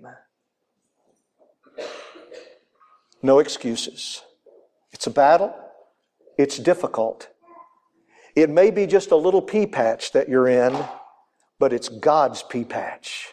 No 3.25 3.39
excuses. 3.39 4.21
It's 4.91 5.07
a 5.07 5.09
battle. 5.09 5.51
It's 6.37 6.59
difficult. 6.59 7.27
It 8.35 8.51
may 8.51 8.69
be 8.69 8.85
just 8.85 9.09
a 9.09 9.15
little 9.15 9.41
pea 9.41 9.65
patch 9.65 10.11
that 10.11 10.29
you're 10.29 10.47
in, 10.47 10.77
but 11.57 11.73
it's 11.73 11.89
God's 11.89 12.43
pea 12.43 12.65
patch. 12.65 13.29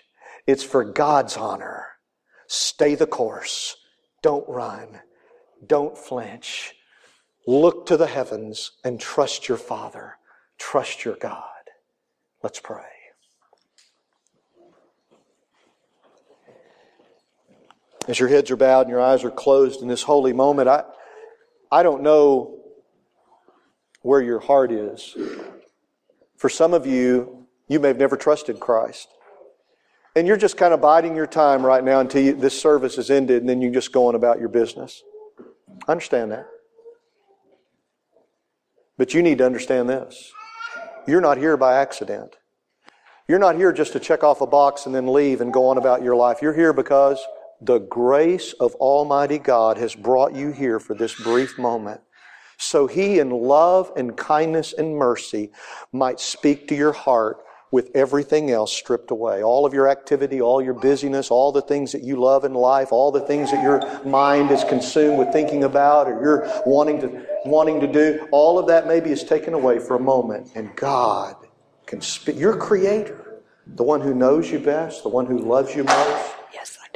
It's 0.47 0.64
for 0.64 0.82
God's 0.82 1.36
honor. 1.36 1.88
Stay 2.47 2.95
the 2.95 3.07
course. 3.07 3.76
Don't 4.22 4.49
run. 4.49 5.03
Don't 5.66 5.99
flinch. 5.99 6.72
Look 7.47 7.84
to 7.88 7.99
the 7.99 8.07
heavens 8.07 8.70
and 8.82 8.99
trust 8.99 9.47
your 9.47 9.59
Father. 9.59 10.14
Trust 10.59 11.05
your 11.05 11.16
God. 11.16 11.68
Let's 12.43 12.61
pray. 12.61 13.02
As 18.09 18.19
your 18.19 18.29
heads 18.29 18.51
are 18.51 18.57
bowed 18.57 18.83
and 18.83 18.91
your 18.91 19.01
eyes 19.01 19.23
are 19.25 19.31
closed 19.31 19.81
in 19.81 19.89
this 19.89 20.03
holy 20.03 20.33
moment, 20.33 20.69
I, 20.69 20.85
I 21.71 21.83
don't 21.83 22.03
know 22.03 22.59
where 24.03 24.21
your 24.21 24.41
heart 24.41 24.73
is. 24.73 25.17
For 26.37 26.49
some 26.49 26.75
of 26.75 26.87
you, 26.87 27.47
you 27.69 27.79
may 27.79 27.89
have 27.89 27.99
never 27.99 28.17
trusted 28.17 28.59
Christ. 28.59 29.09
And 30.17 30.27
you're 30.27 30.37
just 30.37 30.57
kind 30.57 30.75
of 30.75 30.81
biding 30.81 31.17
your 31.17 31.27
time 31.27 31.65
right 31.65 31.83
now 31.83 32.01
until 32.01 32.23
you, 32.23 32.35
this 32.35 32.61
service 32.61 32.99
is 32.99 33.11
ended 33.11 33.43
and 33.43 33.49
then 33.49 33.63
you're 33.63 33.73
just 33.73 33.93
going 33.93 34.15
about 34.17 34.41
your 34.41 34.49
business. 34.49 35.03
I 35.87 35.93
understand 35.93 36.33
that. 36.33 36.47
But 38.99 39.15
you 39.15 39.23
need 39.23 39.39
to 39.39 39.47
understand 39.47 39.89
this. 39.89 40.33
You're 41.07 41.21
not 41.21 41.39
here 41.39 41.57
by 41.57 41.77
accident. 41.81 42.37
You're 43.27 43.39
not 43.39 43.57
here 43.57 43.73
just 43.73 43.93
to 43.95 44.01
check 44.01 44.23
off 44.23 44.41
a 44.41 44.47
box 44.47 44.85
and 44.87 44.95
then 44.95 45.13
leave 45.13 45.41
and 45.41 45.53
go 45.53 45.69
on 45.69 45.79
about 45.79 46.03
your 46.03 46.15
life. 46.15 46.43
You're 46.43 46.53
here 46.53 46.73
because 46.73 47.25
the 47.65 47.79
grace 47.79 48.53
of 48.55 48.75
Almighty 48.77 49.39
God 49.39 49.79
has 49.79 49.95
brought 49.95 50.35
you 50.35 50.51
here 50.51 50.81
for 50.81 50.95
this 50.95 51.15
brief 51.15 51.59
moment. 51.59 52.01
So 52.59 52.87
He, 52.87 53.21
in 53.21 53.31
love 53.31 53.93
and 53.97 54.17
kindness 54.17 54.73
and 54.73 54.97
mercy, 54.97 55.51
might 55.93 56.19
speak 56.19 56.69
to 56.69 56.75
your 56.75 56.93
heart 56.93 57.39
with 57.71 57.91
everything 57.95 58.51
else 58.51 58.73
stripped 58.73 59.11
away. 59.11 59.43
All 59.43 59.65
of 59.65 59.73
your 59.73 59.89
activity, 59.89 60.43
all 60.43 60.61
your 60.61 60.75
busyness, 60.75 61.31
all 61.31 61.53
the 61.53 61.63
things 61.63 61.93
that 61.93 62.03
you 62.03 62.17
love 62.17 62.45
in 62.45 62.53
life, 62.53 62.93
all 62.93 63.11
the 63.11 63.21
things 63.21 63.51
that 63.51 63.63
your 63.63 64.05
mind 64.05 64.51
is 64.51 64.63
consumed 64.65 65.19
with 65.19 65.33
thinking 65.33 65.65
about 65.65 66.07
or 66.07 66.21
you're 66.21 66.63
wanting 66.67 67.01
to, 67.01 67.27
wanting 67.47 67.81
to 67.81 67.91
do, 67.91 68.29
all 68.31 68.59
of 68.59 68.67
that 68.67 68.87
maybe 68.87 69.11
is 69.11 69.25
taken 69.25 69.55
away 69.55 69.79
for 69.79 69.97
a 69.97 70.01
moment. 70.01 70.51
And 70.55 70.75
God 70.77 71.37
can 71.87 72.01
speak. 72.03 72.37
Your 72.37 72.57
creator, 72.57 73.41
the 73.67 73.85
one 73.85 74.01
who 74.01 74.15
knows 74.15 74.51
you 74.51 74.59
best, 74.59 75.03
the 75.03 75.09
one 75.09 75.27
who 75.27 75.39
loves 75.39 75.75
you 75.75 75.85
most, 75.85 76.35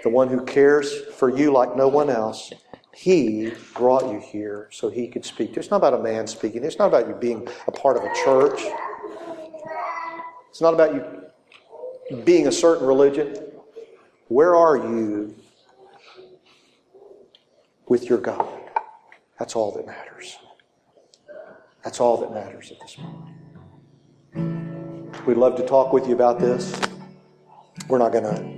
the 0.07 0.11
one 0.11 0.29
who 0.29 0.45
cares 0.45 1.01
for 1.17 1.29
you 1.29 1.51
like 1.53 1.75
no 1.75 1.89
one 1.89 2.09
else. 2.09 2.53
He 2.95 3.53
brought 3.75 4.05
you 4.05 4.21
here 4.21 4.69
so 4.71 4.89
he 4.89 5.09
could 5.09 5.25
speak 5.25 5.49
to 5.49 5.55
you. 5.55 5.59
It's 5.59 5.71
not 5.73 5.79
about 5.79 5.95
a 5.95 5.99
man 5.99 6.29
speaking. 6.29 6.63
It's 6.63 6.79
not 6.79 6.87
about 6.87 7.09
you 7.09 7.15
being 7.15 7.49
a 7.67 7.73
part 7.73 7.97
of 7.97 8.05
a 8.05 8.15
church. 8.25 8.63
It's 10.49 10.61
not 10.61 10.75
about 10.75 10.95
you 10.95 11.03
being 12.23 12.47
a 12.47 12.53
certain 12.53 12.87
religion. 12.87 13.37
Where 14.29 14.55
are 14.55 14.77
you 14.77 15.35
with 17.89 18.09
your 18.09 18.19
God? 18.19 18.47
That's 19.41 19.57
all 19.57 19.73
that 19.73 19.89
matters. 19.89 20.37
That's 21.83 21.99
all 21.99 22.17
that 22.19 22.33
matters 22.33 22.71
at 22.71 22.79
this 22.79 22.97
moment. 22.97 23.27
We'd 25.27 25.37
love 25.37 25.57
to 25.57 25.67
talk 25.67 25.93
with 25.93 26.07
you 26.07 26.15
about 26.15 26.39
this. 26.39 26.81
We're 27.89 27.99
not 27.99 28.13
going 28.13 28.23
to 28.23 28.56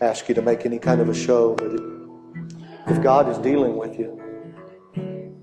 ask 0.00 0.28
you 0.28 0.34
to 0.34 0.42
make 0.42 0.66
any 0.66 0.78
kind 0.78 1.00
of 1.00 1.08
a 1.08 1.14
show, 1.14 1.54
but 1.54 1.72
if 2.92 3.02
God 3.02 3.28
is 3.28 3.38
dealing 3.38 3.76
with 3.76 3.98
you, 3.98 4.20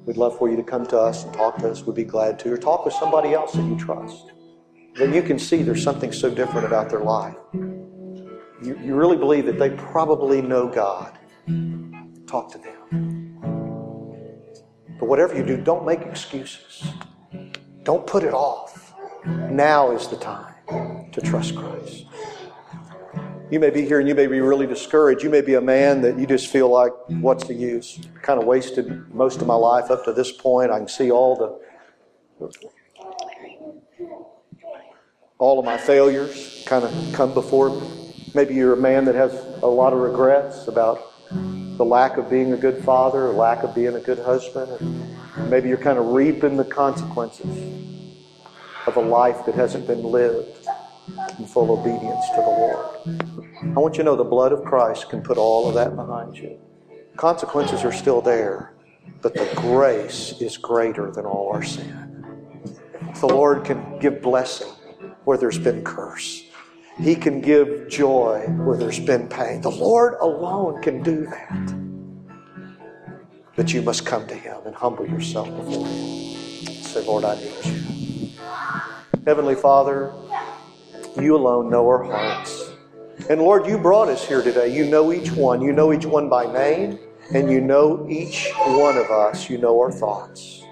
we'd 0.05 0.17
love 0.17 0.37
for 0.37 0.49
you 0.49 0.55
to 0.55 0.63
come 0.63 0.85
to 0.87 0.97
us 0.97 1.23
and 1.23 1.33
talk 1.33 1.57
to 1.57 1.69
us. 1.69 1.83
We'd 1.83 1.95
be 1.95 2.03
glad 2.03 2.39
to. 2.39 2.53
Or 2.53 2.57
talk 2.57 2.85
with 2.85 2.93
somebody 2.93 3.33
else 3.33 3.53
that 3.53 3.63
you 3.63 3.77
trust 3.77 4.31
then 4.95 5.13
you 5.13 5.21
can 5.21 5.39
see 5.39 5.63
there's 5.63 5.83
something 5.83 6.11
so 6.11 6.29
different 6.29 6.67
about 6.67 6.89
their 6.89 6.99
life. 6.99 7.35
You, 7.53 8.77
you 8.83 8.95
really 8.95 9.17
believe 9.17 9.45
that 9.45 9.57
they 9.57 9.69
probably 9.71 10.41
know 10.41 10.67
God. 10.67 11.17
Talk 12.27 12.51
to 12.51 12.57
them. 12.57 13.37
But 14.99 15.07
whatever 15.07 15.35
you 15.35 15.45
do, 15.45 15.57
don't 15.57 15.85
make 15.85 16.01
excuses. 16.01 16.93
Don't 17.83 18.05
put 18.05 18.23
it 18.23 18.33
off. 18.33 18.93
Now 19.25 19.91
is 19.91 20.07
the 20.07 20.17
time 20.17 20.53
to 21.11 21.21
trust 21.21 21.55
Christ. 21.55 22.05
You 23.51 23.59
may 23.59 23.69
be 23.69 23.81
here 23.81 23.99
and 23.99 24.07
you 24.07 24.15
may 24.15 24.27
be 24.27 24.39
really 24.39 24.65
discouraged. 24.65 25.23
You 25.23 25.29
may 25.29 25.41
be 25.41 25.55
a 25.55 25.61
man 25.61 26.01
that 26.03 26.17
you 26.17 26.25
just 26.25 26.47
feel 26.47 26.69
like, 26.69 26.93
what's 27.09 27.45
the 27.45 27.53
use? 27.53 27.99
Kind 28.21 28.39
of 28.39 28.45
wasted 28.45 29.13
most 29.13 29.41
of 29.41 29.47
my 29.47 29.55
life 29.55 29.91
up 29.91 30.05
to 30.05 30.13
this 30.13 30.31
point. 30.31 30.71
I 30.71 30.77
can 30.77 30.87
see 30.87 31.11
all 31.11 31.35
the 31.35 31.59
all 35.37 35.59
of 35.59 35.65
my 35.65 35.77
failures 35.77 36.63
kind 36.65 36.85
of 36.85 37.13
come 37.13 37.33
before 37.33 37.69
me. 37.69 38.13
Maybe 38.33 38.53
you're 38.53 38.73
a 38.73 38.77
man 38.77 39.03
that 39.05 39.15
has 39.15 39.33
a 39.61 39.67
lot 39.67 39.91
of 39.91 39.99
regrets 39.99 40.69
about 40.69 41.11
the 41.29 41.83
lack 41.83 42.15
of 42.15 42.29
being 42.29 42.53
a 42.53 42.57
good 42.57 42.81
father, 42.85 43.27
or 43.27 43.33
lack 43.33 43.63
of 43.63 43.75
being 43.75 43.95
a 43.95 43.99
good 43.99 44.19
husband. 44.19 44.71
And 44.79 45.49
maybe 45.49 45.67
you're 45.67 45.77
kind 45.77 45.99
of 45.99 46.07
reaping 46.07 46.55
the 46.55 46.63
consequences 46.63 47.47
of 48.87 48.95
a 48.95 49.01
life 49.01 49.45
that 49.45 49.55
hasn't 49.55 49.87
been 49.87 50.03
lived 50.03 50.60
in 51.37 51.45
full 51.45 51.71
obedience 51.71 52.27
to 52.29 52.35
the 52.35 52.41
Lord. 52.41 52.85
I 53.75 53.79
want 53.79 53.95
you 53.95 53.99
to 53.99 54.03
know 54.03 54.15
the 54.15 54.23
blood 54.23 54.51
of 54.51 54.63
Christ 54.63 55.09
can 55.09 55.21
put 55.21 55.37
all 55.37 55.67
of 55.67 55.75
that 55.75 55.95
behind 55.95 56.37
you. 56.37 56.59
Consequences 57.17 57.83
are 57.83 57.91
still 57.91 58.21
there, 58.21 58.73
but 59.21 59.33
the 59.33 59.49
grace 59.55 60.33
is 60.39 60.57
greater 60.57 61.11
than 61.11 61.25
all 61.25 61.51
our 61.53 61.63
sin. 61.63 62.23
The 63.19 63.27
Lord 63.27 63.65
can 63.65 63.99
give 63.99 64.21
blessing 64.21 64.71
where 65.25 65.37
there's 65.37 65.59
been 65.59 65.83
curse. 65.83 66.43
He 66.99 67.15
can 67.15 67.41
give 67.41 67.89
joy 67.89 68.45
where 68.47 68.77
there's 68.77 68.99
been 68.99 69.27
pain. 69.27 69.61
The 69.61 69.71
Lord 69.71 70.15
alone 70.21 70.81
can 70.81 71.01
do 71.01 71.25
that. 71.25 71.75
But 73.55 73.73
you 73.73 73.81
must 73.81 74.05
come 74.05 74.27
to 74.27 74.35
Him 74.35 74.57
and 74.65 74.75
humble 74.75 75.07
yourself 75.07 75.47
before 75.47 75.87
Him. 75.87 76.83
Say, 76.83 77.05
Lord, 77.05 77.23
I 77.23 77.35
need 77.35 77.65
you. 77.65 78.29
Heavenly 79.25 79.55
Father, 79.55 80.11
you 81.19 81.35
alone 81.35 81.69
know 81.69 81.87
our 81.87 82.03
hearts. 82.03 82.71
And 83.29 83.41
Lord, 83.41 83.67
you 83.67 83.77
brought 83.77 84.09
us 84.09 84.27
here 84.27 84.41
today. 84.41 84.73
You 84.73 84.85
know 84.85 85.11
each 85.11 85.31
one. 85.31 85.61
You 85.61 85.73
know 85.73 85.93
each 85.93 86.05
one 86.05 86.29
by 86.29 86.51
name. 86.51 86.99
And 87.33 87.49
you 87.49 87.61
know 87.61 88.05
each 88.09 88.51
one 88.55 88.97
of 88.97 89.09
us. 89.09 89.49
You 89.49 89.57
know 89.57 89.79
our 89.79 89.91
thoughts. 89.91 90.63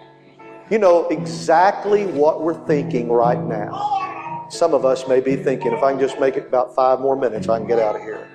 You 0.69 0.77
know 0.77 1.07
exactly 1.07 2.05
what 2.05 2.41
we're 2.41 2.65
thinking 2.65 3.09
right 3.09 3.41
now. 3.41 4.47
Some 4.49 4.73
of 4.73 4.85
us 4.85 5.07
may 5.07 5.19
be 5.19 5.35
thinking, 5.35 5.73
if 5.73 5.83
I 5.83 5.91
can 5.91 5.99
just 5.99 6.19
make 6.19 6.35
it 6.35 6.47
about 6.47 6.75
five 6.75 6.99
more 6.99 7.15
minutes, 7.15 7.49
I 7.49 7.59
can 7.59 7.67
get 7.67 7.79
out 7.79 7.95
of 7.95 8.01
here. 8.01 8.27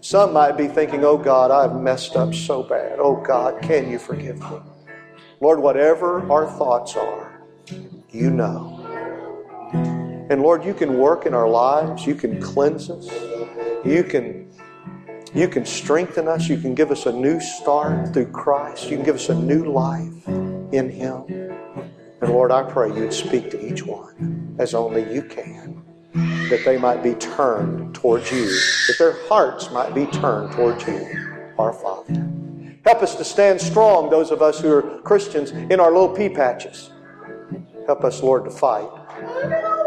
Some 0.00 0.32
might 0.32 0.56
be 0.56 0.66
thinking, 0.66 1.04
oh 1.04 1.18
God, 1.18 1.50
I've 1.50 1.80
messed 1.80 2.16
up 2.16 2.34
so 2.34 2.62
bad. 2.62 2.98
Oh 2.98 3.16
God, 3.16 3.60
can 3.62 3.90
you 3.90 3.98
forgive 3.98 4.40
me? 4.40 4.60
Lord, 5.40 5.60
whatever 5.60 6.30
our 6.30 6.46
thoughts 6.46 6.96
are, 6.96 7.42
you 8.10 8.30
know. 8.30 8.69
And 10.30 10.42
Lord, 10.42 10.64
you 10.64 10.74
can 10.74 10.96
work 10.96 11.26
in 11.26 11.34
our 11.34 11.48
lives. 11.48 12.06
You 12.06 12.14
can 12.14 12.40
cleanse 12.40 12.88
us. 12.88 13.10
You 13.84 14.04
can, 14.04 14.48
you 15.34 15.48
can 15.48 15.66
strengthen 15.66 16.28
us. 16.28 16.48
You 16.48 16.56
can 16.56 16.72
give 16.72 16.92
us 16.92 17.06
a 17.06 17.12
new 17.12 17.40
start 17.40 18.14
through 18.14 18.26
Christ. 18.26 18.88
You 18.88 18.96
can 18.96 19.04
give 19.04 19.16
us 19.16 19.28
a 19.28 19.34
new 19.34 19.72
life 19.72 20.28
in 20.28 20.88
Him. 20.88 21.24
And 22.20 22.30
Lord, 22.30 22.52
I 22.52 22.62
pray 22.62 22.94
you'd 22.96 23.12
speak 23.12 23.50
to 23.50 23.66
each 23.72 23.84
one 23.84 24.54
as 24.60 24.72
only 24.72 25.12
you 25.12 25.22
can, 25.22 25.82
that 26.48 26.64
they 26.64 26.78
might 26.78 27.02
be 27.02 27.14
turned 27.14 27.96
towards 27.96 28.30
you, 28.30 28.46
that 28.86 28.98
their 29.00 29.16
hearts 29.26 29.72
might 29.72 29.96
be 29.96 30.06
turned 30.06 30.52
towards 30.52 30.86
you, 30.86 31.54
our 31.58 31.72
Father. 31.72 32.14
Help 32.84 33.02
us 33.02 33.16
to 33.16 33.24
stand 33.24 33.60
strong, 33.60 34.10
those 34.10 34.30
of 34.30 34.42
us 34.42 34.60
who 34.60 34.72
are 34.72 35.00
Christians, 35.00 35.50
in 35.50 35.80
our 35.80 35.90
little 35.90 36.08
pea 36.08 36.28
patches. 36.28 36.90
Help 37.86 38.04
us, 38.04 38.22
Lord, 38.22 38.44
to 38.44 38.50
fight 38.52 39.79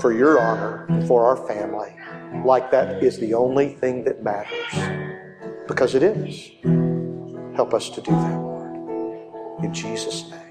for 0.00 0.12
your 0.12 0.40
honor, 0.40 0.86
and 0.88 1.06
for 1.06 1.24
our 1.24 1.36
family, 1.48 1.94
like 2.44 2.70
that 2.70 3.02
is 3.02 3.18
the 3.18 3.34
only 3.34 3.74
thing 3.74 4.04
that 4.04 4.22
matters. 4.22 4.72
Because 5.66 5.94
it 5.94 6.02
is. 6.02 6.50
Help 7.56 7.72
us 7.72 7.88
to 7.90 8.00
do 8.00 8.10
that, 8.10 8.38
Lord. 8.38 9.64
In 9.64 9.72
Jesus' 9.72 10.30
name. 10.30 10.43